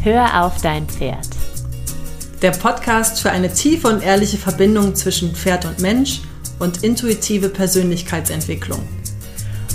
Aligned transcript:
Hör 0.00 0.44
auf 0.44 0.60
dein 0.62 0.86
Pferd. 0.86 1.26
Der 2.40 2.52
Podcast 2.52 3.20
für 3.20 3.32
eine 3.32 3.52
tiefe 3.52 3.88
und 3.88 4.00
ehrliche 4.00 4.36
Verbindung 4.36 4.94
zwischen 4.94 5.34
Pferd 5.34 5.64
und 5.64 5.80
Mensch 5.80 6.20
und 6.60 6.84
intuitive 6.84 7.48
Persönlichkeitsentwicklung. 7.48 8.80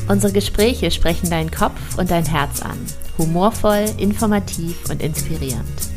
Unsere 0.07 0.31
Gespräche 0.31 0.91
sprechen 0.91 1.29
deinen 1.29 1.51
Kopf 1.51 1.97
und 1.97 2.09
dein 2.09 2.25
Herz 2.25 2.61
an. 2.61 2.79
Humorvoll, 3.17 3.85
informativ 3.97 4.89
und 4.89 5.01
inspirierend. 5.01 5.89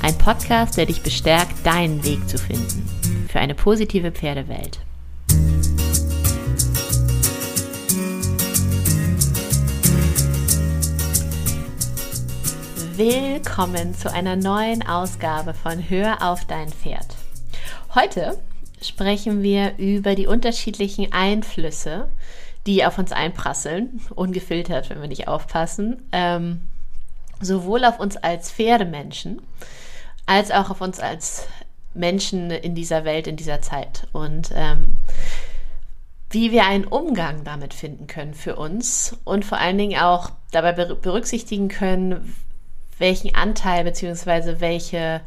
Ein 0.00 0.16
Podcast, 0.16 0.78
der 0.78 0.86
dich 0.86 1.02
bestärkt, 1.02 1.54
deinen 1.64 2.02
Weg 2.04 2.26
zu 2.26 2.38
finden. 2.38 2.88
Für 3.28 3.40
eine 3.40 3.54
positive 3.54 4.12
Pferdewelt. 4.12 4.80
Willkommen 12.96 13.92
zu 13.92 14.12
einer 14.12 14.36
neuen 14.36 14.86
Ausgabe 14.86 15.52
von 15.52 15.90
Hör 15.90 16.22
auf 16.22 16.44
dein 16.44 16.68
Pferd. 16.68 17.16
Heute 17.92 18.38
sprechen 18.80 19.42
wir 19.42 19.76
über 19.78 20.14
die 20.14 20.28
unterschiedlichen 20.28 21.12
Einflüsse, 21.12 22.08
die 22.66 22.84
auf 22.86 22.96
uns 22.96 23.10
einprasseln, 23.10 24.00
ungefiltert, 24.14 24.90
wenn 24.90 25.00
wir 25.00 25.08
nicht 25.08 25.26
aufpassen, 25.26 26.08
ähm, 26.12 26.60
sowohl 27.40 27.84
auf 27.84 27.98
uns 27.98 28.16
als 28.16 28.52
Pferdemenschen, 28.52 29.42
als 30.26 30.52
auch 30.52 30.70
auf 30.70 30.80
uns 30.80 31.00
als 31.00 31.48
Menschen 31.94 32.52
in 32.52 32.76
dieser 32.76 33.04
Welt, 33.04 33.26
in 33.26 33.34
dieser 33.34 33.60
Zeit. 33.60 34.06
Und 34.12 34.52
ähm, 34.54 34.94
wie 36.30 36.52
wir 36.52 36.64
einen 36.64 36.84
Umgang 36.84 37.42
damit 37.42 37.74
finden 37.74 38.06
können 38.06 38.34
für 38.34 38.54
uns 38.54 39.16
und 39.24 39.44
vor 39.44 39.58
allen 39.58 39.78
Dingen 39.78 40.00
auch 40.00 40.30
dabei 40.52 40.70
berücksichtigen 40.70 41.66
können, 41.66 42.36
welchen 42.98 43.34
Anteil 43.34 43.84
bzw. 43.84 44.60
welche 44.60 45.20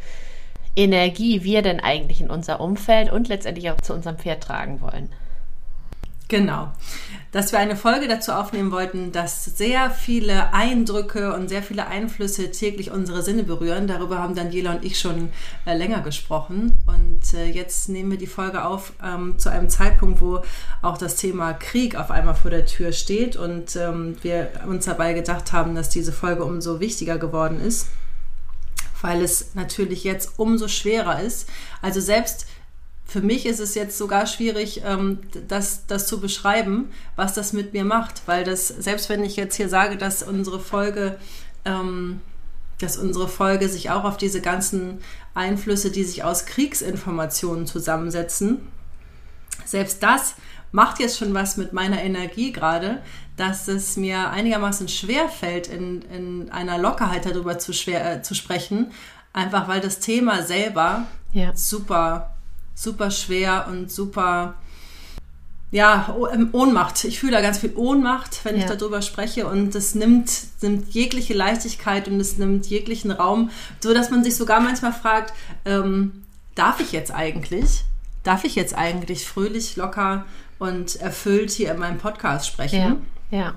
Energie 0.76 1.44
wir 1.44 1.62
denn 1.62 1.80
eigentlich 1.80 2.22
in 2.22 2.30
unser 2.30 2.60
Umfeld 2.60 3.12
und 3.12 3.28
letztendlich 3.28 3.72
auch 3.72 3.82
zu 3.82 3.94
unserem 3.94 4.18
Pferd 4.18 4.44
tragen 4.44 4.82
wollen. 4.82 5.10
Genau. 6.30 6.74
Dass 7.32 7.52
wir 7.52 7.60
eine 7.60 7.76
Folge 7.76 8.08
dazu 8.08 8.32
aufnehmen 8.32 8.72
wollten, 8.72 9.12
dass 9.12 9.46
sehr 9.46 9.92
viele 9.92 10.54
Eindrücke 10.54 11.34
und 11.34 11.48
sehr 11.48 11.64
viele 11.64 11.88
Einflüsse 11.88 12.52
täglich 12.52 12.92
unsere 12.92 13.22
Sinne 13.22 13.44
berühren. 13.44 13.88
Darüber 13.88 14.20
haben 14.20 14.36
Daniela 14.36 14.72
und 14.74 14.84
ich 14.84 15.00
schon 15.00 15.30
äh, 15.66 15.78
länger 15.78 16.02
gesprochen. 16.02 16.74
Und 16.86 17.34
äh, 17.34 17.46
jetzt 17.46 17.90
nehmen 17.90 18.12
wir 18.12 18.18
die 18.18 18.28
Folge 18.28 18.66
auf 18.66 18.94
ähm, 19.04 19.38
zu 19.38 19.50
einem 19.50 19.70
Zeitpunkt, 19.70 20.22
wo 20.22 20.42
auch 20.82 20.98
das 20.98 21.16
Thema 21.16 21.54
Krieg 21.54 21.96
auf 21.96 22.12
einmal 22.12 22.36
vor 22.36 22.52
der 22.52 22.66
Tür 22.66 22.92
steht 22.92 23.36
und 23.36 23.76
ähm, 23.76 24.18
wir 24.22 24.50
uns 24.68 24.86
dabei 24.86 25.14
gedacht 25.14 25.54
haben, 25.54 25.76
dass 25.76 25.90
diese 25.90 26.12
Folge 26.12 26.44
umso 26.44 26.80
wichtiger 26.80 27.18
geworden 27.18 27.62
ist, 27.62 27.88
weil 29.02 29.22
es 29.22 29.54
natürlich 29.54 30.04
jetzt 30.04 30.34
umso 30.38 30.68
schwerer 30.68 31.22
ist. 31.22 31.48
Also 31.82 32.02
selbst 32.02 32.48
für 33.08 33.22
mich 33.22 33.46
ist 33.46 33.60
es 33.60 33.74
jetzt 33.74 33.98
sogar 33.98 34.28
schwierig, 34.28 34.82
ähm, 34.86 35.20
das, 35.48 35.86
das 35.88 36.08
zu 36.08 36.20
beschreiben, 36.20 36.92
was 37.16 37.34
das 37.34 37.54
mit 37.54 37.74
mir 37.74 37.86
macht, 37.86 38.22
weil 38.26 38.44
das, 38.44 38.68
selbst 38.68 39.10
wenn 39.10 39.24
ich 39.24 39.38
jetzt 39.38 39.56
hier 39.56 39.70
sage, 39.70 39.98
dass 39.98 40.24
unsere 40.24 40.60
Folge, 40.60 41.18
ähm, 41.64 42.20
dass 42.80 42.98
unsere 42.98 43.30
Folge 43.30 43.70
sich 43.70 43.90
auch 43.90 44.04
auf 44.04 44.18
diese 44.18 44.42
ganzen 44.42 45.00
Einflüsse, 45.34 45.90
die 45.90 46.04
sich 46.04 46.24
aus 46.24 46.46
Kriegsinformationen 46.46 47.66
zusammensetzen, 47.66 48.68
selbst 49.64 50.04
das 50.04 50.36
macht 50.72 51.00
jetzt 51.00 51.18
schon 51.18 51.34
was 51.34 51.56
mit 51.56 51.72
meiner 51.72 52.04
Energie 52.04 52.52
gerade, 52.52 53.02
dass 53.38 53.70
es 53.70 53.96
mir 53.96 54.30
einigermaßen 54.32 54.90
schwer 54.90 55.30
fällt, 55.30 55.68
in, 55.68 56.02
in 56.04 56.50
einer 56.52 56.78
Lockerheit 56.78 57.26
darüber 57.26 57.58
zu, 57.58 57.72
schwer, 57.72 58.18
äh, 58.18 58.22
zu 58.22 58.36
sprechen, 58.36 58.92
einfach 59.32 59.70
weil 59.70 59.80
das 59.80 60.00
Thema 60.00 60.44
selber 60.44 61.08
ja. 61.32 61.56
super 61.56 62.37
super 62.78 63.10
schwer 63.10 63.66
und 63.70 63.92
super, 63.92 64.54
ja, 65.72 66.16
ähm, 66.32 66.50
Ohnmacht. 66.54 67.04
Ich 67.04 67.20
fühle 67.20 67.34
da 67.34 67.42
ganz 67.42 67.58
viel 67.58 67.74
Ohnmacht, 67.76 68.46
wenn 68.46 68.56
ja. 68.56 68.62
ich 68.62 68.72
darüber 68.72 69.02
spreche 69.02 69.48
und 69.48 69.74
es 69.74 69.96
nimmt, 69.96 70.32
nimmt 70.62 70.94
jegliche 70.94 71.34
Leichtigkeit 71.34 72.08
und 72.08 72.20
es 72.20 72.38
nimmt 72.38 72.68
jeglichen 72.68 73.12
Raum, 73.12 73.50
so 73.80 73.94
dass 73.94 74.12
man 74.12 74.24
sich 74.24 74.36
sogar 74.36 74.62
manchmal 74.62 74.94
fragt, 74.94 75.34
ähm, 75.66 76.24
darf 76.54 76.80
ich 76.80 76.92
jetzt 76.92 77.12
eigentlich? 77.12 77.84
Darf 78.24 78.44
ich 78.44 78.56
jetzt 78.56 78.78
eigentlich 78.78 79.26
fröhlich, 79.26 79.76
locker 79.76 80.26
und 80.60 80.98
erfüllt 80.98 81.50
hier 81.50 81.72
in 81.72 81.80
meinem 81.80 81.98
Podcast 81.98 82.48
sprechen? 82.48 83.06
Ja. 83.32 83.38
ja. 83.40 83.56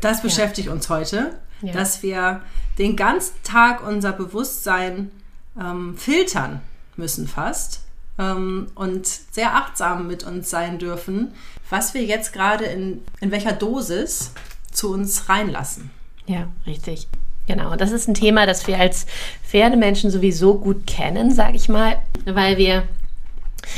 Das 0.00 0.22
beschäftigt 0.22 0.68
ja. 0.68 0.72
uns 0.72 0.88
heute, 0.88 1.40
dass 1.60 2.04
wir 2.04 2.42
den 2.78 2.94
ganzen 2.94 3.34
Tag 3.42 3.84
unser 3.86 4.12
Bewusstsein 4.12 5.10
ähm, 5.58 5.96
filtern 5.96 6.60
müssen 6.98 7.26
fast 7.26 7.80
ähm, 8.18 8.68
und 8.74 9.06
sehr 9.06 9.54
achtsam 9.54 10.06
mit 10.06 10.24
uns 10.24 10.50
sein 10.50 10.78
dürfen, 10.78 11.32
was 11.70 11.94
wir 11.94 12.04
jetzt 12.04 12.32
gerade 12.32 12.64
in, 12.64 13.02
in 13.20 13.30
welcher 13.30 13.52
Dosis 13.52 14.32
zu 14.72 14.92
uns 14.92 15.28
reinlassen. 15.28 15.90
Ja, 16.26 16.48
richtig. 16.66 17.08
Genau, 17.46 17.76
das 17.76 17.92
ist 17.92 18.08
ein 18.08 18.14
Thema, 18.14 18.44
das 18.44 18.66
wir 18.66 18.78
als 18.78 19.06
Pferdemenschen 19.42 20.10
sowieso 20.10 20.58
gut 20.58 20.86
kennen, 20.86 21.32
sage 21.32 21.56
ich 21.56 21.70
mal, 21.70 21.96
weil 22.26 22.58
wir 22.58 22.84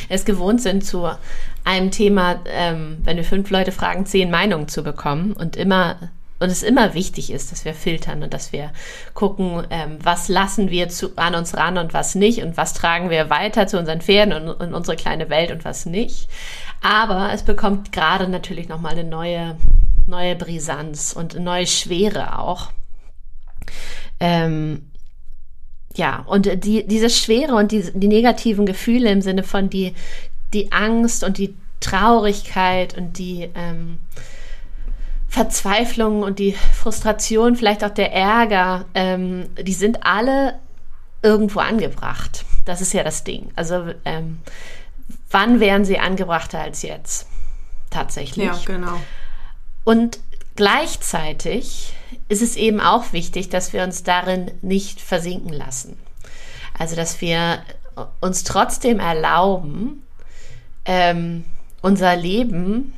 es 0.08 0.24
gewohnt 0.24 0.60
sind, 0.60 0.84
zu 0.84 1.08
einem 1.62 1.90
Thema, 1.92 2.40
ähm, 2.46 2.98
wenn 3.04 3.16
wir 3.16 3.24
fünf 3.24 3.48
Leute 3.50 3.70
fragen, 3.70 4.06
zehn 4.06 4.30
Meinungen 4.30 4.66
zu 4.66 4.82
bekommen 4.82 5.32
und 5.32 5.56
immer 5.56 6.10
und 6.40 6.48
es 6.48 6.62
immer 6.62 6.94
wichtig 6.94 7.30
ist, 7.30 7.52
dass 7.52 7.66
wir 7.66 7.74
filtern 7.74 8.22
und 8.22 8.32
dass 8.32 8.52
wir 8.52 8.72
gucken, 9.12 9.66
ähm, 9.68 9.98
was 10.02 10.28
lassen 10.28 10.70
wir 10.70 10.88
zu, 10.88 11.16
an 11.16 11.34
uns 11.34 11.54
ran 11.54 11.76
und 11.76 11.92
was 11.92 12.14
nicht 12.14 12.42
und 12.42 12.56
was 12.56 12.72
tragen 12.72 13.10
wir 13.10 13.28
weiter 13.28 13.66
zu 13.66 13.78
unseren 13.78 14.00
Pferden 14.00 14.32
und, 14.32 14.48
und 14.48 14.74
unsere 14.74 14.96
kleine 14.96 15.28
Welt 15.28 15.50
und 15.50 15.66
was 15.66 15.84
nicht. 15.84 16.28
Aber 16.80 17.30
es 17.32 17.42
bekommt 17.42 17.92
gerade 17.92 18.26
natürlich 18.26 18.68
nochmal 18.68 18.92
eine 18.92 19.04
neue, 19.04 19.58
neue 20.06 20.34
Brisanz 20.34 21.12
und 21.12 21.34
eine 21.34 21.44
neue 21.44 21.66
Schwere 21.66 22.38
auch. 22.38 22.72
Ähm, 24.18 24.90
ja, 25.94 26.24
und 26.26 26.64
die, 26.64 26.86
diese 26.86 27.10
Schwere 27.10 27.54
und 27.54 27.70
die, 27.70 27.90
die 27.92 28.08
negativen 28.08 28.64
Gefühle 28.64 29.10
im 29.10 29.20
Sinne 29.20 29.42
von 29.42 29.68
die, 29.68 29.94
die 30.54 30.72
Angst 30.72 31.22
und 31.22 31.36
die 31.36 31.54
Traurigkeit 31.80 32.96
und 32.96 33.18
die, 33.18 33.50
ähm, 33.54 33.98
Verzweiflung 35.30 36.24
und 36.24 36.40
die 36.40 36.52
Frustration, 36.52 37.54
vielleicht 37.54 37.84
auch 37.84 37.94
der 37.94 38.12
Ärger, 38.12 38.84
ähm, 38.94 39.48
die 39.62 39.72
sind 39.72 40.04
alle 40.04 40.58
irgendwo 41.22 41.60
angebracht. 41.60 42.44
Das 42.64 42.80
ist 42.80 42.92
ja 42.92 43.04
das 43.04 43.22
Ding. 43.22 43.52
Also 43.54 43.94
ähm, 44.04 44.40
wann 45.30 45.60
wären 45.60 45.84
sie 45.84 46.00
angebrachter 46.00 46.60
als 46.60 46.82
jetzt? 46.82 47.28
Tatsächlich. 47.90 48.46
Ja, 48.46 48.58
genau. 48.66 49.00
Und 49.84 50.18
gleichzeitig 50.56 51.94
ist 52.28 52.42
es 52.42 52.56
eben 52.56 52.80
auch 52.80 53.12
wichtig, 53.12 53.48
dass 53.48 53.72
wir 53.72 53.84
uns 53.84 54.02
darin 54.02 54.50
nicht 54.62 55.00
versinken 55.00 55.52
lassen. 55.52 55.96
Also 56.76 56.96
dass 56.96 57.20
wir 57.20 57.62
uns 58.20 58.42
trotzdem 58.42 58.98
erlauben, 58.98 60.02
ähm, 60.86 61.44
unser 61.82 62.16
Leben 62.16 62.94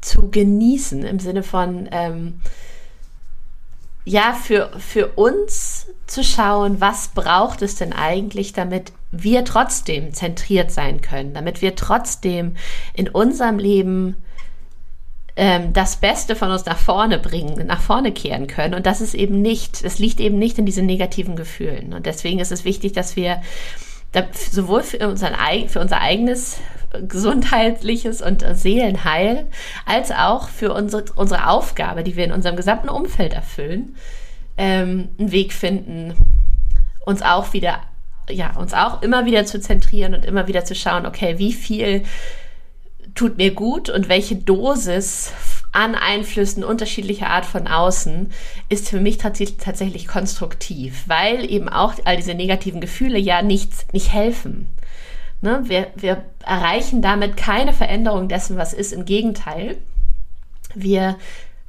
zu 0.00 0.30
genießen 0.30 1.04
im 1.04 1.18
Sinne 1.18 1.42
von, 1.42 1.88
ähm, 1.90 2.40
ja, 4.04 4.32
für, 4.32 4.70
für 4.78 5.08
uns 5.08 5.86
zu 6.06 6.24
schauen, 6.24 6.80
was 6.80 7.08
braucht 7.08 7.62
es 7.62 7.76
denn 7.76 7.92
eigentlich, 7.92 8.52
damit 8.52 8.92
wir 9.10 9.44
trotzdem 9.44 10.12
zentriert 10.14 10.70
sein 10.70 11.00
können, 11.00 11.34
damit 11.34 11.62
wir 11.62 11.74
trotzdem 11.74 12.56
in 12.94 13.08
unserem 13.08 13.58
Leben 13.58 14.16
ähm, 15.36 15.72
das 15.72 15.96
Beste 15.96 16.36
von 16.36 16.50
uns 16.50 16.64
nach 16.64 16.78
vorne 16.78 17.18
bringen, 17.18 17.66
nach 17.66 17.80
vorne 17.80 18.12
kehren 18.12 18.46
können. 18.46 18.74
Und 18.74 18.86
das 18.86 19.00
ist 19.00 19.14
eben 19.14 19.40
nicht, 19.40 19.84
es 19.84 19.98
liegt 19.98 20.20
eben 20.20 20.38
nicht 20.38 20.58
in 20.58 20.66
diesen 20.66 20.86
negativen 20.86 21.36
Gefühlen. 21.36 21.92
Und 21.92 22.06
deswegen 22.06 22.40
ist 22.40 22.52
es 22.52 22.64
wichtig, 22.64 22.92
dass 22.92 23.14
wir 23.14 23.40
sowohl 24.50 24.82
für, 24.82 25.08
unseren, 25.08 25.34
für 25.68 25.80
unser 25.80 26.00
eigenes 26.00 26.58
gesundheitliches 27.06 28.22
und 28.22 28.44
Seelenheil, 28.52 29.46
als 29.86 30.10
auch 30.10 30.48
für 30.48 30.72
unsere, 30.72 31.04
unsere 31.14 31.48
Aufgabe, 31.48 32.02
die 32.02 32.16
wir 32.16 32.24
in 32.24 32.32
unserem 32.32 32.56
gesamten 32.56 32.88
Umfeld 32.88 33.32
erfüllen, 33.32 33.96
ähm, 34.56 35.08
einen 35.18 35.32
Weg 35.32 35.52
finden, 35.52 36.14
uns 37.04 37.22
auch 37.22 37.52
wieder, 37.52 37.80
ja, 38.28 38.56
uns 38.56 38.74
auch 38.74 39.02
immer 39.02 39.26
wieder 39.26 39.46
zu 39.46 39.60
zentrieren 39.60 40.14
und 40.14 40.24
immer 40.24 40.48
wieder 40.48 40.64
zu 40.64 40.74
schauen, 40.74 41.06
okay, 41.06 41.38
wie 41.38 41.52
viel 41.52 42.04
tut 43.14 43.36
mir 43.36 43.52
gut 43.52 43.90
und 43.90 44.08
welche 44.08 44.36
Dosis 44.36 45.32
an 45.72 45.94
Einflüssen 45.94 46.64
unterschiedlicher 46.64 47.28
Art 47.28 47.44
von 47.44 47.66
außen 47.66 48.30
ist 48.68 48.88
für 48.88 49.00
mich 49.00 49.18
tatsächlich 49.18 50.06
konstruktiv, 50.06 51.04
weil 51.06 51.50
eben 51.50 51.68
auch 51.68 51.94
all 52.04 52.16
diese 52.16 52.34
negativen 52.34 52.80
Gefühle 52.80 53.18
ja 53.18 53.42
nichts, 53.42 53.86
nicht 53.92 54.12
helfen. 54.12 54.66
Ne? 55.40 55.60
Wir, 55.64 55.88
wir 55.96 56.24
erreichen 56.44 57.02
damit 57.02 57.36
keine 57.36 57.72
Veränderung 57.72 58.28
dessen, 58.28 58.56
was 58.56 58.72
ist. 58.72 58.92
Im 58.92 59.04
Gegenteil, 59.04 59.76
wir 60.74 61.16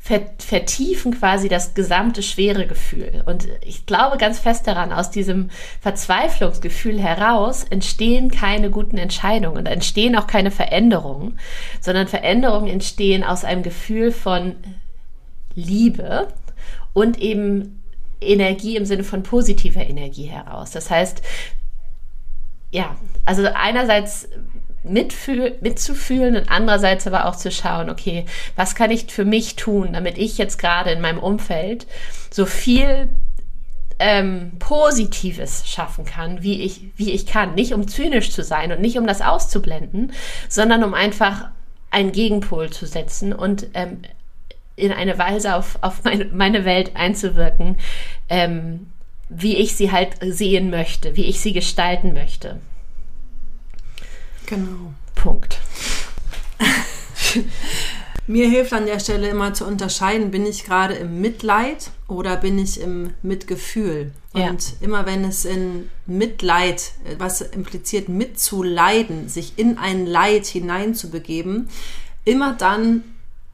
vertiefen 0.01 1.19
quasi 1.19 1.49
das 1.49 1.73
gesamte 1.73 2.23
schwere 2.23 2.65
Gefühl. 2.65 3.21
Und 3.25 3.47
ich 3.61 3.85
glaube 3.85 4.17
ganz 4.17 4.39
fest 4.39 4.65
daran, 4.65 4.93
aus 4.93 5.11
diesem 5.11 5.49
Verzweiflungsgefühl 5.81 6.99
heraus 6.99 7.65
entstehen 7.69 8.31
keine 8.31 8.71
guten 8.71 8.97
Entscheidungen 8.97 9.57
und 9.57 9.65
entstehen 9.67 10.15
auch 10.15 10.25
keine 10.25 10.51
Veränderungen, 10.51 11.37
sondern 11.81 12.07
Veränderungen 12.07 12.69
entstehen 12.69 13.23
aus 13.23 13.43
einem 13.43 13.61
Gefühl 13.61 14.11
von 14.11 14.55
Liebe 15.53 16.29
und 16.93 17.19
eben 17.19 17.83
Energie 18.21 18.77
im 18.77 18.85
Sinne 18.85 19.03
von 19.03 19.21
positiver 19.21 19.81
Energie 19.81 20.25
heraus. 20.25 20.71
Das 20.71 20.89
heißt, 20.89 21.21
ja, 22.71 22.95
also 23.25 23.47
einerseits 23.53 24.27
mitfühl 24.83 25.57
mitzufühlen 25.61 26.37
und 26.37 26.49
andererseits 26.49 27.05
aber 27.05 27.25
auch 27.25 27.35
zu 27.35 27.51
schauen, 27.51 27.89
okay, 27.89 28.25
was 28.55 28.75
kann 28.75 28.91
ich 28.91 29.11
für 29.11 29.25
mich 29.25 29.55
tun, 29.55 29.93
damit 29.93 30.17
ich 30.17 30.37
jetzt 30.37 30.57
gerade 30.57 30.91
in 30.91 31.01
meinem 31.01 31.19
Umfeld 31.19 31.85
so 32.31 32.45
viel 32.45 33.09
ähm, 33.99 34.53
Positives 34.59 35.67
schaffen 35.67 36.05
kann, 36.05 36.41
wie 36.41 36.61
ich, 36.61 36.81
wie 36.95 37.11
ich 37.11 37.25
kann. 37.25 37.55
Nicht 37.55 37.73
um 37.73 37.87
zynisch 37.87 38.31
zu 38.31 38.43
sein 38.43 38.71
und 38.71 38.79
nicht 38.79 38.97
um 38.97 39.05
das 39.05 39.21
auszublenden, 39.21 40.13
sondern 40.47 40.83
um 40.83 40.93
einfach 40.93 41.49
einen 41.91 42.13
Gegenpol 42.13 42.69
zu 42.69 42.85
setzen 42.85 43.33
und 43.33 43.67
ähm, 43.73 44.01
in 44.75 44.93
eine 44.93 45.17
Weise 45.17 45.55
auf, 45.55 45.77
auf 45.81 46.03
meine, 46.05 46.25
meine 46.25 46.63
Welt 46.63 46.95
einzuwirken, 46.95 47.77
ähm, 48.29 48.87
wie 49.29 49.55
ich 49.57 49.75
sie 49.75 49.91
halt 49.91 50.17
sehen 50.21 50.69
möchte, 50.69 51.15
wie 51.15 51.25
ich 51.25 51.39
sie 51.39 51.53
gestalten 51.53 52.13
möchte. 52.13 52.59
Genau. 54.47 54.93
Punkt. 55.15 55.59
Mir 58.27 58.47
hilft 58.47 58.73
an 58.73 58.85
der 58.85 58.99
Stelle 58.99 59.27
immer 59.27 59.53
zu 59.53 59.65
unterscheiden, 59.65 60.31
bin 60.31 60.45
ich 60.45 60.63
gerade 60.63 60.93
im 60.95 61.19
Mitleid 61.21 61.91
oder 62.07 62.37
bin 62.37 62.59
ich 62.59 62.79
im 62.79 63.11
Mitgefühl. 63.23 64.11
Ja. 64.35 64.49
Und 64.49 64.75
immer 64.81 65.05
wenn 65.07 65.23
es 65.23 65.45
in 65.45 65.89
Mitleid, 66.05 66.91
was 67.17 67.41
impliziert 67.41 68.07
mitzuleiden, 68.07 69.29
sich 69.29 69.53
in 69.57 69.77
ein 69.79 70.05
Leid 70.05 70.45
hineinzubegeben, 70.45 71.69
immer 72.23 72.53
dann 72.53 73.03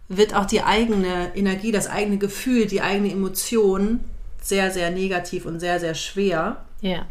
wird 0.08 0.36
auch 0.36 0.46
die 0.46 0.62
eigene 0.62 1.36
Energie, 1.36 1.72
das 1.72 1.88
eigene 1.88 2.18
Gefühl, 2.18 2.66
die 2.66 2.82
eigene 2.82 3.12
Emotion 3.12 4.02
sehr, 4.46 4.70
sehr 4.70 4.92
negativ 4.92 5.46
und 5.46 5.60
sehr, 5.60 5.80
sehr 5.80 5.96
schwer. 5.96 6.64
Ja. 6.82 7.08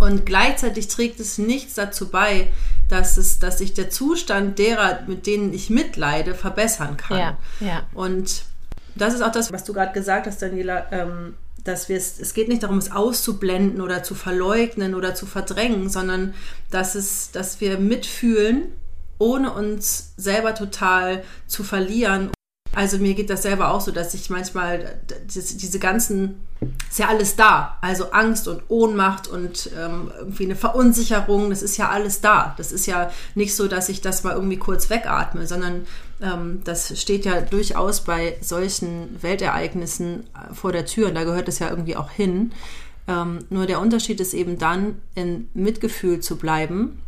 Und 0.00 0.26
gleichzeitig 0.26 0.88
trägt 0.88 1.20
es 1.20 1.38
nichts 1.38 1.74
dazu 1.74 2.08
bei, 2.10 2.48
dass, 2.88 3.16
es, 3.16 3.38
dass 3.38 3.58
sich 3.58 3.72
der 3.72 3.88
Zustand 3.88 4.58
derer, 4.58 5.00
mit 5.06 5.26
denen 5.26 5.54
ich 5.54 5.70
mitleide, 5.70 6.34
verbessern 6.34 6.96
kann. 6.96 7.18
Ja, 7.18 7.38
ja. 7.60 7.86
Und 7.94 8.42
das 8.96 9.14
ist 9.14 9.22
auch 9.22 9.30
das, 9.30 9.52
was 9.52 9.64
du 9.64 9.72
gerade 9.72 9.92
gesagt 9.92 10.26
hast, 10.26 10.42
Daniela, 10.42 10.86
ähm, 10.90 11.34
dass 11.62 11.88
wir 11.88 11.96
es, 11.96 12.18
es 12.18 12.34
geht 12.34 12.48
nicht 12.48 12.64
darum, 12.64 12.78
es 12.78 12.90
auszublenden 12.90 13.80
oder 13.80 14.02
zu 14.02 14.14
verleugnen 14.16 14.94
oder 14.94 15.14
zu 15.14 15.24
verdrängen, 15.24 15.88
sondern 15.88 16.34
dass 16.70 16.96
es, 16.96 17.30
dass 17.30 17.60
wir 17.60 17.78
mitfühlen, 17.78 18.72
ohne 19.18 19.52
uns 19.52 20.14
selber 20.16 20.54
total 20.54 21.22
zu 21.46 21.62
verlieren 21.62 22.30
also 22.76 22.98
mir 22.98 23.14
geht 23.14 23.30
das 23.30 23.40
selber 23.40 23.70
auch 23.70 23.80
so, 23.80 23.90
dass 23.90 24.12
ich 24.12 24.28
manchmal 24.28 25.00
diese 25.26 25.78
ganzen, 25.78 26.46
ist 26.90 26.98
ja 26.98 27.08
alles 27.08 27.34
da. 27.34 27.78
Also 27.80 28.10
Angst 28.10 28.48
und 28.48 28.64
Ohnmacht 28.68 29.28
und 29.28 29.70
ähm, 29.74 30.10
irgendwie 30.18 30.44
eine 30.44 30.56
Verunsicherung, 30.56 31.48
das 31.48 31.62
ist 31.62 31.78
ja 31.78 31.88
alles 31.88 32.20
da. 32.20 32.54
Das 32.58 32.72
ist 32.72 32.84
ja 32.84 33.10
nicht 33.34 33.54
so, 33.54 33.66
dass 33.66 33.88
ich 33.88 34.02
das 34.02 34.24
mal 34.24 34.34
irgendwie 34.34 34.58
kurz 34.58 34.90
wegatme, 34.90 35.46
sondern 35.46 35.86
ähm, 36.20 36.60
das 36.64 37.00
steht 37.00 37.24
ja 37.24 37.40
durchaus 37.40 38.02
bei 38.02 38.36
solchen 38.42 39.22
Weltereignissen 39.22 40.24
äh, 40.34 40.52
vor 40.52 40.70
der 40.70 40.84
Tür 40.84 41.08
und 41.08 41.14
da 41.14 41.24
gehört 41.24 41.48
es 41.48 41.60
ja 41.60 41.70
irgendwie 41.70 41.96
auch 41.96 42.10
hin. 42.10 42.52
Ähm, 43.08 43.38
nur 43.48 43.64
der 43.64 43.80
Unterschied 43.80 44.20
ist 44.20 44.34
eben 44.34 44.58
dann, 44.58 45.00
in 45.14 45.48
Mitgefühl 45.54 46.20
zu 46.20 46.36
bleiben 46.36 47.00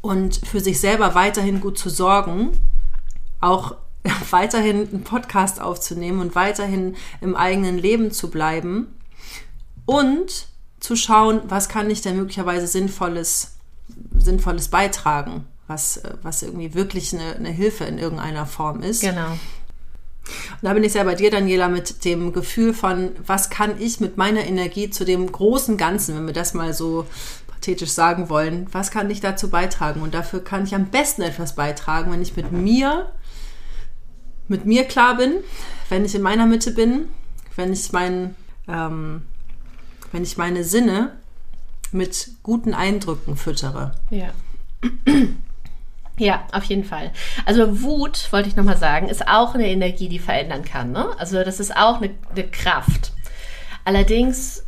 und 0.00 0.40
für 0.44 0.58
sich 0.58 0.80
selber 0.80 1.14
weiterhin 1.14 1.60
gut 1.60 1.78
zu 1.78 1.90
sorgen, 1.90 2.58
auch 3.40 3.76
weiterhin 4.30 4.88
einen 4.88 5.04
Podcast 5.04 5.60
aufzunehmen 5.60 6.20
und 6.20 6.34
weiterhin 6.34 6.96
im 7.20 7.36
eigenen 7.36 7.78
Leben 7.78 8.10
zu 8.10 8.30
bleiben 8.30 8.94
und 9.86 10.48
zu 10.80 10.96
schauen, 10.96 11.40
was 11.44 11.68
kann 11.68 11.90
ich 11.90 12.02
denn 12.02 12.16
möglicherweise 12.16 12.66
Sinnvolles, 12.66 13.56
Sinnvolles 14.16 14.68
beitragen, 14.68 15.46
was, 15.66 16.02
was 16.22 16.42
irgendwie 16.42 16.74
wirklich 16.74 17.14
eine, 17.14 17.36
eine 17.36 17.50
Hilfe 17.50 17.84
in 17.84 17.98
irgendeiner 17.98 18.46
Form 18.46 18.82
ist. 18.82 19.00
Genau. 19.00 19.32
Und 19.32 20.62
da 20.62 20.74
bin 20.74 20.84
ich 20.84 20.92
sehr 20.92 21.04
bei 21.04 21.14
dir, 21.14 21.30
Daniela, 21.30 21.68
mit 21.68 22.04
dem 22.04 22.32
Gefühl 22.32 22.74
von, 22.74 23.12
was 23.24 23.50
kann 23.50 23.80
ich 23.80 23.98
mit 23.98 24.16
meiner 24.16 24.44
Energie 24.44 24.90
zu 24.90 25.04
dem 25.04 25.30
großen 25.30 25.76
Ganzen, 25.76 26.16
wenn 26.16 26.26
wir 26.26 26.34
das 26.34 26.54
mal 26.54 26.74
so 26.74 27.06
pathetisch 27.48 27.90
sagen 27.90 28.28
wollen, 28.28 28.66
was 28.70 28.90
kann 28.90 29.10
ich 29.10 29.20
dazu 29.20 29.50
beitragen? 29.50 30.02
Und 30.02 30.14
dafür 30.14 30.44
kann 30.44 30.64
ich 30.64 30.74
am 30.74 30.86
besten 30.86 31.22
etwas 31.22 31.54
beitragen, 31.54 32.12
wenn 32.12 32.22
ich 32.22 32.36
mit 32.36 32.52
mir 32.52 33.10
mit 34.48 34.64
mir 34.64 34.84
klar 34.84 35.16
bin, 35.16 35.36
wenn 35.88 36.04
ich 36.04 36.14
in 36.14 36.22
meiner 36.22 36.46
Mitte 36.46 36.72
bin, 36.72 37.08
wenn 37.56 37.72
ich, 37.72 37.92
mein, 37.92 38.34
ähm, 38.66 39.22
wenn 40.12 40.22
ich 40.22 40.36
meine 40.36 40.64
Sinne 40.64 41.12
mit 41.92 42.30
guten 42.42 42.74
Eindrücken 42.74 43.36
füttere. 43.36 43.92
Ja. 44.10 44.30
Ja, 46.18 46.44
auf 46.52 46.64
jeden 46.64 46.84
Fall. 46.84 47.12
Also 47.46 47.82
Wut, 47.82 48.32
wollte 48.32 48.48
ich 48.48 48.56
nochmal 48.56 48.76
sagen, 48.76 49.08
ist 49.08 49.28
auch 49.28 49.54
eine 49.54 49.68
Energie, 49.68 50.08
die 50.08 50.18
verändern 50.18 50.64
kann. 50.64 50.90
Ne? 50.90 51.08
Also 51.18 51.42
das 51.44 51.60
ist 51.60 51.76
auch 51.76 52.00
eine, 52.00 52.10
eine 52.32 52.44
Kraft. 52.48 53.12
Allerdings, 53.84 54.64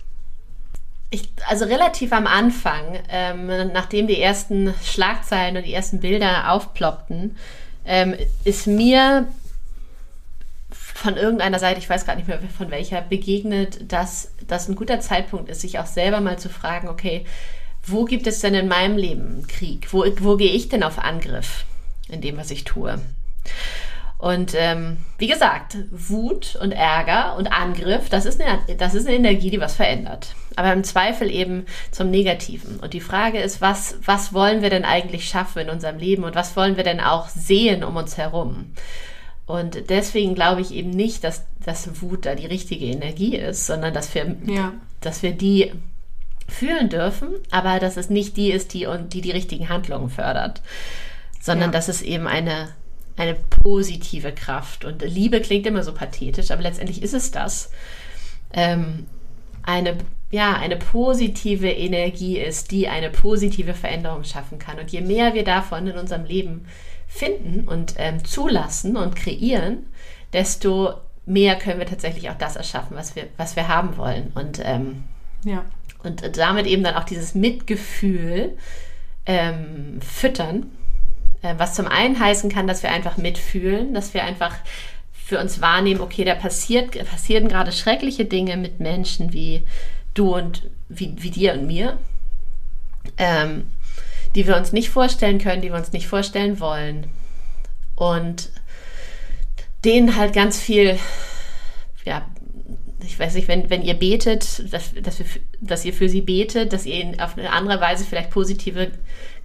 ich, 1.10 1.28
also 1.48 1.64
relativ 1.64 2.12
am 2.12 2.28
Anfang, 2.28 3.00
ähm, 3.08 3.48
nachdem 3.72 4.06
die 4.06 4.20
ersten 4.20 4.72
Schlagzeilen 4.84 5.56
und 5.56 5.66
die 5.66 5.74
ersten 5.74 5.98
Bilder 5.98 6.52
aufploppten, 6.52 7.36
ähm, 7.84 8.14
ist 8.44 8.68
mir 8.68 9.26
von 11.00 11.16
irgendeiner 11.16 11.58
Seite, 11.58 11.78
ich 11.78 11.88
weiß 11.88 12.04
gar 12.04 12.14
nicht 12.14 12.28
mehr 12.28 12.38
von 12.56 12.70
welcher, 12.70 13.00
begegnet, 13.00 13.90
dass 13.90 14.32
das 14.46 14.68
ein 14.68 14.74
guter 14.74 15.00
Zeitpunkt 15.00 15.48
ist, 15.48 15.62
sich 15.62 15.78
auch 15.78 15.86
selber 15.86 16.20
mal 16.20 16.38
zu 16.38 16.50
fragen, 16.50 16.88
okay, 16.88 17.24
wo 17.82 18.04
gibt 18.04 18.26
es 18.26 18.40
denn 18.40 18.54
in 18.54 18.68
meinem 18.68 18.98
Leben 18.98 19.46
Krieg? 19.48 19.94
Wo, 19.94 20.04
wo 20.18 20.36
gehe 20.36 20.52
ich 20.52 20.68
denn 20.68 20.82
auf 20.82 20.98
Angriff 20.98 21.64
in 22.10 22.20
dem, 22.20 22.36
was 22.36 22.50
ich 22.50 22.64
tue? 22.64 23.00
Und 24.18 24.52
ähm, 24.54 24.98
wie 25.16 25.28
gesagt, 25.28 25.78
Wut 25.90 26.56
und 26.56 26.72
Ärger 26.72 27.38
und 27.38 27.50
Angriff, 27.50 28.10
das 28.10 28.26
ist, 28.26 28.38
eine, 28.38 28.76
das 28.76 28.94
ist 28.94 29.06
eine 29.06 29.16
Energie, 29.16 29.48
die 29.48 29.60
was 29.60 29.76
verändert. 29.76 30.34
Aber 30.54 30.70
im 30.74 30.84
Zweifel 30.84 31.30
eben 31.30 31.64
zum 31.90 32.10
Negativen. 32.10 32.78
Und 32.78 32.92
die 32.92 33.00
Frage 33.00 33.40
ist, 33.40 33.62
was, 33.62 33.96
was 34.04 34.34
wollen 34.34 34.60
wir 34.60 34.68
denn 34.68 34.84
eigentlich 34.84 35.30
schaffen 35.30 35.60
in 35.60 35.70
unserem 35.70 35.96
Leben 35.96 36.24
und 36.24 36.34
was 36.34 36.54
wollen 36.56 36.76
wir 36.76 36.84
denn 36.84 37.00
auch 37.00 37.30
sehen 37.30 37.82
um 37.82 37.96
uns 37.96 38.18
herum? 38.18 38.74
Und 39.50 39.90
deswegen 39.90 40.34
glaube 40.34 40.60
ich 40.60 40.72
eben 40.72 40.90
nicht, 40.90 41.24
dass, 41.24 41.44
dass 41.64 42.00
Wut 42.00 42.26
da 42.26 42.34
die 42.34 42.46
richtige 42.46 42.86
Energie 42.86 43.36
ist, 43.36 43.66
sondern 43.66 43.92
dass 43.92 44.14
wir, 44.14 44.36
ja. 44.46 44.72
dass 45.00 45.22
wir 45.22 45.32
die 45.32 45.72
fühlen 46.48 46.88
dürfen, 46.88 47.28
aber 47.50 47.78
dass 47.78 47.96
es 47.96 48.10
nicht 48.10 48.36
die 48.36 48.50
ist, 48.50 48.74
die, 48.74 48.86
die 49.12 49.20
die 49.20 49.30
richtigen 49.30 49.68
Handlungen 49.68 50.10
fördert, 50.10 50.62
sondern 51.40 51.70
ja. 51.70 51.72
dass 51.72 51.88
es 51.88 52.02
eben 52.02 52.26
eine, 52.26 52.68
eine 53.16 53.36
positive 53.62 54.32
Kraft 54.32 54.84
und 54.84 55.02
Liebe 55.02 55.40
klingt 55.40 55.66
immer 55.66 55.82
so 55.82 55.92
pathetisch, 55.92 56.50
aber 56.50 56.62
letztendlich 56.62 57.02
ist 57.02 57.14
es 57.14 57.30
das. 57.30 57.70
Ähm, 58.52 59.06
eine, 59.62 59.98
ja, 60.30 60.54
eine 60.54 60.76
positive 60.76 61.70
Energie 61.70 62.38
ist, 62.38 62.70
die 62.70 62.88
eine 62.88 63.10
positive 63.10 63.74
Veränderung 63.74 64.24
schaffen 64.24 64.58
kann. 64.58 64.78
Und 64.78 64.90
je 64.90 65.00
mehr 65.00 65.34
wir 65.34 65.44
davon 65.44 65.86
in 65.86 65.98
unserem 65.98 66.24
Leben 66.24 66.66
finden 67.10 67.66
und 67.66 67.94
ähm, 67.98 68.24
zulassen 68.24 68.96
und 68.96 69.16
kreieren, 69.16 69.78
desto 70.32 70.94
mehr 71.26 71.56
können 71.56 71.80
wir 71.80 71.86
tatsächlich 71.86 72.30
auch 72.30 72.38
das 72.38 72.56
erschaffen, 72.56 72.96
was 72.96 73.16
wir, 73.16 73.26
was 73.36 73.56
wir 73.56 73.68
haben 73.68 73.96
wollen. 73.96 74.30
Und, 74.34 74.60
ähm, 74.64 75.04
ja. 75.44 75.64
und 76.04 76.36
damit 76.38 76.66
eben 76.66 76.84
dann 76.84 76.94
auch 76.94 77.04
dieses 77.04 77.34
Mitgefühl 77.34 78.56
ähm, 79.26 80.00
füttern, 80.00 80.70
äh, 81.42 81.54
was 81.58 81.74
zum 81.74 81.88
einen 81.88 82.18
heißen 82.18 82.48
kann, 82.50 82.68
dass 82.68 82.82
wir 82.84 82.90
einfach 82.90 83.16
mitfühlen, 83.16 83.92
dass 83.92 84.14
wir 84.14 84.22
einfach 84.22 84.54
für 85.12 85.40
uns 85.40 85.60
wahrnehmen, 85.60 86.00
okay, 86.00 86.24
da 86.24 86.36
passiert, 86.36 86.92
passieren 87.08 87.48
gerade 87.48 87.72
schreckliche 87.72 88.24
Dinge 88.24 88.56
mit 88.56 88.78
Menschen 88.80 89.32
wie 89.32 89.62
du 90.14 90.34
und 90.34 90.70
wie, 90.88 91.14
wie 91.18 91.30
dir 91.30 91.54
und 91.54 91.66
mir. 91.66 91.98
Ähm, 93.16 93.66
die 94.34 94.46
wir 94.46 94.56
uns 94.56 94.72
nicht 94.72 94.90
vorstellen 94.90 95.38
können, 95.38 95.62
die 95.62 95.70
wir 95.70 95.76
uns 95.76 95.92
nicht 95.92 96.06
vorstellen 96.06 96.60
wollen. 96.60 97.06
Und 97.96 98.50
denen 99.84 100.16
halt 100.16 100.32
ganz 100.32 100.60
viel, 100.60 100.98
ja, 102.04 102.26
ich, 103.04 103.18
weiß 103.18 103.34
nicht, 103.34 103.48
wenn, 103.48 103.70
wenn 103.70 103.82
ihr 103.82 103.94
betet, 103.94 104.72
dass, 104.72 104.92
dass, 104.94 105.18
wir, 105.18 105.26
dass 105.60 105.84
ihr 105.84 105.92
für 105.92 106.08
sie 106.08 106.20
betet, 106.20 106.72
dass 106.72 106.86
ihr 106.86 107.00
ihnen 107.00 107.20
auf 107.20 107.36
eine 107.36 107.50
andere 107.50 107.80
Weise 107.80 108.04
vielleicht 108.04 108.30
positive 108.30 108.92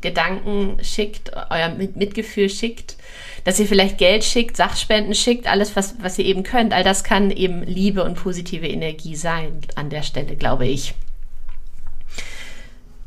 Gedanken 0.01 0.77
schickt, 0.83 1.31
euer 1.49 1.69
Mitgefühl 1.69 2.49
schickt, 2.49 2.97
dass 3.43 3.59
ihr 3.59 3.65
vielleicht 3.65 3.97
Geld 3.97 4.23
schickt, 4.23 4.57
Sachspenden 4.57 5.15
schickt, 5.15 5.47
alles, 5.47 5.75
was, 5.75 5.95
was 6.01 6.19
ihr 6.19 6.25
eben 6.25 6.43
könnt. 6.43 6.73
All 6.73 6.83
das 6.83 7.03
kann 7.03 7.31
eben 7.31 7.63
Liebe 7.63 8.03
und 8.03 8.15
positive 8.15 8.67
Energie 8.67 9.15
sein 9.15 9.61
an 9.75 9.89
der 9.89 10.03
Stelle, 10.03 10.35
glaube 10.35 10.67
ich. 10.67 10.93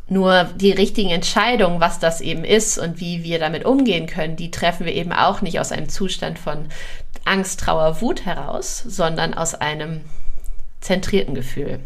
Nur 0.08 0.44
die 0.44 0.72
richtigen 0.72 1.10
Entscheidungen, 1.10 1.80
was 1.80 1.98
das 1.98 2.22
eben 2.22 2.44
ist 2.44 2.78
und 2.78 2.98
wie 2.98 3.24
wir 3.24 3.38
damit 3.38 3.66
umgehen 3.66 4.06
können, 4.06 4.36
die 4.36 4.50
treffen 4.50 4.86
wir 4.86 4.94
eben 4.94 5.12
auch 5.12 5.42
nicht 5.42 5.60
aus 5.60 5.70
einem 5.70 5.90
Zustand 5.90 6.38
von 6.38 6.66
Angst, 7.24 7.60
Trauer, 7.60 8.00
Wut 8.00 8.24
heraus, 8.24 8.82
sondern 8.86 9.34
aus 9.34 9.54
einem 9.54 10.00
zentrierten 10.80 11.34
Gefühl. 11.34 11.80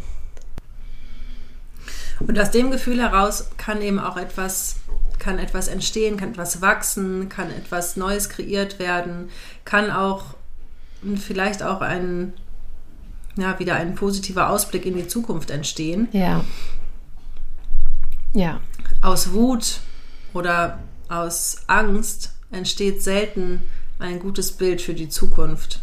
Und 2.19 2.39
aus 2.39 2.51
dem 2.51 2.71
Gefühl 2.71 3.01
heraus 3.01 3.49
kann 3.57 3.81
eben 3.81 3.99
auch 3.99 4.15
etwas, 4.15 4.77
kann 5.19 5.39
etwas 5.39 5.67
entstehen, 5.67 6.15
kann 6.15 6.31
etwas 6.31 6.61
wachsen, 6.61 7.27
kann 7.27 7.49
etwas 7.51 7.97
Neues 7.97 8.29
kreiert 8.29 8.79
werden, 8.79 9.29
kann 9.65 9.91
auch 9.91 10.35
vielleicht 11.17 11.63
auch 11.63 11.81
ein, 11.81 12.33
ja, 13.35 13.59
wieder 13.59 13.75
ein 13.75 13.95
positiver 13.95 14.49
Ausblick 14.49 14.85
in 14.85 14.95
die 14.95 15.07
Zukunft 15.07 15.51
entstehen. 15.51 16.07
Ja. 16.13 16.45
Ja. 18.33 18.59
Aus 19.01 19.31
Wut 19.31 19.79
oder 20.33 20.79
aus 21.07 21.63
Angst 21.67 22.33
entsteht 22.51 23.03
selten 23.03 23.61
ein 23.99 24.19
gutes 24.19 24.51
Bild 24.51 24.81
für 24.81 24.93
die 24.93 25.09
Zukunft. 25.09 25.81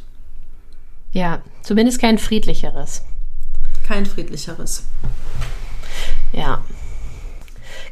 Ja, 1.13 1.43
zumindest 1.63 2.01
kein 2.01 2.19
friedlicheres. 2.19 3.03
Kein 3.87 4.07
friedlicheres. 4.07 4.85
Ja. 6.33 6.65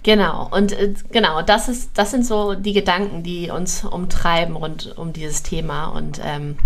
Genau, 0.05 0.49
und 0.51 0.73
äh, 0.73 0.95
genau, 1.11 1.43
das 1.43 1.69
ist, 1.69 1.91
das 1.95 2.13
sind 2.13 2.25
so 2.25 2.55
die 2.55 2.73
Gedanken, 2.73 3.23
die 3.23 3.51
uns 3.51 3.85
umtreiben 3.85 4.55
rund 4.55 4.97
um 4.97 5.13
dieses 5.13 5.43
Thema. 5.43 5.89
Und 5.89 6.21
ähm, 6.23 6.57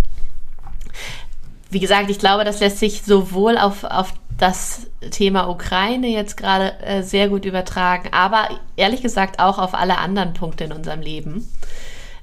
wie 1.71 1.81
gesagt, 1.81 2.11
ich 2.11 2.19
glaube, 2.19 2.45
das 2.45 2.61
lässt 2.61 2.79
sich 2.79 3.03
sowohl 3.03 3.57
auf, 3.57 3.85
auf 3.85 4.13
das 4.43 4.89
Thema 5.13 5.49
Ukraine 5.49 6.09
jetzt 6.09 6.37
gerade 6.37 6.77
äh, 6.81 7.03
sehr 7.05 7.29
gut 7.29 7.45
übertragen, 7.45 8.09
aber 8.11 8.49
ehrlich 8.75 9.01
gesagt 9.01 9.39
auch 9.39 9.59
auf 9.59 9.73
alle 9.73 9.99
anderen 9.99 10.35
Punkte 10.35 10.65
in 10.65 10.73
unserem 10.73 11.01
Leben, 11.01 11.49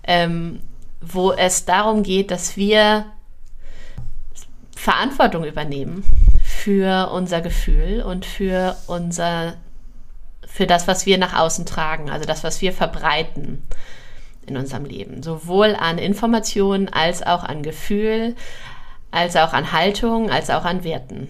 ähm, 0.03 0.59
wo 0.99 1.31
es 1.31 1.63
darum 1.63 2.03
geht, 2.03 2.29
dass 2.29 2.57
wir 2.57 3.05
Verantwortung 4.75 5.45
übernehmen 5.45 6.03
für 6.43 7.09
unser 7.13 7.39
Gefühl 7.39 8.01
und 8.01 8.25
für 8.25 8.75
unser, 8.87 9.53
für 10.45 10.67
das, 10.67 10.89
was 10.89 11.05
wir 11.05 11.17
nach 11.17 11.39
außen 11.39 11.65
tragen, 11.65 12.09
also 12.09 12.25
das, 12.25 12.43
was 12.43 12.59
wir 12.61 12.73
verbreiten 12.73 13.65
in 14.45 14.57
unserem 14.57 14.83
Leben, 14.83 15.23
sowohl 15.23 15.73
an 15.73 15.97
Informationen 15.97 16.89
als 16.89 17.23
auch 17.23 17.45
an 17.45 17.63
Gefühl, 17.63 18.35
als 19.09 19.37
auch 19.37 19.53
an 19.53 19.71
Haltung, 19.71 20.29
als 20.29 20.49
auch 20.49 20.65
an 20.65 20.83
Werten. 20.83 21.29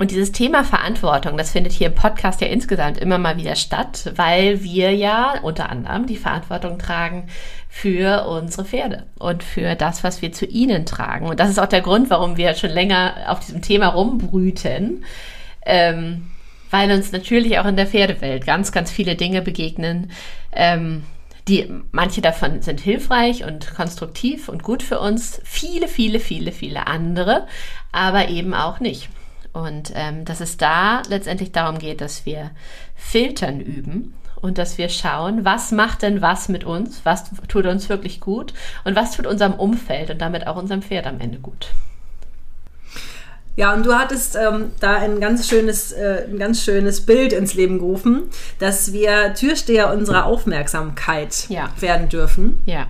Und 0.00 0.12
dieses 0.12 0.32
Thema 0.32 0.64
Verantwortung, 0.64 1.36
das 1.36 1.50
findet 1.50 1.74
hier 1.74 1.88
im 1.88 1.94
Podcast 1.94 2.40
ja 2.40 2.46
insgesamt 2.46 2.96
immer 2.96 3.18
mal 3.18 3.36
wieder 3.36 3.54
statt, 3.54 4.10
weil 4.16 4.64
wir 4.64 4.94
ja 4.94 5.34
unter 5.42 5.68
anderem 5.68 6.06
die 6.06 6.16
Verantwortung 6.16 6.78
tragen 6.78 7.26
für 7.68 8.26
unsere 8.26 8.64
Pferde 8.64 9.04
und 9.18 9.42
für 9.42 9.74
das, 9.74 10.02
was 10.02 10.22
wir 10.22 10.32
zu 10.32 10.46
ihnen 10.46 10.86
tragen. 10.86 11.26
Und 11.26 11.38
das 11.38 11.50
ist 11.50 11.58
auch 11.58 11.66
der 11.66 11.82
Grund, 11.82 12.08
warum 12.08 12.38
wir 12.38 12.54
schon 12.54 12.70
länger 12.70 13.12
auf 13.26 13.40
diesem 13.40 13.60
Thema 13.60 13.88
rumbrüten, 13.88 15.04
ähm, 15.66 16.30
weil 16.70 16.90
uns 16.92 17.12
natürlich 17.12 17.58
auch 17.58 17.66
in 17.66 17.76
der 17.76 17.86
Pferdewelt 17.86 18.46
ganz, 18.46 18.72
ganz 18.72 18.90
viele 18.90 19.16
Dinge 19.16 19.42
begegnen, 19.42 20.12
ähm, 20.54 21.04
die 21.46 21.70
manche 21.92 22.22
davon 22.22 22.62
sind 22.62 22.80
hilfreich 22.80 23.44
und 23.44 23.74
konstruktiv 23.74 24.48
und 24.48 24.62
gut 24.62 24.82
für 24.82 24.98
uns, 24.98 25.42
viele, 25.44 25.88
viele, 25.88 26.20
viele, 26.20 26.52
viele 26.52 26.86
andere, 26.86 27.46
aber 27.92 28.30
eben 28.30 28.54
auch 28.54 28.80
nicht. 28.80 29.10
Und 29.52 29.92
ähm, 29.94 30.24
dass 30.24 30.40
es 30.40 30.56
da 30.56 31.02
letztendlich 31.08 31.52
darum 31.52 31.78
geht, 31.78 32.00
dass 32.00 32.24
wir 32.24 32.50
filtern 32.94 33.60
üben 33.60 34.14
und 34.40 34.58
dass 34.58 34.78
wir 34.78 34.88
schauen, 34.88 35.44
was 35.44 35.72
macht 35.72 36.02
denn 36.02 36.22
was 36.22 36.48
mit 36.48 36.64
uns, 36.64 37.00
was 37.04 37.24
tut 37.48 37.66
uns 37.66 37.88
wirklich 37.88 38.20
gut 38.20 38.54
und 38.84 38.96
was 38.96 39.16
tut 39.16 39.26
unserem 39.26 39.54
Umfeld 39.54 40.10
und 40.10 40.20
damit 40.20 40.46
auch 40.46 40.56
unserem 40.56 40.82
Pferd 40.82 41.06
am 41.06 41.20
Ende 41.20 41.38
gut. 41.38 41.68
Ja, 43.56 43.74
und 43.74 43.84
du 43.84 43.94
hattest 43.94 44.36
ähm, 44.36 44.72
da 44.80 44.96
ein 44.96 45.20
ganz 45.20 45.48
schönes, 45.48 45.92
äh, 45.92 46.24
ein 46.30 46.38
ganz 46.38 46.62
schönes 46.62 47.04
Bild 47.04 47.32
ins 47.32 47.54
Leben 47.54 47.78
gerufen, 47.78 48.22
dass 48.58 48.92
wir 48.92 49.34
Türsteher 49.34 49.92
unserer 49.92 50.24
Aufmerksamkeit 50.24 51.46
ja. 51.48 51.68
werden 51.78 52.08
dürfen. 52.08 52.62
Ja. 52.64 52.86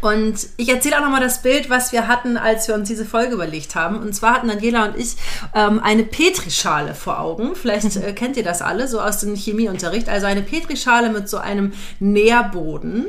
Und 0.00 0.48
ich 0.56 0.70
erzähle 0.70 0.96
auch 0.96 1.02
nochmal 1.02 1.20
das 1.20 1.42
Bild, 1.42 1.68
was 1.68 1.92
wir 1.92 2.08
hatten, 2.08 2.36
als 2.36 2.68
wir 2.68 2.74
uns 2.74 2.88
diese 2.88 3.04
Folge 3.04 3.34
überlegt 3.34 3.74
haben. 3.74 3.98
Und 3.98 4.14
zwar 4.14 4.34
hatten 4.34 4.48
Daniela 4.48 4.86
und 4.86 4.96
ich 4.96 5.16
ähm, 5.54 5.78
eine 5.80 6.04
Petrischale 6.04 6.94
vor 6.94 7.20
Augen. 7.20 7.54
Vielleicht 7.54 7.96
äh, 7.96 8.12
kennt 8.14 8.36
ihr 8.36 8.44
das 8.44 8.62
alle, 8.62 8.88
so 8.88 9.00
aus 9.00 9.18
dem 9.18 9.34
Chemieunterricht. 9.34 10.08
Also 10.08 10.26
eine 10.26 10.42
Petrischale 10.42 11.10
mit 11.10 11.28
so 11.28 11.38
einem 11.38 11.72
Nährboden. 12.00 13.06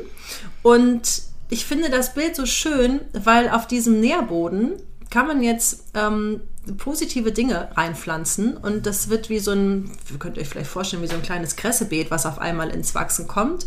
Und 0.62 1.22
ich 1.48 1.64
finde 1.64 1.90
das 1.90 2.12
Bild 2.12 2.36
so 2.36 2.44
schön, 2.44 3.00
weil 3.12 3.48
auf 3.48 3.66
diesem 3.66 4.00
Nährboden 4.00 4.72
kann 5.10 5.26
man 5.26 5.42
jetzt 5.42 5.84
ähm, 5.94 6.40
positive 6.78 7.30
Dinge 7.30 7.68
reinpflanzen 7.76 8.56
und 8.56 8.86
das 8.86 9.08
wird 9.08 9.30
wie 9.30 9.38
so 9.38 9.52
ein, 9.52 9.92
ihr 10.10 10.18
könnt 10.18 10.36
euch 10.36 10.48
vielleicht 10.48 10.70
vorstellen, 10.70 11.02
wie 11.02 11.06
so 11.06 11.14
ein 11.14 11.22
kleines 11.22 11.54
Kressebeet, 11.54 12.10
was 12.10 12.26
auf 12.26 12.38
einmal 12.38 12.70
ins 12.70 12.94
Wachsen 12.94 13.28
kommt. 13.28 13.66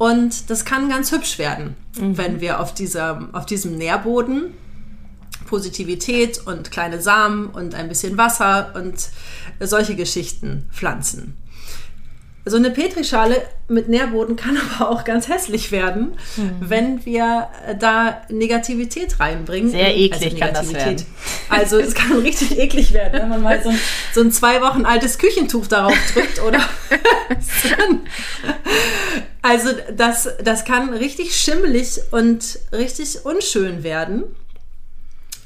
Und 0.00 0.48
das 0.48 0.64
kann 0.64 0.88
ganz 0.88 1.12
hübsch 1.12 1.38
werden, 1.38 1.76
mhm. 2.00 2.16
wenn 2.16 2.40
wir 2.40 2.60
auf, 2.60 2.72
dieser, 2.72 3.28
auf 3.32 3.44
diesem 3.44 3.76
Nährboden 3.76 4.54
Positivität 5.46 6.40
und 6.46 6.70
kleine 6.70 7.02
Samen 7.02 7.48
und 7.48 7.74
ein 7.74 7.86
bisschen 7.86 8.16
Wasser 8.16 8.72
und 8.76 9.10
solche 9.60 9.96
Geschichten 9.96 10.70
pflanzen. 10.72 11.36
So 12.46 12.56
eine 12.56 12.70
Petrischale 12.70 13.42
mit 13.68 13.90
Nährboden 13.90 14.36
kann 14.36 14.58
aber 14.78 14.90
auch 14.90 15.04
ganz 15.04 15.28
hässlich 15.28 15.70
werden, 15.70 16.12
mhm. 16.38 16.52
wenn 16.60 17.04
wir 17.04 17.48
da 17.78 18.22
Negativität 18.30 19.20
reinbringen. 19.20 19.70
Sehr 19.70 19.94
eklig 19.94 20.32
also 20.32 20.38
kann 20.38 20.54
das 20.54 20.72
werden. 20.72 21.04
Also 21.50 21.78
es 21.78 21.92
kann 21.92 22.12
richtig 22.20 22.58
eklig 22.58 22.94
werden, 22.94 23.20
wenn 23.20 23.28
man 23.28 23.42
mal 23.42 23.62
so 23.62 23.68
ein, 23.68 23.78
so 24.14 24.22
ein 24.22 24.32
zwei 24.32 24.62
Wochen 24.62 24.86
altes 24.86 25.18
Küchentuch 25.18 25.66
darauf 25.66 25.92
drückt 26.14 26.42
oder 26.42 26.60
Also 29.42 29.70
das, 29.96 30.28
das 30.44 30.64
kann 30.64 30.92
richtig 30.92 31.34
schimmelig 31.36 32.00
und 32.10 32.58
richtig 32.72 33.24
unschön 33.24 33.82
werden. 33.82 34.24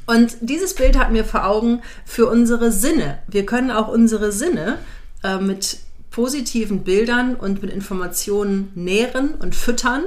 Und 0.06 0.36
dieses 0.40 0.74
Bild 0.74 0.98
hat 0.98 1.12
mir 1.12 1.24
vor 1.24 1.46
Augen 1.46 1.82
für 2.04 2.26
unsere 2.26 2.72
Sinne. 2.72 3.18
Wir 3.28 3.46
können 3.46 3.70
auch 3.70 3.88
unsere 3.88 4.32
Sinne 4.32 4.78
äh, 5.22 5.38
mit 5.38 5.78
positiven 6.10 6.84
Bildern 6.84 7.34
und 7.34 7.62
mit 7.62 7.72
Informationen 7.72 8.70
nähren 8.74 9.34
und 9.34 9.54
füttern. 9.54 10.02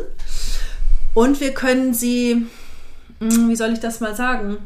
Und 1.14 1.42
wir 1.42 1.54
können 1.54 1.94
sie, 1.94 2.46
hm, 3.20 3.50
wie 3.50 3.56
soll 3.56 3.74
ich 3.74 3.80
das 3.80 4.00
mal 4.00 4.16
sagen? 4.16 4.58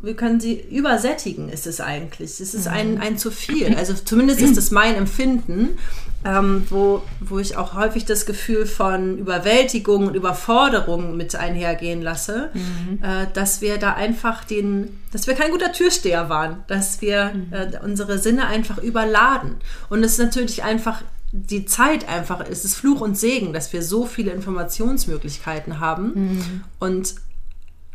Wir 0.00 0.16
können 0.16 0.40
sie 0.40 0.60
übersättigen, 0.60 1.48
ist 1.48 1.66
es 1.66 1.80
eigentlich. 1.80 2.40
Es 2.40 2.54
ist 2.54 2.66
ein, 2.66 3.00
ein 3.00 3.16
zu 3.18 3.30
viel. 3.30 3.74
Also 3.74 3.94
zumindest 3.94 4.40
ist 4.40 4.56
es 4.56 4.70
mein 4.70 4.96
Empfinden 4.96 5.78
ähm, 6.24 6.66
wo, 6.70 7.02
wo 7.20 7.38
ich 7.38 7.56
auch 7.56 7.74
häufig 7.74 8.04
das 8.04 8.26
Gefühl 8.26 8.66
von 8.66 9.18
Überwältigung 9.18 10.06
und 10.06 10.14
Überforderung 10.14 11.16
mit 11.16 11.36
einhergehen 11.36 12.02
lasse, 12.02 12.50
mhm. 12.54 13.02
äh, 13.02 13.26
dass 13.32 13.60
wir 13.60 13.78
da 13.78 13.94
einfach 13.94 14.44
den, 14.44 15.00
dass 15.12 15.26
wir 15.26 15.34
kein 15.34 15.50
guter 15.50 15.72
Türsteher 15.72 16.28
waren, 16.28 16.64
dass 16.66 17.00
wir 17.02 17.32
mhm. 17.34 17.52
äh, 17.52 17.78
unsere 17.82 18.18
Sinne 18.18 18.46
einfach 18.46 18.78
überladen. 18.78 19.56
Und 19.90 20.02
es 20.02 20.12
ist 20.12 20.18
natürlich 20.18 20.62
einfach 20.62 21.02
die 21.32 21.66
Zeit 21.66 22.08
einfach, 22.08 22.40
es 22.48 22.64
ist 22.64 22.76
Fluch 22.76 23.00
und 23.00 23.18
Segen, 23.18 23.52
dass 23.52 23.72
wir 23.72 23.82
so 23.82 24.06
viele 24.06 24.30
Informationsmöglichkeiten 24.30 25.80
haben 25.80 26.12
mhm. 26.14 26.64
und 26.78 27.14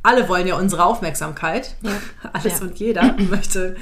alle 0.03 0.29
wollen 0.29 0.48
ja 0.48 0.57
unsere 0.57 0.86
Aufmerksamkeit. 0.86 1.75
Ja. 1.81 1.91
Alles 2.33 2.59
ja. 2.59 2.65
und 2.65 2.79
jeder 2.79 3.15
möchte 3.29 3.75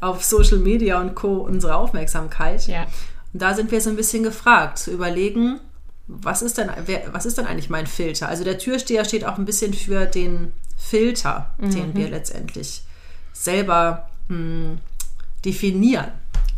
auf 0.00 0.24
Social 0.24 0.58
Media 0.58 1.00
und 1.00 1.14
Co. 1.14 1.38
unsere 1.38 1.76
Aufmerksamkeit. 1.76 2.66
Ja. 2.66 2.86
Und 3.34 3.42
da 3.42 3.52
sind 3.52 3.70
wir 3.72 3.80
so 3.80 3.90
ein 3.90 3.96
bisschen 3.96 4.22
gefragt, 4.22 4.78
zu 4.78 4.92
überlegen, 4.92 5.60
was 6.06 6.40
ist 6.40 6.56
denn, 6.56 6.70
wer, 6.86 7.12
was 7.12 7.26
ist 7.26 7.36
denn 7.36 7.46
eigentlich 7.46 7.68
mein 7.68 7.86
Filter? 7.86 8.28
Also 8.28 8.44
der 8.44 8.58
Türsteher 8.58 9.04
steht 9.04 9.24
auch 9.24 9.38
ein 9.38 9.44
bisschen 9.44 9.74
für 9.74 10.06
den 10.06 10.52
Filter, 10.76 11.50
mhm. 11.58 11.70
den 11.70 11.96
wir 11.96 12.08
letztendlich 12.08 12.82
selber 13.32 14.08
mh, 14.28 14.36
hm, 14.36 14.78
definieren. 15.44 16.12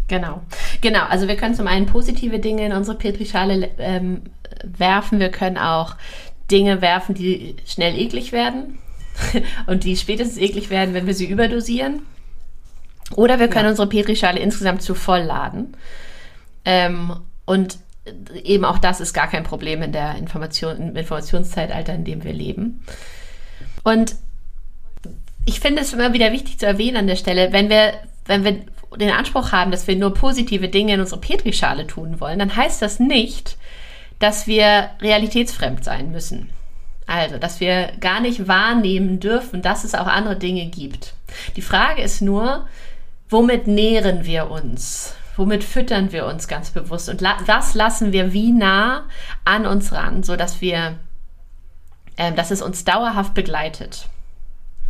Genau, 0.08 0.42
genau. 0.82 1.04
Also 1.04 1.26
wir 1.26 1.36
können 1.36 1.54
zum 1.54 1.66
einen 1.66 1.86
positive 1.86 2.38
Dinge 2.38 2.66
in 2.66 2.72
unsere 2.72 2.96
Petrischale 2.96 3.70
ähm, 3.78 4.22
werfen. 4.62 5.18
Wir 5.18 5.30
können 5.30 5.58
auch 5.58 5.96
Dinge 6.50 6.80
werfen, 6.80 7.14
die 7.14 7.56
schnell 7.64 7.98
eklig 7.98 8.32
werden. 8.32 8.78
und 9.66 9.84
die 9.84 9.96
spätestens 9.96 10.36
eklig 10.36 10.70
werden, 10.70 10.94
wenn 10.94 11.06
wir 11.06 11.14
sie 11.14 11.26
überdosieren. 11.26 12.02
Oder 13.14 13.38
wir 13.38 13.48
können 13.48 13.64
ja. 13.64 13.70
unsere 13.70 13.88
Petrischale 13.88 14.40
insgesamt 14.40 14.82
zu 14.82 14.94
voll 14.94 15.22
laden. 15.22 15.74
Ähm, 16.66 17.16
und 17.46 17.78
eben 18.44 18.64
auch 18.64 18.78
das 18.78 19.00
ist 19.00 19.14
gar 19.14 19.28
kein 19.28 19.44
Problem 19.44 19.82
in 19.82 19.92
der 19.92 20.16
Information, 20.16 20.76
im 20.76 20.96
Informationszeitalter, 20.96 21.94
in 21.94 22.04
dem 22.04 22.24
wir 22.24 22.32
leben. 22.32 22.84
Und 23.82 24.16
ich 25.46 25.60
finde 25.60 25.80
es 25.80 25.92
immer 25.92 26.12
wieder 26.12 26.32
wichtig 26.32 26.58
zu 26.58 26.66
erwähnen 26.66 26.98
an 26.98 27.06
der 27.06 27.16
Stelle, 27.16 27.52
wenn 27.52 27.70
wir, 27.70 27.94
wenn 28.26 28.44
wir 28.44 28.60
den 28.96 29.10
Anspruch 29.10 29.52
haben, 29.52 29.70
dass 29.70 29.86
wir 29.86 29.96
nur 29.96 30.12
positive 30.12 30.68
Dinge 30.68 30.94
in 30.94 31.00
unsere 31.00 31.20
Petrischale 31.20 31.86
tun 31.86 32.20
wollen, 32.20 32.38
dann 32.38 32.54
heißt 32.54 32.82
das 32.82 32.98
nicht, 32.98 33.56
dass 34.18 34.46
wir 34.46 34.90
realitätsfremd 35.00 35.84
sein 35.84 36.10
müssen. 36.10 36.50
Also, 37.06 37.38
dass 37.38 37.60
wir 37.60 37.92
gar 38.00 38.20
nicht 38.20 38.48
wahrnehmen 38.48 39.20
dürfen, 39.20 39.62
dass 39.62 39.84
es 39.84 39.94
auch 39.94 40.08
andere 40.08 40.36
Dinge 40.36 40.66
gibt. 40.66 41.14
Die 41.54 41.62
Frage 41.62 42.02
ist 42.02 42.20
nur, 42.20 42.66
womit 43.28 43.68
nähren 43.68 44.24
wir 44.24 44.50
uns? 44.50 45.14
Womit 45.36 45.64
füttern 45.64 46.12
wir 46.12 46.26
uns 46.26 46.48
ganz 46.48 46.70
bewusst? 46.70 47.08
Und 47.08 47.20
la 47.20 47.36
was 47.46 47.74
lassen 47.74 48.12
wir 48.12 48.32
wie 48.32 48.52
nah 48.52 49.04
an 49.44 49.66
uns 49.66 49.92
ran, 49.92 50.22
sodass 50.22 50.60
wir, 50.60 50.98
äh, 52.16 52.32
dass 52.32 52.50
es 52.50 52.62
uns 52.62 52.84
dauerhaft 52.84 53.34
begleitet? 53.34 54.08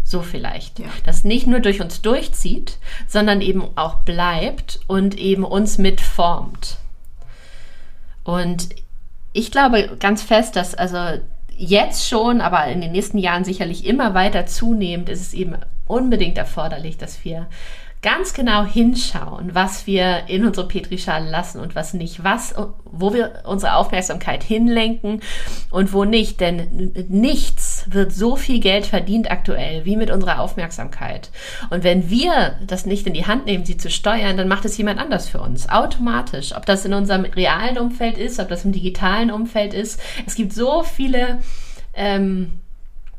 So 0.05 0.23
vielleicht. 0.23 0.79
Ja. 0.79 0.87
Das 1.05 1.25
nicht 1.25 1.49
nur 1.49 1.59
durch 1.59 1.81
uns 1.81 2.01
durchzieht, 2.01 2.79
sondern 3.09 3.41
eben 3.41 3.65
auch 3.75 3.97
bleibt 4.03 4.79
und 4.87 5.19
eben 5.19 5.43
uns 5.43 5.79
mitformt. 5.79 6.77
Und 8.23 8.69
ich 9.33 9.51
glaube 9.51 9.97
ganz 9.99 10.23
fest, 10.23 10.55
dass 10.55 10.75
also 10.75 11.21
jetzt 11.57 12.09
schon, 12.09 12.41
aber 12.41 12.67
in 12.67 12.81
den 12.81 12.93
nächsten 12.93 13.19
Jahren 13.19 13.45
sicherlich 13.45 13.85
immer 13.85 14.15
weiter 14.15 14.47
zunehmend 14.47 15.09
ist 15.09 15.21
es 15.21 15.35
eben 15.35 15.57
unbedingt 15.87 16.39
erforderlich, 16.39 16.99
dass 16.99 17.25
wir 17.25 17.47
ganz 18.03 18.35
genau 18.35 18.65
hinschauen, 18.65 19.55
was 19.55 19.87
wir 19.87 20.29
in 20.29 20.45
unsere 20.45 20.69
Petrischale 20.69 21.29
lassen 21.29 21.61
und 21.61 21.75
was 21.75 21.95
nicht, 21.95 22.23
was, 22.23 22.55
wo 22.85 23.13
wir 23.13 23.43
unsere 23.45 23.75
Aufmerksamkeit 23.75 24.45
hinlenken 24.45 25.23
und 25.71 25.93
wo 25.93 26.05
nicht, 26.05 26.41
denn 26.41 26.93
nichts 27.09 27.85
wird 27.89 28.13
so 28.13 28.37
viel 28.37 28.61
Geld 28.61 28.87
verdient 28.87 29.31
aktuell 29.31 29.85
wie 29.85 29.97
mit 29.97 30.11
unserer 30.11 30.41
Aufmerksamkeit. 30.41 31.31
Und 31.71 31.85
wenn 31.85 32.11
wir 32.11 32.57
das 32.67 32.87
nicht 32.87 33.07
in 33.07 33.15
die 33.15 33.27
Hand 33.27 33.47
nehmen, 33.47 33.65
sie 33.65 33.77
zu 33.77 33.91
steuern, 33.91 34.37
dann 34.37 34.49
macht 34.49 34.65
es 34.67 34.77
jemand 34.77 35.01
anders 35.01 35.29
für 35.29 35.41
uns, 35.41 35.69
automatisch. 35.69 36.55
Ob 36.55 36.67
das 36.67 36.85
in 36.85 36.95
unserem 36.95 37.25
realen 37.25 37.79
Umfeld 37.79 38.19
ist, 38.19 38.39
ob 38.39 38.49
das 38.49 38.65
im 38.65 38.73
digitalen 38.73 39.31
Umfeld 39.31 39.75
ist. 39.75 40.01
Es 40.27 40.35
gibt 40.35 40.53
so 40.53 40.83
viele 40.83 41.41
ähm, 41.95 42.61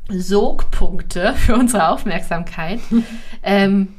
Sogpunkte 0.10 1.34
für 1.34 1.56
unsere 1.56 1.90
Aufmerksamkeit. 1.90 2.80
ähm, 3.44 3.90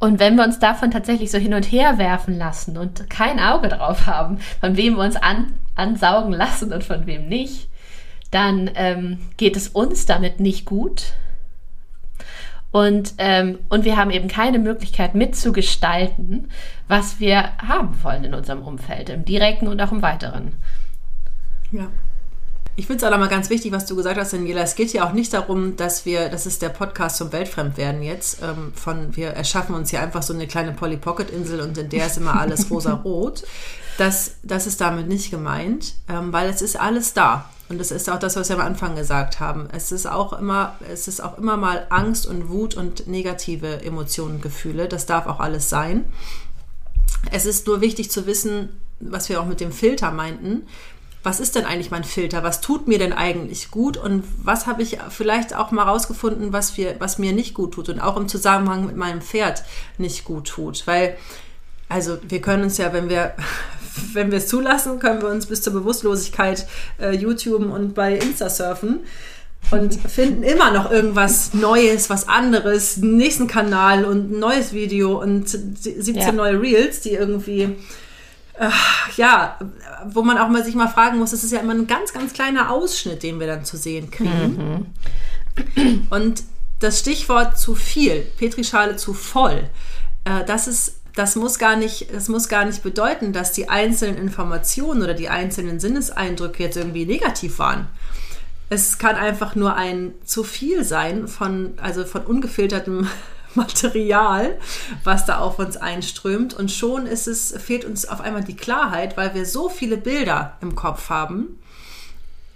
und 0.00 0.18
wenn 0.18 0.34
wir 0.36 0.44
uns 0.44 0.58
davon 0.58 0.90
tatsächlich 0.90 1.30
so 1.30 1.38
hin 1.38 1.52
und 1.52 1.70
her 1.70 1.98
werfen 1.98 2.36
lassen 2.36 2.78
und 2.78 3.10
kein 3.10 3.38
Auge 3.38 3.68
drauf 3.68 4.06
haben, 4.06 4.38
von 4.60 4.76
wem 4.78 4.96
wir 4.96 5.04
uns 5.04 5.16
an, 5.16 5.52
ansaugen 5.74 6.32
lassen 6.32 6.72
und 6.72 6.82
von 6.82 7.06
wem 7.06 7.28
nicht, 7.28 7.68
dann 8.30 8.70
ähm, 8.74 9.18
geht 9.36 9.56
es 9.56 9.68
uns 9.68 10.06
damit 10.06 10.40
nicht 10.40 10.64
gut. 10.64 11.12
Und, 12.70 13.14
ähm, 13.18 13.58
und 13.68 13.84
wir 13.84 13.96
haben 13.96 14.10
eben 14.10 14.28
keine 14.28 14.58
Möglichkeit 14.58 15.14
mitzugestalten, 15.14 16.48
was 16.88 17.20
wir 17.20 17.56
haben 17.58 18.02
wollen 18.02 18.24
in 18.24 18.34
unserem 18.34 18.62
Umfeld, 18.62 19.10
im 19.10 19.24
direkten 19.26 19.68
und 19.68 19.82
auch 19.82 19.92
im 19.92 20.02
weiteren. 20.02 20.52
Ja. 21.72 21.88
Ich 22.76 22.86
finde 22.86 22.98
es 22.98 23.04
auch 23.04 23.10
nochmal 23.10 23.28
ganz 23.28 23.50
wichtig, 23.50 23.72
was 23.72 23.86
du 23.86 23.96
gesagt 23.96 24.18
hast, 24.18 24.32
Daniela. 24.32 24.62
Es 24.62 24.74
geht 24.74 24.92
ja 24.92 25.06
auch 25.06 25.12
nicht 25.12 25.34
darum, 25.34 25.76
dass 25.76 26.06
wir, 26.06 26.28
das 26.28 26.46
ist 26.46 26.62
der 26.62 26.68
Podcast 26.68 27.16
zum 27.16 27.32
Weltfremdwerden 27.32 28.02
jetzt, 28.02 28.42
ähm, 28.42 28.72
von 28.74 29.16
wir 29.16 29.30
erschaffen 29.30 29.74
uns 29.74 29.90
hier 29.90 30.00
einfach 30.00 30.22
so 30.22 30.32
eine 30.32 30.46
kleine 30.46 30.72
Polly 30.72 30.96
Pocket 30.96 31.30
Insel 31.30 31.60
und 31.60 31.76
in 31.76 31.88
der 31.88 32.06
ist 32.06 32.16
immer 32.16 32.40
alles 32.40 32.70
rosa-rot. 32.70 33.42
Das, 33.98 34.36
das 34.42 34.66
ist 34.66 34.80
damit 34.80 35.08
nicht 35.08 35.30
gemeint, 35.30 35.94
ähm, 36.08 36.32
weil 36.32 36.48
es 36.48 36.62
ist 36.62 36.80
alles 36.80 37.12
da. 37.12 37.50
Und 37.68 37.78
das 37.78 37.90
ist 37.90 38.08
auch 38.10 38.18
das, 38.18 38.36
was 38.36 38.48
wir 38.48 38.56
am 38.56 38.66
Anfang 38.66 38.96
gesagt 38.96 39.40
haben. 39.40 39.68
Es 39.72 39.92
ist 39.92 40.06
auch 40.06 40.32
immer, 40.32 40.76
es 40.90 41.06
ist 41.06 41.22
auch 41.22 41.38
immer 41.38 41.56
mal 41.56 41.86
Angst 41.90 42.26
und 42.26 42.48
Wut 42.48 42.74
und 42.74 43.06
negative 43.06 43.82
Emotionen, 43.82 44.40
Gefühle. 44.40 44.88
Das 44.88 45.06
darf 45.06 45.26
auch 45.26 45.38
alles 45.38 45.68
sein. 45.68 46.04
Es 47.30 47.46
ist 47.46 47.66
nur 47.66 47.80
wichtig 47.80 48.10
zu 48.10 48.26
wissen, 48.26 48.80
was 48.98 49.28
wir 49.28 49.40
auch 49.40 49.46
mit 49.46 49.60
dem 49.60 49.70
Filter 49.70 50.10
meinten 50.10 50.62
was 51.22 51.38
ist 51.38 51.54
denn 51.54 51.66
eigentlich 51.66 51.90
mein 51.90 52.04
Filter? 52.04 52.42
Was 52.42 52.60
tut 52.60 52.88
mir 52.88 52.98
denn 52.98 53.12
eigentlich 53.12 53.70
gut? 53.70 53.96
Und 53.96 54.24
was 54.42 54.66
habe 54.66 54.82
ich 54.82 54.98
vielleicht 55.10 55.54
auch 55.54 55.70
mal 55.70 55.82
rausgefunden, 55.82 56.52
was, 56.52 56.76
wir, 56.78 56.96
was 56.98 57.18
mir 57.18 57.32
nicht 57.32 57.54
gut 57.54 57.74
tut 57.74 57.90
und 57.90 58.00
auch 58.00 58.16
im 58.16 58.28
Zusammenhang 58.28 58.86
mit 58.86 58.96
meinem 58.96 59.20
Pferd 59.20 59.62
nicht 59.98 60.24
gut 60.24 60.48
tut? 60.48 60.86
Weil, 60.86 61.16
also 61.88 62.18
wir 62.26 62.40
können 62.40 62.62
uns 62.62 62.78
ja, 62.78 62.92
wenn 62.94 63.10
wir, 63.10 63.34
wenn 64.14 64.30
wir 64.30 64.38
es 64.38 64.48
zulassen, 64.48 64.98
können 64.98 65.20
wir 65.20 65.28
uns 65.28 65.46
bis 65.46 65.60
zur 65.60 65.74
Bewusstlosigkeit 65.74 66.66
äh, 66.98 67.14
YouTube 67.14 67.70
und 67.70 67.94
bei 67.94 68.14
Insta 68.16 68.48
surfen 68.48 69.00
und 69.70 69.94
finden 69.94 70.42
immer 70.42 70.70
noch 70.72 70.90
irgendwas 70.90 71.52
Neues, 71.52 72.08
was 72.08 72.28
anderes, 72.28 72.96
nächsten 72.96 73.46
Kanal 73.46 74.06
und 74.06 74.32
ein 74.32 74.38
neues 74.38 74.72
Video 74.72 75.20
und 75.20 75.50
17 75.50 76.16
ja. 76.16 76.32
neue 76.32 76.60
Reels, 76.60 77.02
die 77.02 77.10
irgendwie 77.10 77.76
ja, 79.16 79.58
wo 80.06 80.22
man 80.22 80.38
auch 80.38 80.48
mal 80.48 80.64
sich 80.64 80.74
mal 80.74 80.88
fragen 80.88 81.18
muss, 81.18 81.30
das 81.30 81.44
ist 81.44 81.52
ja 81.52 81.60
immer 81.60 81.74
ein 81.74 81.86
ganz, 81.86 82.12
ganz 82.12 82.32
kleiner 82.32 82.70
Ausschnitt, 82.70 83.22
den 83.22 83.40
wir 83.40 83.46
dann 83.46 83.64
zu 83.64 83.76
sehen 83.76 84.10
kriegen. 84.10 84.86
Mhm. 85.76 86.06
Und 86.10 86.42
das 86.78 87.00
Stichwort 87.00 87.58
zu 87.58 87.74
viel, 87.74 88.20
Petrischale 88.38 88.96
zu 88.96 89.14
voll, 89.14 89.68
äh, 90.24 90.44
das 90.46 90.68
ist 90.68 91.00
das 91.14 91.36
muss 91.36 91.58
gar 91.58 91.76
nicht, 91.76 92.14
das 92.14 92.28
muss 92.28 92.48
gar 92.48 92.64
nicht 92.64 92.82
bedeuten, 92.82 93.32
dass 93.32 93.52
die 93.52 93.68
einzelnen 93.68 94.16
Informationen 94.16 95.02
oder 95.02 95.14
die 95.14 95.28
einzelnen 95.28 95.80
Sinneseindrücke 95.80 96.62
jetzt 96.62 96.76
irgendwie 96.76 97.04
negativ 97.04 97.58
waren. 97.58 97.88
Es 98.68 98.98
kann 98.98 99.16
einfach 99.16 99.56
nur 99.56 99.74
ein 99.74 100.12
zu 100.24 100.44
viel 100.44 100.84
sein 100.84 101.26
von, 101.26 101.72
also 101.78 102.04
von 102.04 102.22
ungefiltertem 102.22 103.08
Material, 103.54 104.58
was 105.04 105.26
da 105.26 105.38
auf 105.38 105.58
uns 105.58 105.76
einströmt. 105.76 106.54
Und 106.54 106.70
schon 106.70 107.06
ist 107.06 107.26
es, 107.26 107.54
fehlt 107.58 107.84
uns 107.84 108.06
auf 108.06 108.20
einmal 108.20 108.44
die 108.44 108.56
Klarheit, 108.56 109.16
weil 109.16 109.34
wir 109.34 109.46
so 109.46 109.68
viele 109.68 109.96
Bilder 109.96 110.56
im 110.60 110.74
Kopf 110.74 111.10
haben 111.10 111.58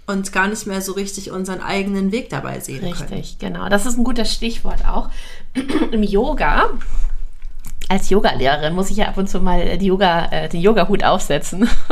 und 0.07 0.31
gar 0.31 0.47
nicht 0.47 0.67
mehr 0.67 0.81
so 0.81 0.93
richtig 0.93 1.31
unseren 1.31 1.61
eigenen 1.61 2.11
Weg 2.11 2.29
dabei 2.29 2.59
sehen 2.59 2.83
richtig, 2.83 2.99
können. 2.99 3.13
Richtig, 3.13 3.39
genau. 3.39 3.69
Das 3.69 3.85
ist 3.85 3.97
ein 3.97 4.03
gutes 4.03 4.31
Stichwort 4.33 4.85
auch. 4.87 5.09
Im 5.91 6.03
Yoga 6.03 6.69
als 7.87 8.09
Yogalehrerin 8.09 8.73
muss 8.73 8.89
ich 8.89 8.97
ja 8.97 9.07
ab 9.07 9.17
und 9.17 9.29
zu 9.29 9.39
mal 9.39 9.77
die 9.77 9.87
Yoga, 9.87 10.25
äh, 10.31 10.49
den 10.49 10.61
Yoga-Hut 10.61 11.03
aufsetzen 11.03 11.69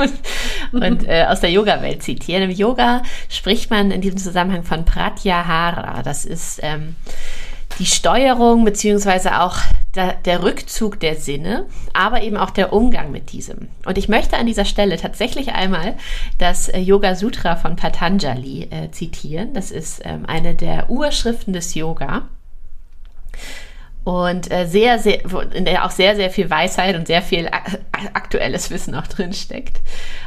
und, 0.71 0.83
und 0.83 1.07
äh, 1.07 1.25
aus 1.29 1.39
der 1.39 1.51
Yoga-Welt 1.51 2.01
zitieren. 2.01 2.43
Im 2.43 2.51
Yoga 2.51 3.03
spricht 3.29 3.69
man 3.69 3.91
in 3.91 4.01
diesem 4.01 4.17
Zusammenhang 4.17 4.63
von 4.63 4.85
Pratyahara. 4.85 6.01
Das 6.03 6.25
ist 6.25 6.59
ähm, 6.63 6.95
die 7.79 7.85
Steuerung 7.85 8.65
beziehungsweise 8.65 9.41
auch 9.41 9.57
der, 9.95 10.13
der, 10.13 10.43
Rückzug 10.43 10.99
der 10.99 11.15
Sinne, 11.15 11.65
aber 11.93 12.23
eben 12.23 12.37
auch 12.37 12.49
der 12.49 12.73
Umgang 12.73 13.11
mit 13.11 13.31
diesem. 13.31 13.69
Und 13.85 13.97
ich 13.97 14.09
möchte 14.09 14.37
an 14.37 14.47
dieser 14.47 14.65
Stelle 14.65 14.97
tatsächlich 14.97 15.53
einmal 15.53 15.95
das 16.39 16.69
äh, 16.69 16.79
Yoga 16.79 17.15
Sutra 17.15 17.55
von 17.55 17.75
Patanjali 17.75 18.67
äh, 18.71 18.91
zitieren. 18.91 19.53
Das 19.53 19.71
ist 19.71 20.01
ähm, 20.03 20.25
eine 20.25 20.55
der 20.55 20.89
Urschriften 20.89 21.53
des 21.53 21.75
Yoga 21.75 22.27
und 24.03 24.51
äh, 24.51 24.67
sehr, 24.67 24.99
sehr, 24.99 25.21
in 25.53 25.65
der 25.65 25.85
auch 25.85 25.91
sehr, 25.91 26.15
sehr 26.15 26.29
viel 26.29 26.49
Weisheit 26.49 26.95
und 26.95 27.07
sehr 27.07 27.21
viel 27.21 27.49
aktuelles 28.13 28.69
Wissen 28.69 28.95
auch 28.95 29.07
drin 29.07 29.33
steckt. 29.33 29.81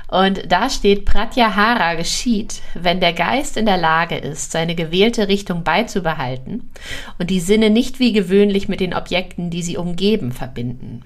Und 0.09 0.51
da 0.51 0.71
steht, 0.71 1.05
Pratyahara 1.05 1.95
geschieht, 1.95 2.63
wenn 2.75 3.01
der 3.01 3.13
Geist 3.13 3.57
in 3.57 3.67
der 3.67 3.77
Lage 3.77 4.17
ist, 4.17 4.53
seine 4.53 4.75
gewählte 4.75 5.29
Richtung 5.29 5.65
beizubehalten 5.65 6.71
und 7.19 7.29
die 7.29 7.41
Sinne 7.41 7.71
nicht 7.71 7.99
wie 7.99 8.13
gewöhnlich 8.13 8.69
mit 8.69 8.81
den 8.81 8.95
Objekten, 8.95 9.51
die 9.51 9.63
sie 9.63 9.77
umgeben, 9.77 10.33
verbinden. 10.33 11.03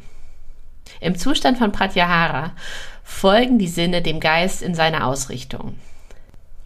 Im 1.00 1.16
Zustand 1.16 1.58
von 1.58 1.72
Pratyahara 1.72 2.52
folgen 3.02 3.58
die 3.58 3.68
Sinne 3.68 4.02
dem 4.02 4.20
Geist 4.20 4.62
in 4.62 4.74
seiner 4.74 5.06
Ausrichtung. 5.06 5.76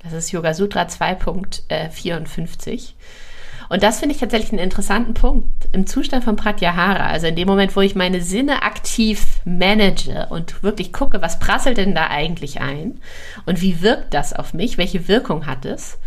Das 0.02 0.12
ist 0.12 0.32
Yoga 0.32 0.52
Sutra 0.52 0.82
2.54. 0.82 2.92
Und 3.74 3.82
das 3.82 3.98
finde 3.98 4.14
ich 4.14 4.20
tatsächlich 4.20 4.52
einen 4.52 4.62
interessanten 4.62 5.14
Punkt. 5.14 5.68
Im 5.72 5.84
Zustand 5.84 6.22
von 6.22 6.37
Pratyahara, 6.37 7.08
also 7.08 7.26
in 7.26 7.34
dem 7.34 7.48
Moment, 7.48 7.74
wo 7.74 7.80
ich 7.80 7.96
meine 7.96 8.20
Sinne 8.20 8.62
aktiv 8.62 9.40
manage 9.44 10.28
und 10.30 10.62
wirklich 10.62 10.92
gucke, 10.92 11.20
was 11.20 11.40
prasselt 11.40 11.76
denn 11.78 11.92
da 11.92 12.06
eigentlich 12.06 12.60
ein 12.60 13.00
und 13.46 13.60
wie 13.62 13.82
wirkt 13.82 14.14
das 14.14 14.32
auf 14.32 14.54
mich, 14.54 14.78
welche 14.78 15.08
Wirkung 15.08 15.46
hat 15.46 15.64
es, 15.64 15.98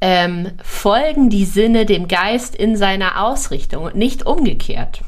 ähm, 0.00 0.52
folgen 0.62 1.28
die 1.28 1.44
Sinne 1.44 1.86
dem 1.86 2.06
Geist 2.06 2.54
in 2.54 2.76
seiner 2.76 3.20
Ausrichtung 3.20 3.82
und 3.82 3.96
nicht 3.96 4.24
umgekehrt. 4.24 5.00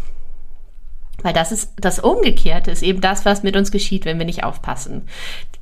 Weil 1.22 1.32
das 1.32 1.52
ist 1.52 1.74
das 1.76 2.00
Umgekehrte 2.00 2.72
ist 2.72 2.82
eben 2.82 3.00
das, 3.00 3.24
was 3.24 3.44
mit 3.44 3.56
uns 3.56 3.70
geschieht, 3.70 4.04
wenn 4.04 4.18
wir 4.18 4.26
nicht 4.26 4.42
aufpassen. 4.42 5.02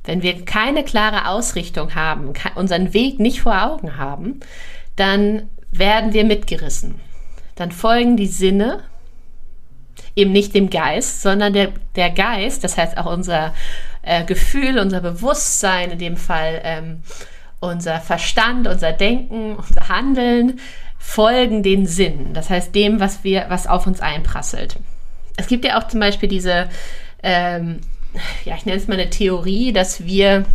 Wenn 0.04 0.22
wir 0.22 0.46
keine 0.46 0.82
klare 0.82 1.28
Ausrichtung 1.28 1.94
haben, 1.94 2.32
unseren 2.54 2.94
Weg 2.94 3.20
nicht 3.20 3.42
vor 3.42 3.62
Augen 3.62 3.98
haben, 3.98 4.40
dann 4.96 5.50
werden 5.78 6.12
wir 6.12 6.24
mitgerissen. 6.24 7.00
Dann 7.54 7.72
folgen 7.72 8.16
die 8.16 8.26
Sinne 8.26 8.82
eben 10.14 10.32
nicht 10.32 10.54
dem 10.54 10.70
Geist, 10.70 11.22
sondern 11.22 11.52
der, 11.52 11.72
der 11.94 12.10
Geist, 12.10 12.64
das 12.64 12.76
heißt 12.76 12.96
auch 12.98 13.06
unser 13.06 13.54
äh, 14.02 14.24
Gefühl, 14.24 14.78
unser 14.78 15.00
Bewusstsein, 15.00 15.90
in 15.90 15.98
dem 15.98 16.16
Fall 16.16 16.60
ähm, 16.64 17.02
unser 17.60 18.00
Verstand, 18.00 18.66
unser 18.66 18.92
Denken, 18.92 19.56
unser 19.56 19.88
Handeln, 19.88 20.60
folgen 20.98 21.62
den 21.62 21.86
Sinnen. 21.86 22.32
Das 22.34 22.50
heißt 22.50 22.74
dem, 22.74 23.00
was 23.00 23.24
wir, 23.24 23.46
was 23.48 23.66
auf 23.66 23.86
uns 23.86 24.00
einprasselt. 24.00 24.76
Es 25.36 25.46
gibt 25.46 25.64
ja 25.64 25.78
auch 25.78 25.88
zum 25.88 26.00
Beispiel 26.00 26.28
diese, 26.28 26.68
ähm, 27.22 27.80
ja, 28.44 28.54
ich 28.56 28.64
nenne 28.64 28.78
es 28.78 28.88
mal 28.88 28.94
eine 28.94 29.10
Theorie, 29.10 29.72
dass 29.72 30.04
wir 30.04 30.46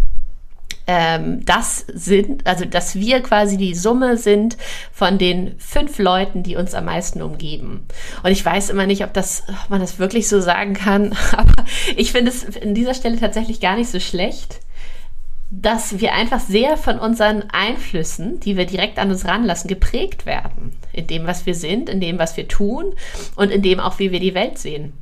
ähm, 0.87 1.45
das 1.45 1.85
sind, 1.93 2.45
also 2.47 2.65
dass 2.65 2.95
wir 2.95 3.21
quasi 3.21 3.57
die 3.57 3.75
Summe 3.75 4.17
sind 4.17 4.57
von 4.91 5.17
den 5.17 5.55
fünf 5.57 5.99
Leuten, 5.99 6.43
die 6.43 6.55
uns 6.55 6.73
am 6.73 6.85
meisten 6.85 7.21
umgeben. 7.21 7.85
Und 8.23 8.31
ich 8.31 8.43
weiß 8.43 8.69
immer 8.69 8.87
nicht, 8.87 9.03
ob 9.03 9.13
das, 9.13 9.43
ob 9.47 9.69
man 9.69 9.79
das 9.79 9.99
wirklich 9.99 10.27
so 10.27 10.41
sagen 10.41 10.73
kann, 10.73 11.15
aber 11.31 11.65
ich 11.95 12.11
finde 12.11 12.31
es 12.31 12.45
an 12.61 12.73
dieser 12.73 12.93
Stelle 12.93 13.19
tatsächlich 13.19 13.59
gar 13.59 13.75
nicht 13.75 13.89
so 13.89 13.99
schlecht 13.99 14.59
dass 15.53 15.99
wir 15.99 16.13
einfach 16.13 16.39
sehr 16.39 16.77
von 16.77 16.97
unseren 16.97 17.43
Einflüssen, 17.51 18.39
die 18.39 18.55
wir 18.55 18.65
direkt 18.65 18.97
an 18.97 19.11
uns 19.11 19.25
ranlassen, 19.25 19.67
geprägt 19.67 20.25
werden. 20.25 20.71
In 20.93 21.07
dem, 21.07 21.27
was 21.27 21.45
wir 21.45 21.55
sind, 21.55 21.89
in 21.89 21.99
dem, 21.99 22.17
was 22.19 22.37
wir 22.37 22.47
tun 22.47 22.95
und 23.35 23.51
in 23.51 23.61
dem 23.61 23.81
auch, 23.81 23.99
wie 23.99 24.13
wir 24.13 24.21
die 24.21 24.33
Welt 24.33 24.57
sehen. 24.57 24.93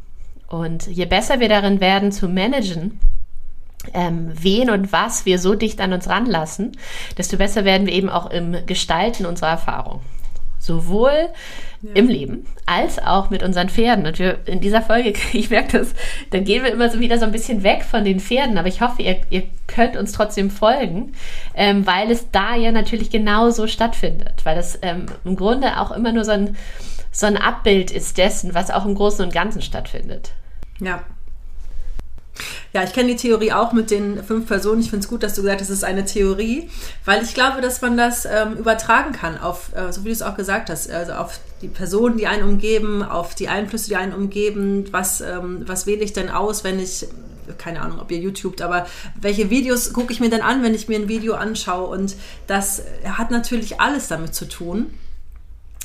Und 0.48 0.88
je 0.88 1.06
besser 1.06 1.40
wir 1.40 1.50
darin 1.50 1.80
werden 1.80 2.12
zu 2.12 2.28
managen, 2.28 3.00
ähm, 3.94 4.32
wen 4.34 4.70
und 4.70 4.92
was 4.92 5.26
wir 5.26 5.40
so 5.40 5.56
dicht 5.56 5.80
an 5.82 5.94
uns 5.94 6.10
ranlassen, 6.10 6.74
desto 7.18 7.38
besser 7.38 7.66
werden 7.66 7.88
wir 7.88 7.94
eben 7.94 8.10
auch 8.10 8.30
im 8.30 8.56
Gestalten 8.66 9.26
unserer 9.26 9.50
Erfahrung. 9.50 10.02
Sowohl 10.60 11.30
ja. 11.82 11.92
im 11.94 12.10
Leben 12.10 12.46
als 12.66 13.00
auch 13.00 13.30
mit 13.30 13.44
unseren 13.44 13.70
Pferden. 13.70 14.06
Und 14.06 14.20
wir 14.20 14.40
in 14.46 14.60
dieser 14.60 14.82
Folge, 14.82 15.14
ich 15.34 15.50
merke 15.50 15.80
das, 15.80 15.94
dann 16.32 16.44
gehen 16.44 16.64
wir 16.64 16.72
immer 16.72 16.90
so 16.90 17.00
wieder 17.00 17.18
so 17.18 17.26
ein 17.26 17.32
bisschen 17.32 17.64
weg 17.64 17.84
von 17.84 18.04
den 18.04 18.20
Pferden, 18.20 18.58
aber 18.58 18.68
ich 18.68 18.82
hoffe, 18.82 19.02
ihr, 19.02 19.22
ihr 19.30 19.44
könnt 19.68 19.96
uns 19.96 20.12
trotzdem 20.12 20.52
folgen, 20.52 21.14
ähm, 21.56 21.88
weil 21.88 22.12
es 22.12 22.30
da 22.32 22.56
ja 22.56 22.72
natürlich 22.72 23.10
genauso 23.10 23.68
stattfindet, 23.68 24.42
weil 24.44 24.58
es 24.58 24.78
ähm, 24.82 25.06
im 25.24 25.36
Grunde 25.38 25.80
auch 25.80 25.92
immer 25.92 26.12
nur 26.12 26.26
so 26.26 26.32
ein, 26.32 26.58
so 27.12 27.26
ein 27.26 27.38
Abbild 27.38 27.92
ist 27.92 28.18
dessen, 28.18 28.54
was 28.54 28.72
auch 28.72 28.86
im 28.86 28.96
Großen 28.96 29.24
und 29.24 29.34
Ganzen 29.34 29.62
stattfindet. 29.62 30.34
Ja, 30.82 31.04
ja, 32.74 32.84
ich 32.84 32.94
kenne 32.94 33.10
die 33.10 33.16
Theorie 33.16 33.52
auch 33.52 33.74
mit 33.74 33.92
den 33.92 34.24
fünf 34.24 34.48
Personen. 34.48 34.82
Ich 34.82 34.90
finde 34.90 35.04
es 35.04 35.10
gut, 35.10 35.24
dass 35.24 35.36
du 35.36 35.42
gesagt 35.42 35.62
hast, 35.62 35.70
es 35.70 35.78
ist 35.78 35.84
eine 35.84 36.06
Theorie, 36.06 36.70
weil 37.06 37.24
ich 37.24 37.34
glaube, 37.34 37.62
dass 37.62 37.82
man 37.82 37.98
das 37.98 38.26
ähm, 38.26 38.54
übertragen 38.58 39.12
kann 39.12 39.38
auf, 39.38 39.76
äh, 39.76 39.92
so 39.92 40.04
wie 40.04 40.10
du 40.10 40.14
es 40.14 40.22
auch 40.22 40.36
gesagt 40.36 40.70
hast, 40.70 40.90
also 40.92 41.14
auf 41.14 41.40
die 41.62 41.68
Personen, 41.68 42.18
die 42.18 42.28
einen 42.28 42.44
umgeben, 42.44 43.04
auf 43.04 43.36
die 43.36 43.48
Einflüsse, 43.48 43.90
die 43.90 43.96
einen 43.96 44.14
umgeben. 44.14 44.86
Was, 44.92 45.22
ähm, 45.22 45.64
was 45.66 45.86
wähle 45.86 46.04
ich 46.04 46.14
denn 46.14 46.30
aus, 46.30 46.64
wenn 46.64 46.80
ich 46.80 47.08
keine 47.58 47.82
Ahnung, 47.82 48.00
ob 48.00 48.12
ihr 48.12 48.20
YouTubt, 48.20 48.62
aber 48.62 48.86
welche 49.20 49.50
Videos 49.50 49.92
gucke 49.92 50.14
ich 50.14 50.20
mir 50.20 50.30
denn 50.30 50.44
an, 50.44 50.62
wenn 50.62 50.76
ich 50.76 50.88
mir 50.88 51.00
ein 51.00 51.08
Video 51.08 51.34
anschaue? 51.34 51.88
Und 51.88 52.16
das 52.46 52.84
hat 53.04 53.32
natürlich 53.32 53.82
alles 53.82 54.08
damit 54.08 54.36
zu 54.36 54.48
tun 54.48 54.94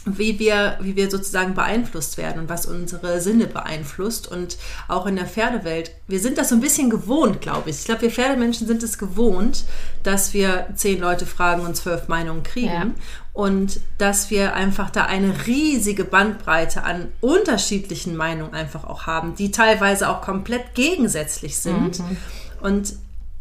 wie 0.07 0.39
wir, 0.39 0.77
wie 0.81 0.97
wir 0.97 1.11
sozusagen 1.11 1.55
beeinflusst 1.55 2.19
werden 2.19 2.43
und 2.43 2.49
was 2.49 2.67
unsere 2.67 3.21
Sinne 3.21 3.47
beeinflusst. 3.47 4.31
Und 4.31 4.59
auch 4.89 5.07
in 5.07 5.17
der 5.17 5.27
Pferdewelt, 5.27 5.93
wir 6.07 6.21
sind 6.21 6.39
das 6.39 6.51
so 6.51 6.55
ein 6.55 6.61
bisschen 6.61 6.91
gewohnt, 6.91 7.41
glaube 7.41 7.71
ich. 7.71 7.79
Ich 7.79 7.85
glaube, 7.85 8.03
wir 8.03 8.11
Pferdemenschen 8.11 8.67
sind 8.67 8.83
es 8.83 8.99
gewohnt, 8.99 9.65
dass 10.03 10.35
wir 10.35 10.69
zehn 10.75 11.01
Leute 11.01 11.27
fragen 11.27 11.63
und 11.63 11.77
zwölf 11.77 12.09
Meinungen 12.09 12.43
kriegen. 12.43 12.69
Ja. 12.69 12.87
Und 13.33 13.81
dass 13.99 14.31
wir 14.31 14.55
einfach 14.55 14.91
da 14.91 15.07
eine 15.07 15.47
riesige 15.47 16.05
Bandbreite 16.05 16.85
an 16.85 17.09
unterschiedlichen 17.21 18.15
Meinungen 18.15 18.55
einfach 18.55 18.85
auch 18.85 19.07
haben, 19.07 19.35
die 19.35 19.51
teilweise 19.51 20.09
auch 20.09 20.21
komplett 20.21 20.75
gegensätzlich 20.75 21.57
sind. 21.57 21.99
Mhm. 21.99 22.17
Und 22.61 22.95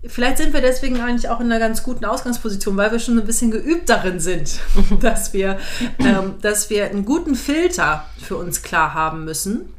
Vielleicht 0.06 0.38
sind 0.38 0.54
wir 0.54 0.60
deswegen 0.60 1.00
eigentlich 1.00 1.30
auch 1.30 1.39
in 1.39 1.46
einer 1.46 1.60
ganz 1.60 1.82
guten 1.82 2.04
Ausgangsposition, 2.04 2.76
weil 2.76 2.92
wir 2.92 3.00
schon 3.00 3.18
ein 3.18 3.26
bisschen 3.26 3.52
geübt 3.52 3.89
darin 3.89 4.20
sind, 4.20 4.60
dass 5.00 5.32
wir, 5.34 5.58
ähm, 6.00 6.36
dass 6.42 6.70
wir 6.70 6.86
einen 6.86 7.06
guten 7.06 7.36
Filter 7.36 8.06
für 8.22 8.36
uns 8.36 8.62
klar 8.62 8.94
haben 8.94 9.24
müssen, 9.24 9.74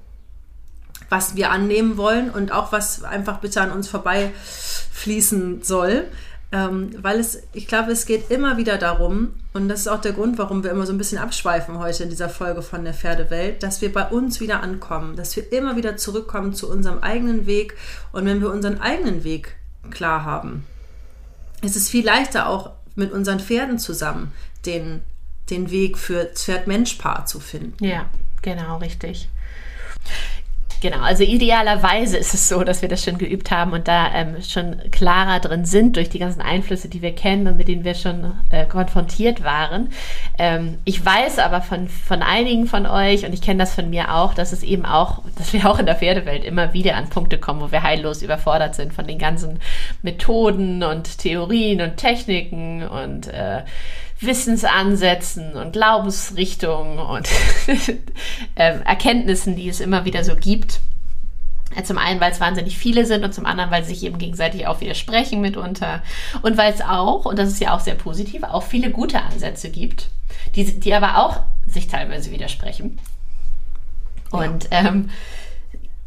was 1.11 1.37
wir 1.37 1.51
annehmen 1.51 1.99
wollen 1.99 2.31
und 2.31 2.53
auch 2.53 2.73
was 2.73 3.05
einfach 3.05 3.41
bitte 3.41 3.61
an 3.61 3.71
uns 3.71 3.89
vorbeifließen 3.89 5.63
soll. 5.63 6.05
Ähm, 6.53 6.91
weil 7.03 7.19
es, 7.19 7.43
ich 7.53 7.67
glaube, 7.67 7.93
es 7.93 8.07
geht 8.07 8.31
immer 8.31 8.57
wieder 8.57 8.79
darum, 8.79 9.35
und 9.53 9.69
das 9.69 9.81
ist 9.81 9.89
auch 9.89 10.01
der 10.01 10.13
Grund, 10.13 10.39
warum 10.39 10.63
wir 10.63 10.71
immer 10.71 10.87
so 10.87 10.93
ein 10.93 10.99
bisschen 10.99 11.19
abschweifen 11.19 11.79
heute 11.79 12.05
in 12.05 12.11
dieser 12.11 12.29
Folge 12.29 12.63
von 12.63 12.85
der 12.85 12.95
Pferdewelt, 12.95 13.63
dass 13.63 13.83
wir 13.83 13.93
bei 13.93 14.07
uns 14.07 14.41
wieder 14.41 14.63
ankommen, 14.63 15.17
dass 15.17 15.35
wir 15.37 15.53
immer 15.53 15.77
wieder 15.77 15.97
zurückkommen 15.97 16.55
zu 16.55 16.71
unserem 16.71 17.01
eigenen 17.01 17.47
Weg. 17.47 17.75
Und 18.13 18.25
wenn 18.25 18.41
wir 18.41 18.53
unseren 18.53 18.81
eigenen 18.81 19.25
Weg 19.25 19.57
klar 19.91 20.25
haben. 20.25 20.67
Es 21.63 21.77
ist 21.77 21.89
viel 21.89 22.05
leichter 22.05 22.49
auch 22.49 22.73
mit 22.95 23.13
unseren 23.13 23.41
Pferden 23.41 23.79
zusammen 23.79 24.33
den, 24.67 25.03
den 25.51 25.71
Weg 25.71 25.99
für 25.99 26.27
Pferd-Mensch-Paar 26.27 27.27
zu 27.27 27.41
finden. 27.41 27.85
Ja, 27.85 28.07
genau, 28.43 28.79
richtig. 28.79 29.29
Genau, 30.81 31.01
also 31.01 31.25
idealerweise 31.25 32.17
ist 32.17 32.35
es 32.35 32.49
so, 32.49 32.63
dass 32.63 32.83
wir 32.83 32.89
das 32.89 33.03
schon 33.03 33.19
geübt 33.19 33.51
haben 33.51 33.73
und 33.73 33.89
da 33.89 34.13
ähm, 34.15 34.37
schon 34.43 34.77
klarer 34.91 35.41
drin 35.41 35.65
sind 35.65 35.97
durch 35.97 36.11
die 36.11 36.19
ganzen 36.19 36.43
Einflüsse, 36.43 36.89
die 36.89 37.03
wir 37.03 37.15
kennen 37.15 37.47
und 37.47 37.57
mit 37.57 37.69
denen 37.69 37.85
wir 37.85 37.95
schon 37.95 38.33
äh, 38.51 38.67
konfrontiert 38.67 39.43
waren. 39.43 39.89
Ähm, 40.39 40.79
ich 40.85 41.05
weiß 41.05 41.39
aber 41.39 41.63
von, 41.63 41.89
von 41.89 42.23
einigen 42.23 42.67
von 42.67 42.87
euch 42.87 43.25
und 43.25 43.33
ich 43.33 43.41
kenne 43.41 43.61
das 43.61 43.75
von 43.75 43.89
mir 43.89 44.15
auch, 44.15 44.35
dass 44.35 44.53
es 44.53 44.63
eben 44.63 44.85
auch, 44.85 45.23
dass 45.39 45.53
wir 45.53 45.71
auch 45.71 45.79
in 45.79 45.87
der 45.87 45.97
Pferdewelt 45.97 46.45
immer 46.45 46.75
wieder 46.75 46.97
an 46.97 47.09
Punkte 47.09 47.39
kommen, 47.39 47.61
wo 47.61 47.73
wir 47.73 47.83
heillos 47.83 48.23
überfordert 48.23 48.75
sind 48.75 48.93
von 48.93 49.07
den 49.07 49.19
ganzen 49.19 49.61
Methoden 50.03 50.83
und 50.83 51.19
Theorien 51.19 51.81
und 51.81 51.97
Techniken 51.97 52.87
und 52.87 53.29
äh, 53.29 53.63
Wissensansätzen 54.21 55.55
und 55.55 55.73
Glaubensrichtungen 55.73 56.99
und 56.99 57.29
äh, 58.55 58.79
Erkenntnissen, 58.85 59.57
die 59.57 59.69
es 59.69 59.81
immer 59.81 60.05
wieder 60.05 60.25
so 60.25 60.37
gibt. 60.37 60.81
Zum 61.83 61.99
einen, 61.99 62.21
weil 62.21 62.31
es 62.31 62.41
wahnsinnig 62.41 62.79
viele 62.79 63.05
sind 63.05 63.25
und 63.25 63.35
zum 63.35 63.47
anderen, 63.47 63.71
weil 63.73 63.83
sie 63.83 63.95
sich 63.95 64.05
eben 64.05 64.19
gegenseitig 64.19 64.69
auch 64.69 64.81
widersprechen 64.81 65.41
mitunter. 65.41 66.03
Und 66.43 66.57
weil 66.57 66.73
es 66.73 66.81
auch, 66.81 67.25
und 67.25 67.37
das 67.39 67.49
ist 67.49 67.61
ja 67.61 67.75
auch 67.75 67.81
sehr 67.81 67.97
positiv, 67.97 68.45
auch 68.45 68.63
viele 68.63 68.91
gute 68.91 69.21
Ansätze 69.21 69.71
gibt, 69.71 70.09
die, 70.55 70.79
die 70.79 70.95
aber 70.95 71.19
auch 71.19 71.41
sich 71.67 71.89
teilweise 71.89 72.31
widersprechen. 72.31 73.01
Und 74.31 74.65
ja. 74.71 74.87
ähm, 74.89 75.11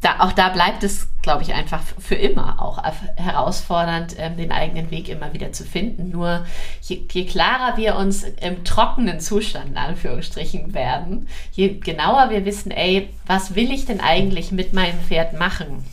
da, 0.01 0.19
auch 0.19 0.31
da 0.31 0.49
bleibt 0.49 0.83
es, 0.83 1.07
glaube 1.23 1.41
ich, 1.41 1.53
einfach 1.53 1.81
für 1.97 2.15
immer 2.15 2.61
auch 2.61 2.81
herausfordernd, 3.15 4.15
ähm, 4.19 4.37
den 4.37 4.51
eigenen 4.51 4.91
Weg 4.91 5.09
immer 5.09 5.33
wieder 5.33 5.51
zu 5.51 5.63
finden. 5.63 6.11
Nur 6.11 6.45
je, 6.81 7.01
je, 7.11 7.25
klarer 7.25 7.77
wir 7.77 7.95
uns 7.95 8.23
im 8.23 8.63
trockenen 8.63 9.19
Zustand, 9.19 9.69
in 9.69 9.77
Anführungsstrichen, 9.77 10.75
werden, 10.75 11.27
je 11.51 11.79
genauer 11.79 12.29
wir 12.29 12.45
wissen, 12.45 12.71
ey, 12.71 13.09
was 13.25 13.55
will 13.55 13.71
ich 13.71 13.85
denn 13.85 13.99
eigentlich 13.99 14.51
mit 14.51 14.73
meinem 14.73 14.99
Pferd 14.99 15.33
machen? 15.33 15.83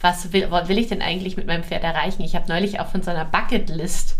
Was 0.00 0.32
will, 0.32 0.46
was 0.50 0.68
will 0.68 0.78
ich 0.78 0.86
denn 0.86 1.02
eigentlich 1.02 1.36
mit 1.36 1.48
meinem 1.48 1.64
Pferd 1.64 1.82
erreichen? 1.82 2.22
Ich 2.22 2.36
habe 2.36 2.48
neulich 2.48 2.78
auch 2.78 2.86
von 2.88 3.02
so 3.02 3.10
einer 3.10 3.24
Bucketlist 3.24 4.16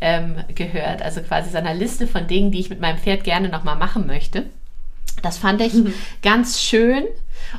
ähm, 0.00 0.36
gehört, 0.54 1.02
also 1.02 1.20
quasi 1.22 1.50
so 1.50 1.58
einer 1.58 1.74
Liste 1.74 2.06
von 2.06 2.28
Dingen, 2.28 2.52
die 2.52 2.60
ich 2.60 2.70
mit 2.70 2.80
meinem 2.80 2.98
Pferd 2.98 3.24
gerne 3.24 3.48
nochmal 3.48 3.76
machen 3.76 4.06
möchte. 4.06 4.46
Das 5.22 5.38
fand 5.38 5.60
ich 5.60 5.74
mhm. 5.74 5.92
ganz 6.22 6.62
schön 6.62 7.04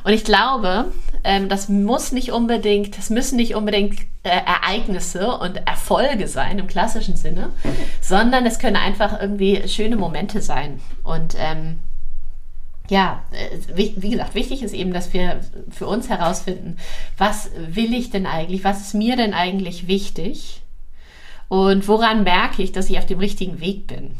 und 0.04 0.12
ich 0.12 0.24
glaube, 0.24 0.86
ähm, 1.24 1.48
das 1.48 1.68
muss 1.68 2.12
nicht 2.12 2.32
unbedingt, 2.32 2.98
das 2.98 3.10
müssen 3.10 3.36
nicht 3.36 3.54
unbedingt 3.54 4.00
äh, 4.22 4.30
Ereignisse 4.30 5.36
und 5.38 5.56
Erfolge 5.66 6.28
sein 6.28 6.58
im 6.58 6.66
klassischen 6.66 7.16
Sinne, 7.16 7.50
sondern 8.00 8.46
es 8.46 8.58
können 8.58 8.76
einfach 8.76 9.20
irgendwie 9.20 9.66
schöne 9.68 9.96
Momente 9.96 10.40
sein. 10.40 10.80
Und 11.02 11.36
ähm, 11.38 11.78
ja, 12.90 13.22
äh, 13.30 13.58
wie, 13.74 13.94
wie, 13.96 14.10
gesagt, 14.10 14.34
wichtig 14.34 14.62
ist 14.62 14.74
eben, 14.74 14.92
dass 14.92 15.12
wir 15.12 15.40
für 15.70 15.86
uns 15.86 16.08
herausfinden, 16.08 16.76
was 17.16 17.50
will 17.56 17.94
ich 17.94 18.10
denn 18.10 18.26
eigentlich, 18.26 18.64
was 18.64 18.80
ist 18.80 18.94
mir 18.94 19.16
denn 19.16 19.34
eigentlich 19.34 19.86
wichtig 19.86 20.62
und 21.48 21.86
woran 21.86 22.24
merke 22.24 22.62
ich, 22.62 22.72
dass 22.72 22.90
ich 22.90 22.98
auf 22.98 23.06
dem 23.06 23.18
richtigen 23.18 23.60
Weg 23.60 23.86
bin. 23.86 24.12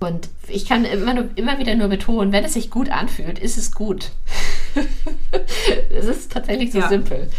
Und 0.00 0.30
ich 0.48 0.66
kann 0.66 0.86
immer, 0.86 1.12
nur, 1.12 1.28
immer 1.36 1.58
wieder 1.58 1.74
nur 1.74 1.88
betonen, 1.88 2.32
wenn 2.32 2.44
es 2.44 2.54
sich 2.54 2.70
gut 2.70 2.88
anfühlt, 2.88 3.38
ist 3.38 3.58
es 3.58 3.70
gut. 3.72 4.12
es 5.90 6.06
ist 6.06 6.32
tatsächlich 6.32 6.72
so 6.72 6.78
ja. 6.78 6.88
simpel. 6.88 7.30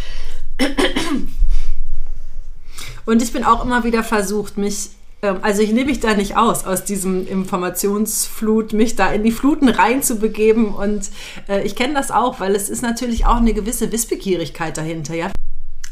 Und 3.05 3.23
ich 3.23 3.33
bin 3.33 3.43
auch 3.43 3.65
immer 3.65 3.83
wieder 3.83 4.03
versucht, 4.03 4.59
mich, 4.59 4.89
ähm, 5.23 5.37
also 5.41 5.63
ich 5.63 5.71
nehme 5.71 5.89
mich 5.89 6.01
da 6.01 6.13
nicht 6.13 6.37
aus, 6.37 6.65
aus 6.65 6.83
diesem 6.83 7.27
Informationsflut, 7.27 8.73
mich 8.73 8.95
da 8.95 9.11
in 9.11 9.23
die 9.23 9.31
Fluten 9.31 9.67
reinzubegeben. 9.67 10.67
Und 10.67 11.09
äh, 11.49 11.63
ich 11.63 11.75
kenne 11.75 11.95
das 11.95 12.11
auch, 12.11 12.39
weil 12.39 12.53
es 12.55 12.69
ist 12.69 12.83
natürlich 12.83 13.25
auch 13.25 13.37
eine 13.37 13.53
gewisse 13.53 13.91
Wissbegierigkeit 13.91 14.77
dahinter, 14.77 15.15
ja. 15.15 15.31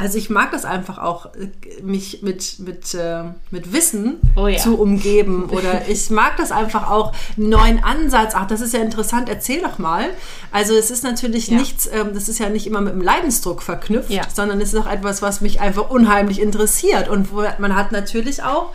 Also 0.02 0.18
ich 0.18 0.30
mag 0.30 0.52
das 0.52 0.64
einfach 0.64 0.98
auch, 0.98 1.28
äh, 1.36 1.50
mich 1.84 2.22
mit, 2.24 2.58
mit, 2.60 2.94
äh, 2.96 3.24
mit 3.52 3.74
Wissen 3.74 4.16
Oh 4.38 4.48
ja. 4.48 4.58
zu 4.58 4.80
umgeben. 4.80 5.50
Oder 5.52 5.88
ich 5.90 6.10
mag 6.10 6.38
das 6.38 6.52
einfach 6.54 6.90
auch, 6.90 7.14
einen 7.38 7.50
neuen 7.50 7.84
Ansatz. 7.84 8.32
Ach, 8.34 8.48
das 8.48 8.62
ist 8.62 8.74
ja 8.74 8.80
interessant, 8.80 9.28
erzähl 9.28 9.62
doch 9.62 9.78
mal. 9.78 10.06
Also 10.52 10.74
es 10.74 10.90
ist 10.90 11.04
natürlich 11.04 11.50
Ja. 11.50 11.58
nichts, 11.58 11.88
ähm, 11.92 12.12
das 12.14 12.30
ist 12.30 12.40
ja 12.40 12.50
nicht 12.50 12.66
immer 12.66 12.80
mit 12.80 12.94
dem 12.94 13.02
Leidensdruck 13.02 13.62
verknüpft, 13.62 14.10
Ja. 14.10 14.24
sondern 14.34 14.62
es 14.62 14.74
ist 14.74 14.80
auch 14.80 14.90
etwas, 14.90 15.22
was 15.22 15.42
mich 15.42 15.60
einfach 15.60 15.90
unheimlich 15.90 16.40
interessiert. 16.42 17.10
Und 17.10 17.34
wo 17.34 17.44
man 17.60 17.76
hat 17.76 17.92
natürlich 17.92 18.42
auch, 18.42 18.72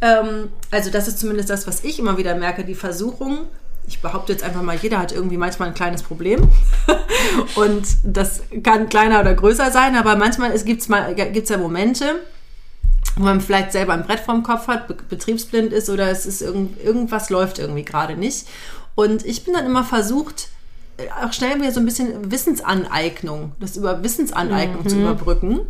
ähm, 0.00 0.48
also 0.70 0.90
das 0.90 1.08
ist 1.08 1.18
zumindest 1.18 1.50
das, 1.50 1.66
was 1.66 1.82
ich 1.82 1.98
immer 1.98 2.18
wieder 2.18 2.36
merke, 2.36 2.64
die 2.64 2.76
Versuchung, 2.76 3.48
ich 3.88 4.00
behaupte 4.00 4.32
jetzt 4.32 4.44
einfach 4.44 4.62
mal, 4.62 4.76
jeder 4.76 4.98
hat 4.98 5.12
irgendwie 5.12 5.38
manchmal 5.38 5.68
ein 5.68 5.74
kleines 5.74 6.02
Problem. 6.02 6.48
Und 7.56 7.86
das 8.04 8.42
kann 8.62 8.88
kleiner 8.88 9.20
oder 9.20 9.34
größer 9.34 9.70
sein, 9.70 9.96
aber 9.96 10.14
manchmal 10.16 10.56
gibt 10.60 10.82
es 10.82 10.88
mal, 10.88 11.14
gibt's 11.14 11.50
ja 11.50 11.56
Momente, 11.56 12.20
wo 13.16 13.24
man 13.24 13.40
vielleicht 13.40 13.72
selber 13.72 13.94
ein 13.94 14.04
Brett 14.04 14.20
vorm 14.20 14.42
Kopf 14.42 14.68
hat, 14.68 14.86
be 14.88 14.96
betriebsblind 15.08 15.72
ist 15.72 15.88
oder 15.88 16.10
es 16.10 16.26
ist 16.26 16.42
irgend, 16.42 16.78
irgendwas 16.82 17.30
läuft 17.30 17.58
irgendwie 17.58 17.84
gerade 17.84 18.16
nicht. 18.16 18.46
Und 18.94 19.24
ich 19.24 19.44
bin 19.44 19.54
dann 19.54 19.64
immer 19.64 19.84
versucht, 19.84 20.48
äh, 20.98 21.06
auch 21.24 21.32
schnell 21.32 21.56
wieder 21.56 21.72
so 21.72 21.80
ein 21.80 21.86
bisschen 21.86 22.30
Wissensaneignung, 22.30 23.52
das 23.58 23.76
über 23.76 24.02
Wissensaneignung 24.02 24.86
zu 24.86 25.00
überbrücken. 25.00 25.60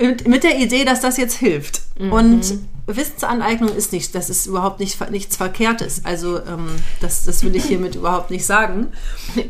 Mit, 0.00 0.26
mit 0.26 0.44
der 0.44 0.58
Idee, 0.58 0.84
dass 0.84 1.00
das 1.00 1.18
jetzt 1.18 1.34
hilft. 1.34 1.82
Und 1.98 2.58
Wissensaneignung 2.96 3.74
ist 3.76 3.92
nicht, 3.92 4.14
das 4.14 4.30
ist 4.30 4.46
überhaupt 4.46 4.80
nicht, 4.80 5.10
nichts 5.10 5.36
Verkehrtes. 5.36 6.04
Also 6.04 6.38
ähm, 6.38 6.68
das, 7.00 7.24
das 7.24 7.44
will 7.44 7.54
ich 7.54 7.64
hiermit 7.64 7.94
überhaupt 7.94 8.30
nicht 8.30 8.46
sagen. 8.46 8.88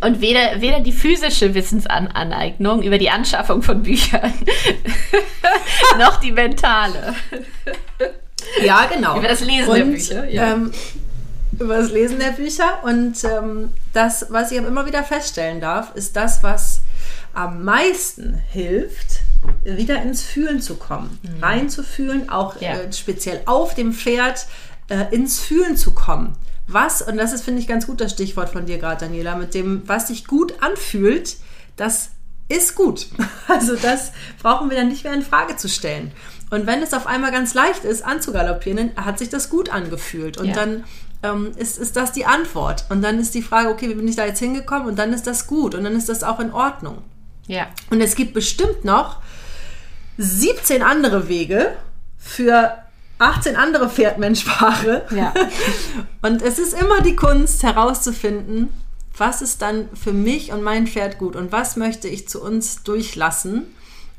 Und 0.00 0.20
weder, 0.20 0.60
weder 0.60 0.80
die 0.80 0.92
physische 0.92 1.54
Wissensaneignung 1.54 2.82
über 2.82 2.98
die 2.98 3.10
Anschaffung 3.10 3.62
von 3.62 3.82
Büchern, 3.82 4.32
noch 5.98 6.20
die 6.20 6.32
mentale. 6.32 7.14
Ja, 8.64 8.86
genau. 8.92 9.18
Über 9.18 9.28
das 9.28 9.40
Lesen 9.40 9.74
der 9.74 9.84
Bücher, 9.84 10.28
ja. 10.28 10.52
Ähm, 10.52 10.72
über 11.58 11.78
das 11.78 11.90
Lesen 11.92 12.18
der 12.18 12.32
Bücher. 12.32 12.82
Und 12.82 13.22
ähm, 13.24 13.72
das, 13.92 14.26
was 14.30 14.50
ich 14.50 14.58
immer 14.58 14.86
wieder 14.86 15.04
feststellen 15.04 15.60
darf, 15.60 15.94
ist 15.94 16.16
das, 16.16 16.42
was 16.42 16.80
am 17.32 17.64
meisten 17.64 18.42
hilft, 18.50 19.20
wieder 19.64 20.02
ins 20.02 20.22
Fühlen 20.22 20.60
zu 20.60 20.76
kommen. 20.76 21.18
Reinzufühlen, 21.40 22.28
auch 22.30 22.54
Mhm. 22.56 22.60
Ja. 22.62 22.70
äh, 22.74 22.92
speziell 22.92 23.42
auf 23.46 23.74
dem 23.74 23.92
Pferd 23.92 24.46
äh, 24.88 25.14
ins 25.14 25.38
Fühlen 25.38 25.76
zu 25.76 25.92
kommen. 25.92 26.36
Was, 26.66 27.02
und 27.02 27.16
das 27.16 27.32
ist, 27.32 27.42
finde 27.44 27.60
ich, 27.60 27.66
ganz 27.66 27.86
gut 27.86 28.00
das 28.00 28.12
Stichwort 28.12 28.50
von 28.50 28.66
dir 28.66 28.78
gerade, 28.78 29.06
Daniela, 29.06 29.36
mit 29.36 29.54
dem, 29.54 29.82
was 29.86 30.08
sich 30.08 30.26
gut 30.26 30.54
anfühlt, 30.62 31.36
das 31.76 32.10
ist 32.48 32.74
gut. 32.74 33.06
Also 33.48 33.74
das 33.74 34.12
brauchen 34.42 34.70
wir 34.70 34.76
dann 34.76 34.88
nicht 34.88 35.02
mehr 35.04 35.12
in 35.14 35.22
Frage 35.22 35.56
zu 35.56 35.68
stellen. 35.68 36.12
Und 36.50 36.66
wenn 36.66 36.82
es 36.82 36.94
auf 36.94 37.06
einmal 37.08 37.32
ganz 37.32 37.54
leicht 37.54 37.84
ist, 37.84 38.04
anzugaloppieren, 38.04 38.90
dann 38.94 39.04
hat 39.04 39.18
sich 39.18 39.28
das 39.28 39.50
gut 39.50 39.70
angefühlt. 39.70 40.38
Und 40.38 40.48
Ja. 40.48 40.54
dann 40.54 40.84
ähm, 41.22 41.52
ist, 41.56 41.78
ist 41.78 41.96
das 41.96 42.12
die 42.12 42.26
Antwort. 42.26 42.84
Und 42.88 43.02
dann 43.02 43.18
ist 43.18 43.34
die 43.34 43.42
Frage, 43.42 43.68
okay, 43.70 43.88
wie 43.88 43.94
bin 43.94 44.06
ich 44.08 44.16
da 44.16 44.24
jetzt 44.24 44.38
hingekommen? 44.38 44.86
Und 44.88 44.98
dann 44.98 45.12
ist 45.12 45.26
das 45.26 45.46
gut. 45.46 45.74
Und 45.74 45.84
dann 45.84 45.94
ist 45.96 46.08
das 46.08 46.22
auch 46.22 46.40
in 46.40 46.52
Ordnung. 46.52 46.98
Ja. 47.50 47.66
Und 47.90 48.00
es 48.00 48.14
gibt 48.14 48.32
bestimmt 48.32 48.84
noch 48.84 49.18
17 50.18 50.84
andere 50.84 51.28
Wege 51.28 51.72
für 52.16 52.72
18 53.18 53.56
andere 53.56 53.90
Pferdmenschpaare. 53.90 55.06
Ja. 55.10 55.34
Und 56.22 56.42
es 56.42 56.60
ist 56.60 56.74
immer 56.74 57.00
die 57.00 57.16
Kunst 57.16 57.64
herauszufinden, 57.64 58.68
was 59.16 59.42
ist 59.42 59.62
dann 59.62 59.88
für 59.94 60.12
mich 60.12 60.52
und 60.52 60.62
mein 60.62 60.86
Pferd 60.86 61.18
gut 61.18 61.36
und 61.36 61.52
was 61.52 61.76
möchte 61.76 62.08
ich 62.08 62.26
zu 62.26 62.42
uns 62.42 62.84
durchlassen 62.84 63.66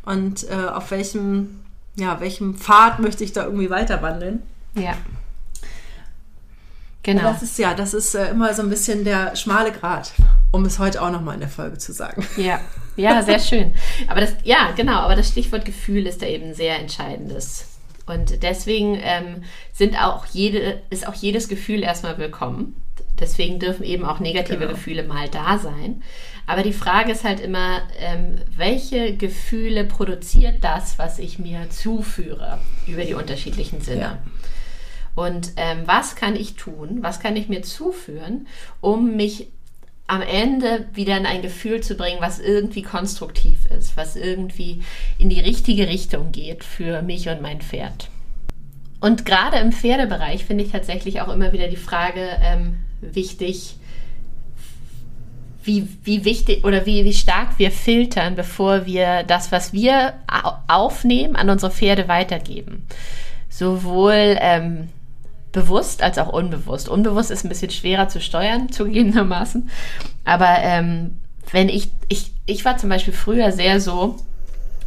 und 0.06 0.48
äh, 0.48 0.68
auf 0.68 0.92
welchem, 0.92 1.62
ja, 1.96 2.20
welchem 2.20 2.56
Pfad 2.56 3.00
möchte 3.00 3.24
ich 3.24 3.34
da 3.34 3.46
irgendwie 3.46 3.72
weiter 3.72 4.04
wandeln. 4.04 4.44
Ja. 4.76 4.94
Genau. 7.04 7.24
Das 7.24 7.42
ist 7.42 7.58
ja, 7.58 7.74
das 7.74 7.94
ist 7.94 8.14
äh, 8.14 8.30
immer 8.30 8.54
so 8.54 8.62
ein 8.62 8.70
bisschen 8.70 9.04
der 9.04 9.36
schmale 9.36 9.72
Grat, 9.72 10.12
um 10.52 10.66
es 10.66 10.78
heute 10.78 11.02
auch 11.02 11.12
nochmal 11.12 11.34
in 11.34 11.40
der 11.40 11.50
Folge 11.50 11.78
zu 11.78 11.94
sagen. 11.94 12.26
Ja, 12.38 12.60
ja, 12.96 13.24
sehr 13.24 13.40
schön. 13.40 13.74
Aber 14.08 14.22
das, 14.22 14.36
ja, 14.44 14.72
genau, 14.76 15.00
aber 15.00 15.16
das 15.16 15.30
Stichwort 15.30 15.66
Gefühl 15.66 16.06
ist 16.06 16.22
da 16.22 16.28
eben 16.28 16.50
ein 16.50 16.54
sehr 16.54 16.80
entscheidendes. 16.80 17.68
Und 18.06 18.44
deswegen 18.44 19.00
ähm, 19.02 19.44
sind 19.74 19.96
auch 20.02 20.26
jede, 20.26 20.82
ist 20.90 21.08
auch 21.08 21.14
jedes 21.14 21.48
Gefühl 21.48 21.82
erstmal 21.84 22.18
willkommen. 22.18 22.76
Deswegen 23.20 23.60
dürfen 23.60 23.84
eben 23.84 24.04
auch 24.04 24.20
negative 24.20 24.58
Genau. 24.60 24.72
Gefühle 24.72 25.04
mal 25.04 25.30
da 25.30 25.60
sein. 25.60 26.02
Aber 26.48 26.64
die 26.64 26.74
Frage 26.74 27.12
ist 27.12 27.24
halt 27.24 27.40
immer, 27.40 27.82
ähm, 28.00 28.40
welche 28.58 29.16
Gefühle 29.16 29.86
produziert 29.86 30.64
das, 30.64 30.98
was 30.98 31.20
ich 31.20 31.38
mir 31.40 31.70
zuführe 31.70 32.58
über 32.88 33.04
die 33.06 33.14
unterschiedlichen 33.14 33.82
Sinne? 33.82 34.02
Ja. 34.02 34.18
Und 35.16 35.52
ähm, 35.58 35.84
was 35.86 36.16
kann 36.16 36.36
ich 36.36 36.56
tun, 36.56 37.00
was 37.02 37.20
kann 37.20 37.36
ich 37.36 37.50
mir 37.50 37.62
zuführen, 37.62 38.48
um 38.80 39.16
mich 39.16 39.48
am 40.08 40.22
Ende 40.22 40.88
wieder 40.94 41.18
in 41.18 41.26
ein 41.26 41.42
Gefühl 41.42 41.82
zu 41.82 41.96
bringen, 41.96 42.20
was 42.20 42.40
irgendwie 42.40 42.82
konstruktiv 42.82 43.66
ist, 43.78 43.96
was 43.96 44.16
irgendwie 44.16 44.82
in 45.18 45.30
die 45.30 45.40
richtige 45.40 45.88
Richtung 45.88 46.32
geht 46.32 46.64
für 46.64 47.02
mich 47.02 47.30
und 47.30 47.42
mein 47.42 47.62
Pferd. 47.62 48.10
Und 49.00 49.26
gerade 49.26 49.58
im 49.58 49.72
Pferdebereich 49.72 50.46
finde 50.46 50.64
ich 50.64 50.72
tatsächlich 50.72 51.22
auch 51.22 51.30
immer 51.34 51.54
wieder 51.54 51.68
die 51.68 51.76
Frage 51.78 52.28
ähm, 52.42 52.78
wichtig, 53.02 53.76
wie, 55.64 55.88
wie 56.04 56.26
wichtig 56.26 56.66
oder 56.66 56.86
wie, 56.86 57.06
wie 57.06 57.14
stark 57.14 57.58
wir 57.58 57.72
filtern, 57.72 58.36
bevor 58.36 58.86
wir 58.86 59.24
das, 59.24 59.52
was 59.52 59.74
wir 59.74 60.14
au- 60.28 60.54
aufnehmen, 60.68 61.36
an 61.36 61.50
unsere 61.50 61.72
Pferde 61.72 62.08
weitergeben. 62.08 62.86
Sowohl 63.50 64.38
ähm, 64.40 64.90
bewusst 65.52 66.02
als 66.04 66.18
auch 66.18 66.30
unbewusst. 66.32 66.88
Unbewusst 66.90 67.32
ist 67.32 67.44
ein 67.46 67.50
bisschen 67.50 67.72
schwerer 67.72 68.08
zu 68.08 68.22
steuern, 68.22 68.70
zugegebenermaßen. 68.72 69.70
Aber 70.26 70.58
ähm, 70.62 71.20
wenn 71.52 71.70
ich, 71.70 71.90
ich, 72.08 72.32
ich 72.46 72.64
war 72.66 72.78
zum 72.78 72.90
Beispiel 72.90 73.14
früher 73.14 73.52
sehr 73.52 73.82
so, 73.82 74.16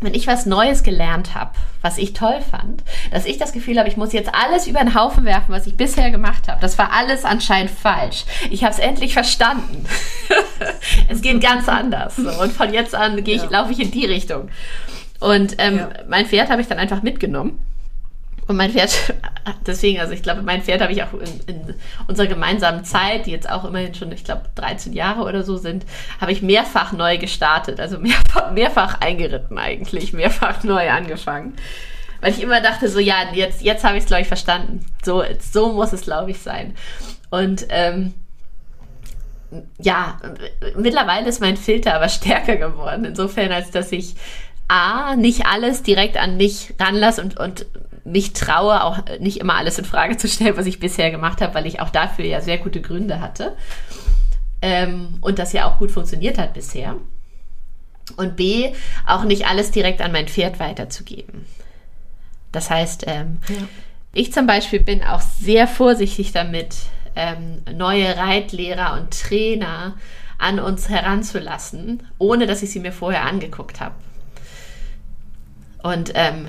wenn 0.00 0.14
ich 0.14 0.27
was 0.27 0.44
Neues 0.44 0.83
gelernt 0.83 1.35
habe, 1.35 1.53
was 1.81 1.96
ich 1.98 2.12
toll 2.12 2.40
fand, 2.50 2.83
dass 3.11 3.24
ich 3.24 3.38
das 3.38 3.53
Gefühl 3.53 3.79
habe, 3.79 3.88
ich 3.88 3.96
muss 3.96 4.12
jetzt 4.12 4.35
alles 4.35 4.66
über 4.66 4.81
den 4.81 4.94
Haufen 4.94 5.24
werfen, 5.24 5.53
was 5.53 5.66
ich 5.66 5.77
bisher 5.77 6.11
gemacht 6.11 6.48
habe. 6.48 6.61
Das 6.61 6.77
war 6.79 6.92
alles 6.92 7.24
anscheinend 7.24 7.70
falsch. 7.70 8.24
Ich 8.50 8.64
habe 8.64 8.72
es 8.74 8.79
endlich 8.81 9.12
verstanden. 9.14 9.87
es 11.09 11.22
geht 11.22 11.40
ganz 11.40 11.68
anders. 11.68 12.16
So. 12.16 12.29
Und 12.42 12.53
von 12.53 12.72
jetzt 12.74 12.94
an 12.94 13.22
gehe 13.24 13.37
ich, 13.37 13.42
Ja. 13.44 13.50
laufe 13.50 13.72
ich 13.72 13.81
in 13.81 13.90
die 13.90 14.05
Richtung. 14.07 14.48
Und 15.20 15.55
ähm, 15.59 15.79
Ja. 15.79 15.90
mein 16.09 16.27
Pferd 16.27 16.50
habe 16.50 16.61
ich 16.61 16.68
dann 16.68 16.79
einfach 16.79 17.03
mitgenommen. 17.03 17.59
Und 18.46 18.57
mein 18.57 18.70
Pferd, 18.70 19.14
deswegen, 19.66 20.00
also 20.00 20.12
ich 20.12 20.22
glaube, 20.22 20.42
mein 20.42 20.62
Pferd 20.62 20.83
habe 20.83 20.92
ich 20.92 21.02
auch 21.02 21.12
in, 21.14 21.40
in 21.46 21.74
unserer 22.07 22.26
gemeinsamen 22.26 22.85
Zeit, 22.85 23.26
die 23.26 23.30
jetzt 23.30 23.50
auch 23.50 23.64
immerhin 23.64 23.94
schon, 23.94 24.12
ich 24.12 24.24
glaube, 24.24 24.42
13 24.54 24.92
Jahre 24.92 25.22
oder 25.22 25.42
so 25.42 25.57
sind, 25.57 25.87
habe 26.20 26.33
ich 26.33 26.42
mehrfach 26.42 26.92
neu 26.92 27.18
gestartet. 27.18 27.80
Also 27.80 27.98
mehrfach, 27.98 28.52
mehrfach 28.52 29.00
eingeritten 29.00 29.59
eigentlich, 29.59 30.12
mehrfach 30.12 30.62
neu 30.64 30.90
angefangen. 30.90 31.54
Weil 32.20 32.33
ich 32.33 32.42
immer 32.42 32.61
dachte, 32.61 32.88
so, 32.88 33.00
ja, 33.00 33.16
jetzt, 33.33 33.62
jetzt 33.62 33.85
habe 33.85 33.96
ich 33.96 34.04
es, 34.04 34.07
glaube 34.07 34.22
ich, 34.22 34.28
verstanden. 34.28 34.87
So, 35.04 35.22
so 35.40 35.72
muss 35.72 35.92
es, 35.92 36.02
glaube 36.02 36.30
ich, 36.30 36.40
sein. 36.40 36.74
Und 37.30 37.66
ähm, 37.68 38.14
ja, 39.78 40.18
mittlerweile 40.76 41.28
ist 41.28 41.40
mein 41.40 41.57
Filter 41.57 41.94
aber 41.94 42.09
stärker 42.11 42.57
geworden. 42.57 43.04
Insofern, 43.04 43.52
als 43.52 43.70
dass 43.70 43.92
ich 43.92 44.14
A, 44.68 45.14
nicht 45.16 45.44
alles 45.44 45.83
direkt 45.83 46.16
an 46.16 46.38
mich 46.38 46.72
ranlasse 46.80 47.20
und, 47.20 47.38
und 47.38 47.66
mich 48.04 48.34
traue, 48.34 48.84
auch 48.84 48.98
nicht 49.18 49.38
immer 49.38 49.56
alles 49.56 49.78
in 49.78 49.84
Frage 49.84 50.16
zu 50.16 50.28
stellen, 50.28 50.56
was 50.56 50.66
ich 50.66 50.80
bisher 50.80 51.10
gemacht 51.10 51.40
habe, 51.40 51.54
weil 51.54 51.66
ich 51.66 51.80
auch 51.80 51.90
dafür 51.90 52.24
ja 52.24 52.40
sehr 52.40 52.58
gute 52.58 52.80
Gründe 52.80 53.20
hatte. 53.20 53.56
Ähm, 54.62 55.18
und 55.20 55.38
das 55.38 55.52
ja 55.52 55.68
auch 55.68 55.78
gut 55.78 55.90
funktioniert 55.90 56.38
hat 56.38 56.54
bisher. 56.54 56.96
Und 58.16 58.36
B, 58.36 58.72
auch 59.06 59.24
nicht 59.24 59.46
alles 59.46 59.70
direkt 59.70 60.02
an 60.02 60.12
mein 60.12 60.28
Pferd 60.28 60.60
weiterzugeben. 60.60 61.46
Das 62.52 62.70
heißt, 62.70 63.04
ähm, 63.06 63.38
ich 64.12 64.32
zum 64.32 64.46
Beispiel 64.46 64.80
bin 64.80 65.02
auch 65.02 65.20
sehr 65.20 65.66
vorsichtig 65.66 66.32
damit, 66.32 66.76
ähm, 67.16 67.62
neue 67.74 68.16
Reitlehrer 68.16 68.94
und 68.94 69.18
Trainer 69.18 69.96
an 70.38 70.60
uns 70.60 70.88
heranzulassen, 70.88 72.02
ohne 72.18 72.46
dass 72.46 72.62
ich 72.62 72.70
sie 72.70 72.80
mir 72.80 72.92
vorher 72.92 73.24
angeguckt 73.24 73.80
habe. 73.80 73.94
Und 75.82 76.12
ähm, 76.14 76.48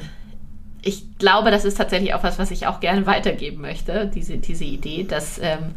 ich 0.85 1.17
glaube, 1.17 1.49
das 1.49 1.65
ist 1.65 1.77
tatsächlich 1.77 2.13
auch 2.13 2.23
was, 2.23 2.37
was 2.37 2.51
ich 2.51 2.67
auch 2.67 2.79
gerne 2.79 3.07
weitergeben 3.07 3.59
möchte, 3.59 4.09
diese, 4.13 4.37
diese 4.37 4.63
Idee, 4.63 5.03
dass 5.03 5.39
ähm, 5.39 5.73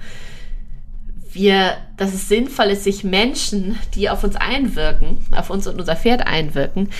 wir, 1.32 1.78
dass 1.96 2.12
es 2.12 2.28
sinnvoll 2.28 2.66
ist, 2.66 2.84
sich 2.84 3.04
Menschen, 3.04 3.78
die 3.94 4.10
auf 4.10 4.22
uns 4.22 4.36
einwirken, 4.36 5.26
auf 5.34 5.48
uns 5.48 5.66
und 5.66 5.80
unser 5.80 5.96
Pferd 5.96 6.26
einwirken, 6.26 6.90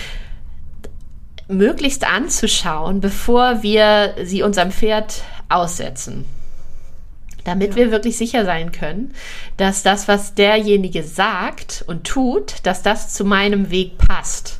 möglichst 1.47 2.03
anzuschauen, 2.03 2.99
bevor 2.99 3.61
wir 3.61 4.15
sie 4.23 4.41
unserem 4.41 4.71
Pferd 4.71 5.21
aussetzen. 5.47 6.25
Damit 7.43 7.75
wir 7.75 7.91
wirklich 7.91 8.17
sicher 8.17 8.43
sein 8.43 8.71
können, 8.71 9.13
dass 9.57 9.83
das, 9.83 10.07
was 10.07 10.33
derjenige 10.33 11.03
sagt 11.03 11.83
und 11.87 12.05
tut, 12.05 12.55
dass 12.63 12.81
das 12.81 13.13
zu 13.13 13.23
meinem 13.23 13.69
Weg 13.69 13.97
passt. 13.99 14.58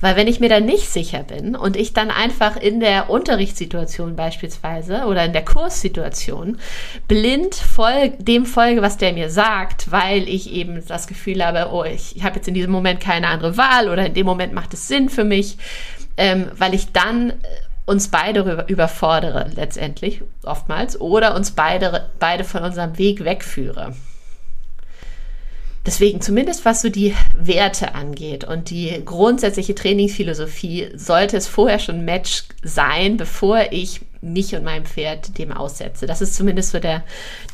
Weil 0.00 0.16
wenn 0.16 0.28
ich 0.28 0.40
mir 0.40 0.48
da 0.48 0.60
nicht 0.60 0.88
sicher 0.88 1.22
bin 1.22 1.54
und 1.54 1.76
ich 1.76 1.92
dann 1.92 2.10
einfach 2.10 2.56
in 2.56 2.80
der 2.80 3.10
Unterrichtssituation 3.10 4.16
beispielsweise 4.16 5.04
oder 5.04 5.24
in 5.24 5.32
der 5.32 5.44
Kurssituation 5.44 6.58
blind 7.06 7.54
voll, 7.54 8.10
dem 8.18 8.46
folge, 8.46 8.82
was 8.82 8.96
der 8.96 9.12
mir 9.12 9.30
sagt, 9.30 9.90
weil 9.90 10.28
ich 10.28 10.52
eben 10.52 10.82
das 10.86 11.06
Gefühl 11.06 11.44
habe, 11.44 11.70
oh, 11.72 11.84
ich, 11.84 12.16
ich 12.16 12.24
habe 12.24 12.36
jetzt 12.36 12.48
in 12.48 12.54
diesem 12.54 12.72
Moment 12.72 13.00
keine 13.00 13.28
andere 13.28 13.56
Wahl 13.56 13.88
oder 13.88 14.06
in 14.06 14.14
dem 14.14 14.26
Moment 14.26 14.52
macht 14.52 14.72
es 14.74 14.88
Sinn 14.88 15.08
für 15.08 15.24
mich, 15.24 15.58
ähm, 16.16 16.50
weil 16.56 16.74
ich 16.74 16.92
dann 16.92 17.34
uns 17.84 18.08
beide 18.08 18.64
überfordere 18.68 19.50
letztendlich 19.54 20.22
oftmals 20.44 21.00
oder 21.00 21.34
uns 21.34 21.50
beide, 21.50 22.08
beide 22.18 22.44
von 22.44 22.62
unserem 22.62 22.96
Weg 22.98 23.24
wegführe. 23.24 23.94
Deswegen, 25.86 26.20
zumindest 26.20 26.64
was 26.64 26.82
so 26.82 26.90
die 26.90 27.14
Werte 27.34 27.94
angeht 27.94 28.44
und 28.44 28.68
die 28.70 29.02
grundsätzliche 29.04 29.74
Trainingsphilosophie, 29.74 30.90
sollte 30.94 31.38
es 31.38 31.46
vorher 31.46 31.78
schon 31.78 32.04
Match 32.04 32.44
sein, 32.62 33.16
bevor 33.16 33.72
ich 33.72 34.02
mich 34.20 34.54
und 34.54 34.64
meinem 34.64 34.84
Pferd 34.84 35.38
dem 35.38 35.52
aussetze. 35.52 36.06
Das 36.06 36.20
ist 36.20 36.34
zumindest 36.34 36.72
so 36.72 36.78
der, 36.78 37.02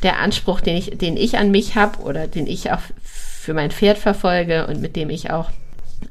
der 0.03 0.19
Anspruch, 0.19 0.59
den 0.59 0.75
ich, 0.75 0.97
den 0.97 1.15
ich 1.15 1.37
an 1.37 1.51
mich 1.51 1.75
habe 1.75 1.99
oder 1.99 2.27
den 2.27 2.47
ich 2.47 2.71
auch 2.71 2.81
für 3.03 3.53
mein 3.53 3.71
Pferd 3.71 3.97
verfolge 3.97 4.67
und 4.67 4.81
mit 4.81 4.97
dem 4.97 5.09
ich 5.09 5.31
auch 5.31 5.49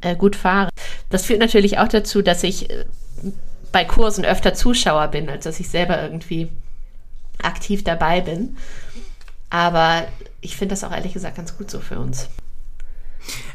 äh, 0.00 0.16
gut 0.16 0.37
fahre. 0.37 0.70
Das 1.11 1.26
führt 1.26 1.40
natürlich 1.40 1.79
auch 1.79 1.88
dazu, 1.88 2.22
dass 2.22 2.42
ich 2.42 2.70
äh, 2.70 2.87
bei 3.72 3.85
Kursen 3.85 4.24
öfter 4.24 4.55
Zuschauer 4.55 5.09
bin, 5.09 5.29
als 5.29 5.44
dass 5.44 5.61
ich 5.61 5.68
selber 5.68 6.02
irgendwie 6.02 6.48
aktiv 7.42 7.85
dabei 7.85 8.22
bin. 8.22 8.57
Aber 9.50 10.07
ich 10.46 10.56
finde 10.56 10.74
das 10.74 10.85
auch 10.85 10.92
ehrlich 10.92 11.12
gesagt 11.12 11.37
ganz 11.37 11.59
gut 11.59 11.70
so 11.70 11.80
für 11.80 11.98
uns. 11.98 12.28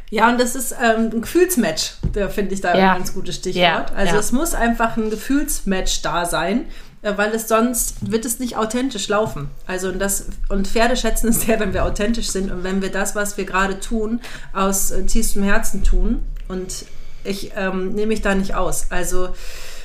Ja, 0.09 0.29
und 0.29 0.41
das 0.41 0.55
ist 0.55 0.73
ähm, 0.73 1.09
ein 1.13 1.21
Gefühlsmatch, 1.21 1.93
da 2.11 2.27
finde 2.27 2.53
ich 2.53 2.59
da 2.59 2.77
ja. 2.77 2.91
ein 2.91 2.97
ganz 2.97 3.13
gutes 3.13 3.35
Stichwort. 3.35 3.63
Ja, 3.63 3.85
also 3.95 4.15
ja. 4.15 4.19
es 4.19 4.33
muss 4.33 4.53
einfach 4.53 4.97
ein 4.97 5.09
Gefühlsmatch 5.09 6.01
da 6.01 6.25
sein, 6.25 6.65
äh, 7.01 7.13
weil 7.15 7.31
es 7.33 7.47
sonst 7.47 8.11
wird 8.11 8.25
es 8.25 8.39
nicht 8.39 8.57
authentisch 8.57 9.07
laufen. 9.07 9.49
Also 9.65 9.87
und 9.87 9.99
das 9.99 10.25
und 10.49 10.67
Pferde 10.67 10.97
schätzen 10.97 11.29
es 11.29 11.41
sehr, 11.45 11.61
wenn 11.61 11.73
wir 11.73 11.85
authentisch 11.85 12.29
sind 12.29 12.51
und 12.51 12.65
wenn 12.65 12.81
wir 12.81 12.91
das, 12.91 13.15
was 13.15 13.37
wir 13.37 13.45
gerade 13.45 13.79
tun, 13.79 14.19
aus 14.51 14.91
äh, 14.91 15.05
tiefstem 15.05 15.43
Herzen 15.43 15.83
tun. 15.85 16.21
Und 16.49 16.85
ich 17.23 17.53
ähm, 17.55 17.93
nehme 17.93 18.07
mich 18.07 18.21
da 18.21 18.35
nicht 18.35 18.55
aus. 18.55 18.87
Also 18.89 19.29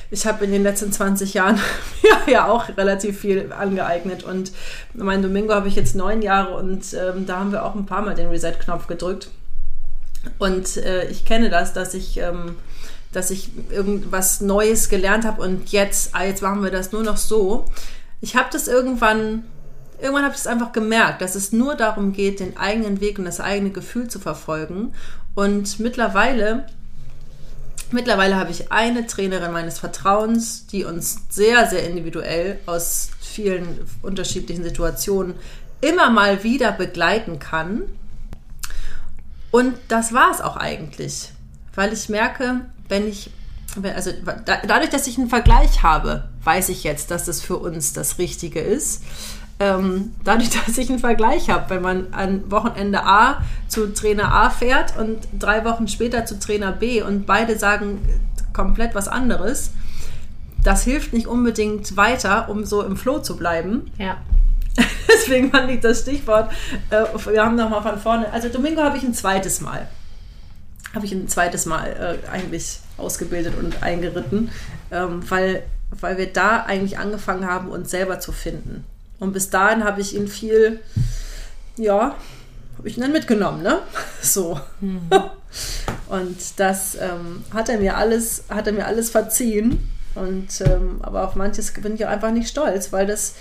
ich 0.09 0.25
habe 0.25 0.45
in 0.45 0.51
den 0.51 0.63
letzten 0.63 0.91
20 0.91 1.33
Jahren 1.33 1.59
ja, 2.27 2.47
auch 2.47 2.69
relativ 2.77 3.19
viel 3.19 3.51
angeeignet. 3.51 4.23
Und 4.23 4.51
mein 4.93 5.21
Domingo 5.21 5.53
habe 5.53 5.67
ich 5.67 5.75
jetzt 5.75 5.95
neun 5.95 6.21
Jahre 6.21 6.55
und 6.55 6.93
ähm, 6.93 7.25
da 7.25 7.39
haben 7.39 7.51
wir 7.51 7.65
auch 7.65 7.75
ein 7.75 7.85
paar 7.85 8.01
Mal 8.01 8.15
den 8.15 8.29
Reset-Knopf 8.29 8.87
gedrückt. 8.87 9.29
Und 10.39 10.77
äh, 10.77 11.07
ich 11.09 11.25
kenne 11.25 11.49
das, 11.49 11.73
dass 11.73 11.93
ich, 11.93 12.17
ähm, 12.17 12.55
dass 13.11 13.31
ich 13.31 13.51
irgendwas 13.69 14.41
Neues 14.41 14.89
gelernt 14.89 15.25
habe 15.25 15.41
und 15.41 15.71
jetzt, 15.71 16.13
ah, 16.13 16.23
jetzt 16.23 16.41
machen 16.41 16.63
wir 16.63 16.71
das 16.71 16.91
nur 16.91 17.03
noch 17.03 17.17
so. 17.17 17.65
Ich 18.21 18.35
habe 18.35 18.49
das 18.51 18.67
irgendwann, 18.67 19.43
irgendwann 20.01 20.23
habe 20.23 20.33
ich 20.33 20.39
es 20.39 20.47
einfach 20.47 20.71
gemerkt, 20.71 21.21
dass 21.21 21.35
es 21.35 21.51
nur 21.51 21.75
darum 21.75 22.13
geht, 22.13 22.39
den 22.39 22.57
eigenen 22.57 23.01
Weg 23.01 23.19
und 23.19 23.25
das 23.25 23.39
eigene 23.39 23.71
Gefühl 23.71 24.07
zu 24.07 24.19
verfolgen. 24.19 24.93
Und 25.35 25.79
mittlerweile 25.79 26.65
Mittlerweile 27.91 28.35
habe 28.35 28.51
ich 28.51 28.71
eine 28.71 29.07
Trainerin 29.07 29.51
meines 29.51 29.79
Vertrauens, 29.79 30.67
die 30.67 30.83
uns 30.83 31.19
sehr, 31.29 31.67
sehr 31.67 31.87
individuell 31.87 32.59
aus 32.65 33.11
vielen 33.21 33.79
unterschiedlichen 34.01 34.63
Situationen 34.63 35.35
immer 35.79 36.09
mal 36.09 36.43
wieder 36.43 36.71
begleiten 36.71 37.39
kann. 37.39 37.83
Und 39.51 39.75
das 39.87 40.13
war 40.13 40.31
es 40.31 40.41
auch 40.41 40.57
eigentlich, 40.57 41.31
weil 41.75 41.93
ich 41.93 42.09
merke, 42.09 42.61
wenn 42.89 43.07
ich, 43.07 43.31
also 43.95 44.11
dadurch, 44.45 44.89
dass 44.89 45.07
ich 45.07 45.17
einen 45.17 45.29
Vergleich 45.29 45.83
habe, 45.83 46.29
weiß 46.43 46.69
ich 46.69 46.83
jetzt, 46.83 47.11
dass 47.11 47.25
das 47.25 47.41
für 47.41 47.57
uns 47.57 47.93
das 47.93 48.17
Richtige 48.17 48.59
ist 48.59 49.03
ähm, 49.59 50.13
dadurch, 50.23 50.49
dass 50.65 50.77
ich 50.77 50.89
einen 50.89 50.99
Vergleich 50.99 51.49
habe, 51.49 51.69
wenn 51.69 51.81
man 51.81 52.13
an 52.13 52.49
Wochenende 52.51 53.03
A 53.03 53.41
zu 53.67 53.93
Trainer 53.93 54.31
A 54.33 54.49
fährt 54.49 54.97
und 54.97 55.27
drei 55.37 55.65
Wochen 55.65 55.87
später 55.87 56.25
zu 56.25 56.39
Trainer 56.39 56.71
B 56.71 57.01
und 57.01 57.25
beide 57.25 57.57
sagen 57.57 57.99
komplett 58.53 58.95
was 58.95 59.07
anderes, 59.07 59.71
das 60.63 60.83
hilft 60.83 61.13
nicht 61.13 61.27
unbedingt 61.27 61.95
weiter, 61.95 62.49
um 62.49 62.65
so 62.65 62.83
im 62.83 62.97
Flow 62.97 63.19
zu 63.19 63.37
bleiben. 63.37 63.91
Ja. 63.97 64.17
Deswegen 65.07 65.51
fand 65.51 65.71
ich 65.71 65.79
das 65.79 66.01
Stichwort, 66.01 66.51
äh, 66.89 67.05
wir 67.31 67.43
haben 67.43 67.55
nochmal 67.55 67.81
von 67.81 67.99
vorne, 67.99 68.31
also 68.31 68.49
Domingo 68.49 68.81
habe 68.81 68.97
ich 68.97 69.03
ein 69.03 69.13
zweites 69.13 69.61
Mal, 69.61 69.87
habe 70.93 71.05
ich 71.05 71.11
ein 71.11 71.27
zweites 71.27 71.65
Mal 71.65 72.19
äh, 72.25 72.29
eigentlich 72.29 72.79
ausgebildet 72.97 73.53
und 73.57 73.81
eingeritten, 73.81 74.51
ähm, 74.91 75.21
weil, 75.29 75.63
weil 75.99 76.17
wir 76.17 76.31
da 76.31 76.63
eigentlich 76.63 76.99
angefangen 76.99 77.47
haben, 77.47 77.69
uns 77.69 77.89
selber 77.89 78.19
zu 78.19 78.31
finden. 78.31 78.83
Und 79.19 79.33
bis 79.33 79.49
dahin 79.49 79.83
habe 79.83 80.01
ich 80.01 80.15
ihn 80.15 80.27
viel, 80.27 80.79
ja, 81.77 82.15
habe 82.77 82.87
ich 82.87 82.97
ihn 82.97 83.01
dann 83.01 83.11
mitgenommen, 83.11 83.63
ne? 83.63 83.79
So. 84.21 84.59
Mhm. 84.79 85.09
Und 86.09 86.37
das 86.57 86.95
ähm, 86.95 87.43
hat 87.53 87.69
er 87.69 87.79
mir 87.79 87.97
alles, 87.97 88.43
hat 88.49 88.67
er 88.67 88.73
mir 88.73 88.85
alles 88.85 89.09
verziehen. 89.09 89.89
Und 90.15 90.61
ähm, 90.61 90.99
aber 91.01 91.25
auf 91.25 91.35
manches 91.35 91.73
bin 91.73 91.95
ich 91.95 92.05
auch 92.05 92.09
einfach 92.09 92.31
nicht 92.31 92.49
stolz, 92.49 92.91
weil 92.91 93.05
das, 93.05 93.35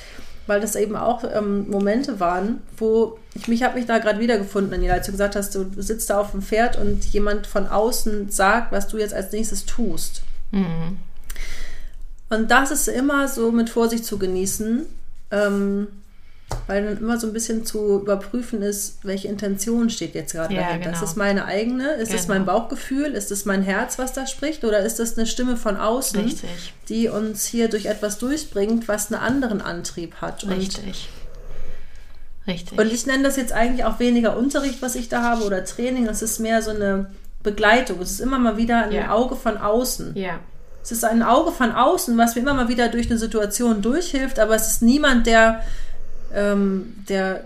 weil 0.46 0.60
das 0.60 0.76
eben 0.76 0.96
auch 0.96 1.24
ähm, 1.24 1.70
Momente 1.70 2.20
waren, 2.20 2.60
wo 2.76 3.18
ich 3.34 3.48
mich 3.48 3.62
habe 3.62 3.76
mich 3.78 3.86
da 3.86 3.98
gerade 3.98 4.20
wiedergefunden, 4.20 4.70
Daniela, 4.70 4.94
als 4.94 5.06
du 5.06 5.12
gesagt 5.12 5.36
hast, 5.36 5.54
du 5.54 5.70
sitzt 5.76 6.10
da 6.10 6.20
auf 6.20 6.32
dem 6.32 6.42
Pferd 6.42 6.76
und 6.76 7.04
jemand 7.06 7.46
von 7.46 7.66
außen 7.66 8.30
sagt, 8.30 8.72
was 8.72 8.88
du 8.88 8.98
jetzt 8.98 9.14
als 9.14 9.32
nächstes 9.32 9.64
tust. 9.64 10.22
Mhm. 10.50 10.98
Und 12.28 12.50
das 12.50 12.70
ist 12.70 12.88
immer 12.88 13.28
so 13.28 13.52
mit 13.52 13.70
Vorsicht 13.70 14.04
zu 14.04 14.18
genießen, 14.18 14.86
ähm, 15.36 15.88
weil 16.66 16.84
dann 16.84 16.98
immer 16.98 17.18
so 17.18 17.26
ein 17.26 17.32
bisschen 17.32 17.64
zu 17.64 18.00
überprüfen 18.00 18.62
ist, 18.62 18.98
welche 19.02 19.28
Intention 19.28 19.90
steht 19.90 20.14
jetzt 20.14 20.32
gerade 20.32 20.54
ja, 20.54 20.60
dahinter. 20.60 20.90
Genau. 20.90 20.94
Ist 20.94 21.02
das 21.02 21.16
meine 21.16 21.44
eigene? 21.44 21.94
Ist 21.94 22.08
genau. 22.08 22.18
das 22.18 22.28
mein 22.28 22.46
Bauchgefühl? 22.46 23.12
Ist 23.14 23.30
das 23.30 23.44
mein 23.44 23.62
Herz, 23.62 23.98
was 23.98 24.12
da 24.12 24.26
spricht? 24.26 24.64
Oder 24.64 24.80
ist 24.80 24.98
das 24.98 25.16
eine 25.16 25.26
Stimme 25.26 25.56
von 25.56 25.76
außen, 25.76 26.20
Richtig. 26.20 26.74
die 26.88 27.08
uns 27.08 27.46
hier 27.46 27.68
durch 27.68 27.86
etwas 27.86 28.18
durchbringt, 28.18 28.88
was 28.88 29.12
einen 29.12 29.20
anderen 29.20 29.60
Antrieb 29.60 30.16
hat? 30.20 30.46
Richtig. 30.48 31.08
Und, 32.46 32.52
Richtig. 32.52 32.78
Und 32.78 32.92
ich 32.92 33.06
nenne 33.06 33.24
das 33.24 33.36
jetzt 33.36 33.52
eigentlich 33.52 33.84
auch 33.84 33.98
weniger 33.98 34.36
Unterricht, 34.36 34.82
was 34.82 34.94
ich 34.94 35.08
da 35.08 35.22
habe, 35.22 35.44
oder 35.44 35.64
Training. 35.64 36.06
Es 36.06 36.22
ist 36.22 36.38
mehr 36.38 36.62
so 36.62 36.70
eine 36.70 37.10
Begleitung. 37.42 38.00
Es 38.00 38.12
ist 38.12 38.20
immer 38.20 38.38
mal 38.38 38.56
wieder 38.56 38.84
ein 38.84 38.92
ja. 38.92 39.10
Auge 39.10 39.34
von 39.34 39.56
außen. 39.56 40.16
Ja. 40.16 40.38
Es 40.86 40.92
ist 40.92 41.04
ein 41.04 41.24
Auge 41.24 41.50
von 41.50 41.72
außen, 41.72 42.16
was 42.16 42.36
mir 42.36 42.42
immer 42.42 42.54
mal 42.54 42.68
wieder 42.68 42.88
durch 42.88 43.10
eine 43.10 43.18
Situation 43.18 43.82
durchhilft, 43.82 44.38
aber 44.38 44.54
es 44.54 44.68
ist 44.68 44.82
niemand, 44.82 45.26
der, 45.26 45.64
ähm, 46.32 46.94
der, 47.08 47.42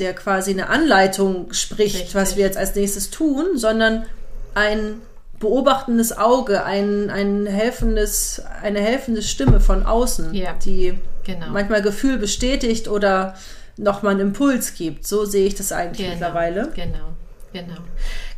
der 0.00 0.12
quasi 0.12 0.50
eine 0.50 0.68
Anleitung 0.68 1.52
spricht, 1.52 1.94
Richtig. 1.94 2.14
was 2.16 2.36
wir 2.36 2.44
jetzt 2.44 2.58
als 2.58 2.74
nächstes 2.74 3.10
tun, 3.10 3.56
sondern 3.56 4.06
ein 4.54 5.00
beobachtendes 5.38 6.18
Auge, 6.18 6.64
ein, 6.64 7.10
ein 7.10 7.46
helfendes, 7.46 8.42
eine 8.60 8.80
helfende 8.80 9.22
Stimme 9.22 9.60
von 9.60 9.86
außen, 9.86 10.34
ja, 10.34 10.54
die 10.54 10.98
genau. 11.22 11.46
manchmal 11.52 11.82
Gefühl 11.82 12.18
bestätigt 12.18 12.88
oder 12.88 13.36
nochmal 13.76 14.14
einen 14.14 14.30
Impuls 14.30 14.74
gibt. 14.74 15.06
So 15.06 15.24
sehe 15.26 15.46
ich 15.46 15.54
das 15.54 15.70
eigentlich 15.70 16.08
genau, 16.08 16.10
mittlerweile. 16.10 16.72
Genau, 16.74 17.14
genau. 17.52 17.80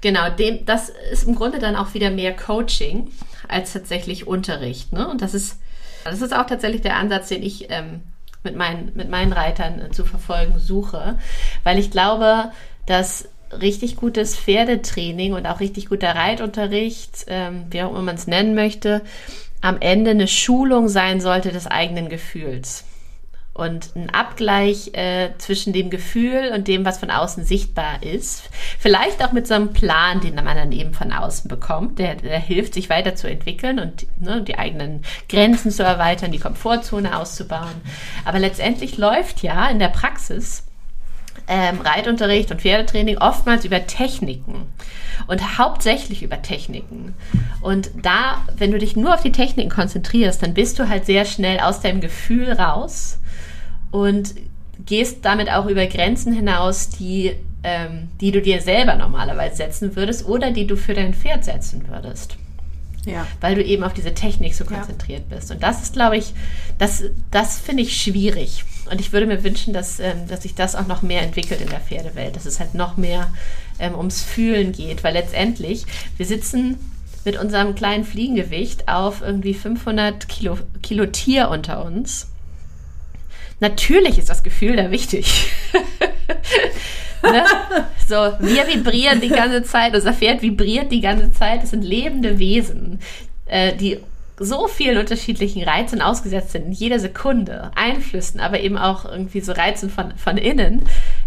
Genau, 0.03 0.29
dem, 0.29 0.67
das 0.67 0.93
ist 1.11 1.27
im 1.27 1.37
Grunde 1.37 1.59
dann 1.59 1.75
auch 1.75 1.95
wieder 1.95 2.11
mehr 2.11 2.37
Coaching 2.37 3.11
als 3.53 3.73
tatsächlich 3.73 4.27
Unterricht. 4.27 4.93
Ne? 4.93 5.09
Und 5.09 5.23
das 5.23 5.35
ist, 5.35 5.59
das 6.05 6.21
ist 6.21 6.35
auch 6.35 6.47
tatsächlich 6.47 6.83
der 6.83 6.97
Ansatz, 6.97 7.29
den 7.29 7.43
ich 7.43 7.71
ähm, 7.71 8.03
mit, 8.43 8.57
meinen, 8.57 8.93
mit 8.95 9.09
meinen 9.09 9.33
Reitern 9.33 9.81
äh, 9.81 9.91
zu 9.91 10.05
verfolgen 10.05 10.59
suche, 10.59 11.19
weil 11.65 11.79
ich 11.79 11.91
glaube, 11.91 12.51
dass 12.87 13.29
richtig 13.61 13.97
gutes 13.97 14.37
Pferdetraining 14.37 15.35
und 15.35 15.47
auch 15.47 15.61
richtig 15.61 15.89
guter 15.89 16.15
Reitunterricht, 16.15 17.27
ähm, 17.29 17.67
wie 17.71 17.83
auch 17.83 17.91
immer 17.91 18.03
man 18.03 18.15
es 18.15 18.27
nennen 18.27 18.55
möchte, 18.55 19.03
am 19.61 19.77
Ende 19.81 20.11
eine 20.13 20.27
Schulung 20.27 20.89
sein 20.89 21.21
sollte 21.21 21.53
des 21.53 21.67
eigenen 21.67 22.09
Gefühls 22.09 22.85
und 23.55 23.95
ein 23.95 24.11
Abgleich 24.11 24.95
äh, 24.95 25.31
zwischen 25.37 25.73
dem 25.73 25.91
Gefühl 25.91 26.53
und 26.55 26.69
dem, 26.69 26.87
was 26.87 26.99
von 26.99 27.11
außen 27.11 27.45
sichtbar 27.45 28.03
ist. 28.03 28.49
Vielleicht 28.79 29.23
auch 29.23 29.33
mit 29.33 29.47
so 29.47 29.55
einem 29.55 29.75
Plan, 29.75 30.21
den 30.21 30.37
man 30.37 30.57
dann 30.57 30.73
eben 30.73 30.95
von 30.95 31.13
außen 31.13 31.49
bekommt, 31.49 31.99
der, 31.99 32.15
der 32.15 32.39
hilft, 32.39 32.75
sich 32.75 32.89
weiterzuentwickeln 32.89 33.79
und 33.79 34.07
ne, 34.21 34.43
die 34.43 34.59
eigenen 34.59 35.03
Grenzen 35.29 35.71
zu 35.71 35.83
erweitern, 35.83 36.33
die 36.33 36.39
Komfortzone 36.39 37.17
auszubauen. 37.17 37.83
Aber 38.25 38.39
letztendlich 38.39 38.97
läuft 38.97 39.43
ja 39.43 39.69
in 39.69 39.79
der 39.79 39.89
Praxis 39.89 40.65
ähm, 41.49 41.81
Reitunterricht 41.81 42.51
und 42.51 42.61
Pferdetraining 42.61 43.19
oftmals 43.19 43.65
über 43.65 43.87
Techniken 43.87 44.67
und 45.27 45.59
hauptsächlich 45.59 46.23
über 46.23 46.43
Techniken. 46.43 47.15
Und 47.61 47.91
da, 48.03 48.43
wenn 48.57 48.73
du 48.73 48.79
dich 48.79 48.97
nur 48.97 49.15
auf 49.15 49.23
die 49.23 49.33
Techniken 49.33 49.71
konzentrierst, 49.71 50.43
dann 50.43 50.55
bist 50.55 50.79
du 50.79 50.89
halt 50.89 51.07
sehr 51.07 51.25
schnell 51.25 51.61
aus 51.61 51.81
deinem 51.81 52.01
Gefühl 52.01 52.53
raus 52.53 53.19
und 53.91 54.35
gehst 54.85 55.25
damit 55.25 55.51
auch 55.51 55.67
über 55.67 55.87
Grenzen 55.87 56.33
hinaus, 56.33 56.89
die, 56.89 57.37
ähm, 57.63 58.09
die 58.21 58.33
du 58.33 58.43
dir 58.43 58.61
selber 58.61 58.95
normalerweise 58.97 59.57
setzen 59.57 59.95
würdest 59.97 60.27
oder 60.27 60.51
die 60.51 60.67
du 60.67 60.77
für 60.77 60.95
dein 60.95 61.15
Pferd 61.15 61.45
setzen 61.45 61.87
würdest. 61.89 62.37
Ja. 63.05 63.27
Weil 63.41 63.57
du 63.57 63.65
eben 63.65 63.83
auf 63.83 63.95
diese 63.95 64.15
Technik 64.15 64.55
so 64.55 64.65
konzentriert 64.65 65.25
ja. 65.29 65.37
bist. 65.37 65.51
Und 65.51 65.63
das 65.63 65.83
ist, 65.83 65.95
glaube 65.95 66.17
ich, 66.17 66.35
das, 66.79 67.05
das 67.31 67.59
finde 67.59 67.83
ich 67.83 68.01
schwierig. 68.01 68.65
Und 68.93 69.01
ich 69.01 69.11
würde 69.11 69.25
mir 69.25 69.43
wünschen, 69.43 69.73
dass, 69.73 70.01
ähm, 70.01 70.29
dass 70.29 70.43
sich 70.43 70.55
das 70.55 70.75
auch 70.77 70.87
noch 70.87 71.01
mehr 71.01 71.23
entwickelt 71.23 71.63
in 71.63 71.71
der 71.71 71.81
Pferdewelt, 71.81 72.37
dass 72.37 72.45
es 72.45 72.61
halt 72.61 72.75
noch 72.75 72.99
mehr 72.99 73.33
ähm, 73.79 73.95
ums 73.95 74.21
Fühlen 74.21 74.73
geht. 74.73 75.03
Weil 75.03 75.15
letztendlich, 75.15 75.87
wir 76.19 76.27
sitzen 76.27 76.77
mit 77.25 77.39
unserem 77.39 77.75
kleinen 77.75 78.05
Fliegengewicht 78.05 78.89
auf 78.89 79.23
irgendwie 79.23 79.55
500 79.55 80.29
Kilo, 80.29 80.59
Kilo 80.83 81.07
Tier 81.07 81.49
unter 81.49 81.83
uns. 81.83 82.29
Natürlich 83.61 84.19
ist 84.19 84.29
das 84.29 84.43
Gefühl 84.43 84.77
da 84.77 84.91
wichtig. 84.91 85.51
ne? 87.23 87.45
So, 88.07 88.17
wir 88.41 88.67
vibrieren 88.67 89.23
die 89.23 89.31
ganze 89.31 89.63
Zeit, 89.63 89.95
unser 89.95 90.13
Pferd 90.13 90.43
vibriert 90.43 90.93
die 90.93 91.01
ganze 91.01 91.33
Zeit. 91.33 91.63
Das 91.63 91.71
sind 91.71 91.83
lebende 91.83 92.39
Wesen, 92.39 93.01
äh, 93.47 93.75
die 93.75 94.01
so 94.43 94.69
vielen 94.69 94.99
unterschiedlichen 94.99 95.63
Reizen 95.63 96.03
ausgesetzt 96.03 96.53
sind, 96.53 96.67
in 96.67 96.73
jeder 96.73 96.99
Sekunde, 96.99 97.71
Einflüssen, 97.75 98.41
aber 98.41 98.61
eben 98.61 98.77
auch 98.77 99.05
irgendwie 99.05 99.41
so 99.41 99.53
Reizen 99.53 99.91
von, 99.91 100.17
von 100.17 100.37
innen, 100.37 100.83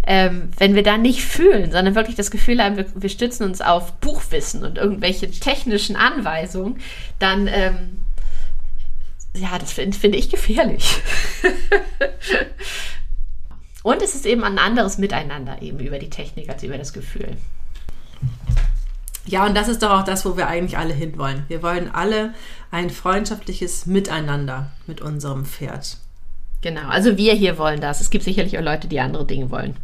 ähm, 0.05 0.49
wenn 0.57 0.75
wir 0.75 0.83
da 0.83 0.97
nicht 0.97 1.21
fühlen, 1.21 1.71
sondern 1.71 1.95
wirklich 1.95 2.15
das 2.15 2.31
Gefühl 2.31 2.63
haben, 2.63 2.77
wir, 2.77 2.85
wir 2.95 3.09
stützen 3.09 3.43
uns 3.43 3.61
auf 3.61 3.93
Buchwissen 3.93 4.63
und 4.63 4.77
irgendwelche 4.77 5.29
technischen 5.29 5.95
Anweisungen, 5.95 6.79
dann, 7.19 7.47
ähm, 7.47 8.05
ja, 9.35 9.57
das 9.57 9.73
finde 9.73 9.97
find 9.97 10.15
ich 10.15 10.29
gefährlich. 10.29 10.97
und 13.83 14.01
es 14.01 14.15
ist 14.15 14.25
eben 14.25 14.43
ein 14.43 14.59
anderes 14.59 14.97
Miteinander 14.97 15.61
eben 15.61 15.79
über 15.79 15.99
die 15.99 16.09
Technik 16.09 16.49
als 16.49 16.63
über 16.63 16.77
das 16.77 16.93
Gefühl. 16.93 17.35
Ja, 19.27 19.45
und 19.45 19.55
das 19.55 19.67
ist 19.67 19.81
doch 19.81 19.91
auch 19.91 20.03
das, 20.03 20.25
wo 20.25 20.37
wir 20.37 20.47
eigentlich 20.47 20.77
alle 20.77 20.93
hinwollen. 20.93 21.43
Wir 21.47 21.63
wollen 21.63 21.93
alle 21.93 22.33
ein 22.71 22.89
freundschaftliches 22.89 23.85
Miteinander 23.85 24.71
mit 24.85 25.01
unserem 25.01 25.45
Pferd. 25.45 25.97
Genau, 26.61 26.87
also 26.87 27.17
wir 27.17 27.33
hier 27.33 27.57
wollen 27.57 27.81
das. 27.81 28.01
Es 28.01 28.09
gibt 28.09 28.23
sicherlich 28.23 28.57
auch 28.57 28.63
Leute, 28.63 28.87
die 28.87 28.99
andere 28.99 29.25
Dinge 29.25 29.49
wollen. 29.51 29.75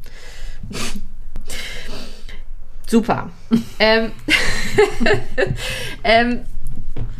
Super. 2.87 3.29
ähm, 3.79 4.11
ähm, 6.03 6.41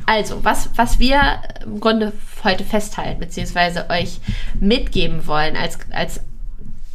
also, 0.06 0.44
was, 0.44 0.70
was 0.76 1.00
wir 1.00 1.22
im 1.64 1.80
Grunde 1.80 2.12
heute 2.44 2.64
festhalten, 2.64 3.20
beziehungsweise 3.20 3.90
euch 3.90 4.20
mitgeben 4.60 5.26
wollen 5.28 5.56
als, 5.56 5.80
als 5.92 6.22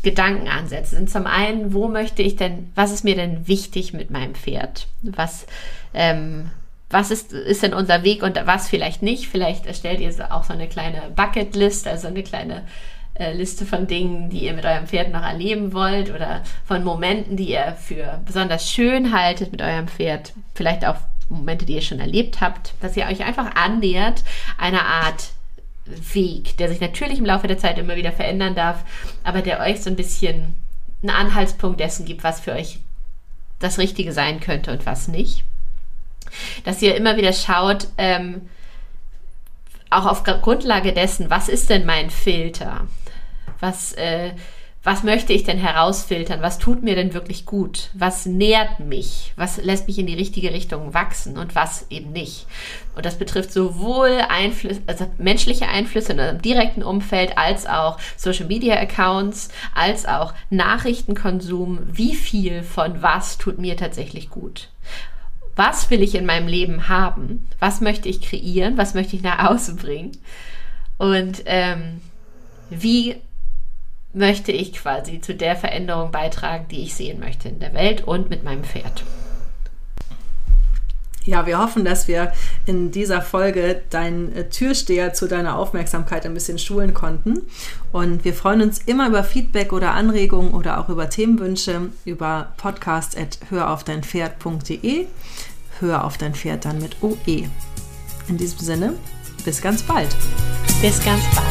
Gedankenansätze 0.06 0.94
sind 0.94 1.10
zum 1.10 1.26
einen, 1.26 1.74
wo 1.74 1.88
möchte 1.88 2.22
ich 2.22 2.36
denn, 2.36 2.70
was 2.76 2.92
ist 2.92 3.02
mir 3.02 3.16
denn 3.16 3.48
wichtig 3.48 3.92
mit 3.92 4.08
meinem 4.08 4.36
Pferd? 4.36 4.86
Was, 5.02 5.48
ähm, 5.94 6.52
was 6.88 7.10
ist, 7.10 7.32
ist 7.32 7.64
denn 7.64 7.74
unser 7.74 8.04
Weg 8.04 8.22
und 8.22 8.40
was 8.46 8.68
vielleicht 8.68 9.02
nicht? 9.02 9.26
Vielleicht 9.26 9.66
erstellt 9.66 9.98
ihr 9.98 10.32
auch 10.32 10.44
so 10.44 10.52
eine 10.52 10.68
kleine 10.68 11.10
Bucketlist, 11.16 11.88
also 11.88 12.06
eine 12.06 12.22
kleine 12.22 12.62
äh, 13.14 13.32
Liste 13.32 13.66
von 13.66 13.88
Dingen, 13.88 14.30
die 14.30 14.44
ihr 14.44 14.52
mit 14.52 14.64
eurem 14.64 14.86
Pferd 14.86 15.10
noch 15.10 15.24
erleben 15.24 15.72
wollt 15.72 16.14
oder 16.14 16.44
von 16.64 16.84
Momenten, 16.84 17.36
die 17.36 17.50
ihr 17.50 17.76
für 17.76 18.20
besonders 18.24 18.70
schön 18.70 19.12
haltet 19.12 19.50
mit 19.50 19.60
eurem 19.60 19.88
Pferd. 19.88 20.34
Vielleicht 20.54 20.86
auch 20.86 20.98
Momente, 21.28 21.66
die 21.66 21.74
ihr 21.74 21.82
schon 21.82 21.98
erlebt 21.98 22.40
habt, 22.40 22.74
dass 22.80 22.96
ihr 22.96 23.06
euch 23.06 23.24
einfach 23.24 23.56
annähert 23.56 24.22
einer 24.56 24.84
Art 24.84 25.30
Weg, 25.86 26.56
der 26.56 26.68
sich 26.68 26.80
natürlich 26.80 27.18
im 27.18 27.26
Laufe 27.26 27.46
der 27.46 27.58
Zeit 27.58 27.78
immer 27.78 27.96
wieder 27.96 28.12
verändern 28.12 28.54
darf, 28.54 28.84
aber 29.24 29.42
der 29.42 29.60
euch 29.60 29.82
so 29.82 29.90
ein 29.90 29.96
bisschen 29.96 30.54
einen 31.02 31.10
Anhaltspunkt 31.10 31.80
dessen 31.80 32.04
gibt, 32.04 32.24
was 32.24 32.40
für 32.40 32.52
euch 32.52 32.80
das 33.58 33.78
Richtige 33.78 34.12
sein 34.12 34.40
könnte 34.40 34.72
und 34.72 34.86
was 34.86 35.08
nicht. 35.08 35.44
Dass 36.64 36.82
ihr 36.82 36.96
immer 36.96 37.16
wieder 37.16 37.32
schaut, 37.32 37.88
ähm, 37.98 38.48
auch 39.90 40.06
auf 40.06 40.24
Grundlage 40.24 40.92
dessen, 40.92 41.30
was 41.30 41.48
ist 41.48 41.70
denn 41.70 41.86
mein 41.86 42.10
Filter? 42.10 42.86
Was, 43.60 43.92
äh, 43.92 44.32
was 44.86 45.02
möchte 45.02 45.32
ich 45.32 45.42
denn 45.42 45.58
herausfiltern? 45.58 46.42
Was 46.42 46.58
tut 46.58 46.84
mir 46.84 46.94
denn 46.94 47.12
wirklich 47.12 47.44
gut? 47.44 47.90
Was 47.92 48.24
nährt 48.24 48.78
mich? 48.78 49.32
Was 49.34 49.56
lässt 49.56 49.88
mich 49.88 49.98
in 49.98 50.06
die 50.06 50.14
richtige 50.14 50.52
Richtung 50.52 50.94
wachsen 50.94 51.38
und 51.38 51.56
was 51.56 51.86
eben 51.90 52.12
nicht? 52.12 52.46
Und 52.94 53.04
das 53.04 53.18
betrifft 53.18 53.52
sowohl 53.52 54.20
Einflüsse, 54.28 54.82
also 54.86 55.10
menschliche 55.18 55.66
Einflüsse 55.66 56.12
in 56.12 56.20
einem 56.20 56.40
direkten 56.40 56.84
Umfeld, 56.84 57.36
als 57.36 57.66
auch 57.66 57.98
Social 58.16 58.46
Media 58.46 58.76
Accounts, 58.76 59.48
als 59.74 60.06
auch 60.06 60.32
Nachrichtenkonsum. 60.50 61.80
Wie 61.90 62.14
viel 62.14 62.62
von 62.62 63.02
was 63.02 63.38
tut 63.38 63.58
mir 63.58 63.76
tatsächlich 63.76 64.30
gut? 64.30 64.68
Was 65.56 65.90
will 65.90 66.00
ich 66.00 66.14
in 66.14 66.26
meinem 66.26 66.46
Leben 66.46 66.88
haben? 66.88 67.48
Was 67.58 67.80
möchte 67.80 68.08
ich 68.08 68.20
kreieren? 68.20 68.78
Was 68.78 68.94
möchte 68.94 69.16
ich 69.16 69.22
nach 69.24 69.50
außen 69.50 69.74
bringen? 69.78 70.12
Und 70.96 71.42
ähm, 71.46 72.00
wie 72.70 73.16
möchte 74.12 74.52
ich 74.52 74.72
quasi 74.72 75.20
zu 75.20 75.34
der 75.34 75.56
Veränderung 75.56 76.10
beitragen, 76.10 76.66
die 76.70 76.82
ich 76.82 76.94
sehen 76.94 77.20
möchte 77.20 77.48
in 77.48 77.58
der 77.58 77.74
Welt 77.74 78.04
und 78.04 78.30
mit 78.30 78.44
meinem 78.44 78.64
Pferd. 78.64 79.04
Ja, 81.26 81.44
wir 81.44 81.58
hoffen, 81.58 81.84
dass 81.84 82.06
wir 82.06 82.32
in 82.66 82.92
dieser 82.92 83.20
Folge 83.20 83.82
deinen 83.90 84.32
äh, 84.34 84.48
Türsteher 84.48 85.12
zu 85.12 85.26
deiner 85.26 85.58
Aufmerksamkeit 85.58 86.24
ein 86.24 86.34
bisschen 86.34 86.60
schulen 86.60 86.94
konnten. 86.94 87.42
Und 87.92 88.24
wir 88.24 88.32
freuen 88.32 88.62
uns 88.62 88.78
immer 88.86 89.08
über 89.08 89.24
Feedback 89.24 89.72
oder 89.72 89.90
Anregungen 89.92 90.54
oder 90.54 90.78
auch 90.80 90.88
über 90.88 91.10
Themenwünsche 91.10 91.90
über 92.04 92.52
podcast.höraufdeinpferd.de. 92.58 95.06
Hör 95.80 96.04
auf 96.04 96.16
dein 96.16 96.34
Pferd 96.34 96.64
dann 96.64 96.80
mit 96.80 97.02
OE. 97.02 97.48
In 98.28 98.36
diesem 98.36 98.60
Sinne, 98.60 98.92
bis 99.44 99.60
ganz 99.60 99.82
bald. 99.82 100.14
Bis 100.80 101.04
ganz 101.04 101.24
bald. 101.34 101.46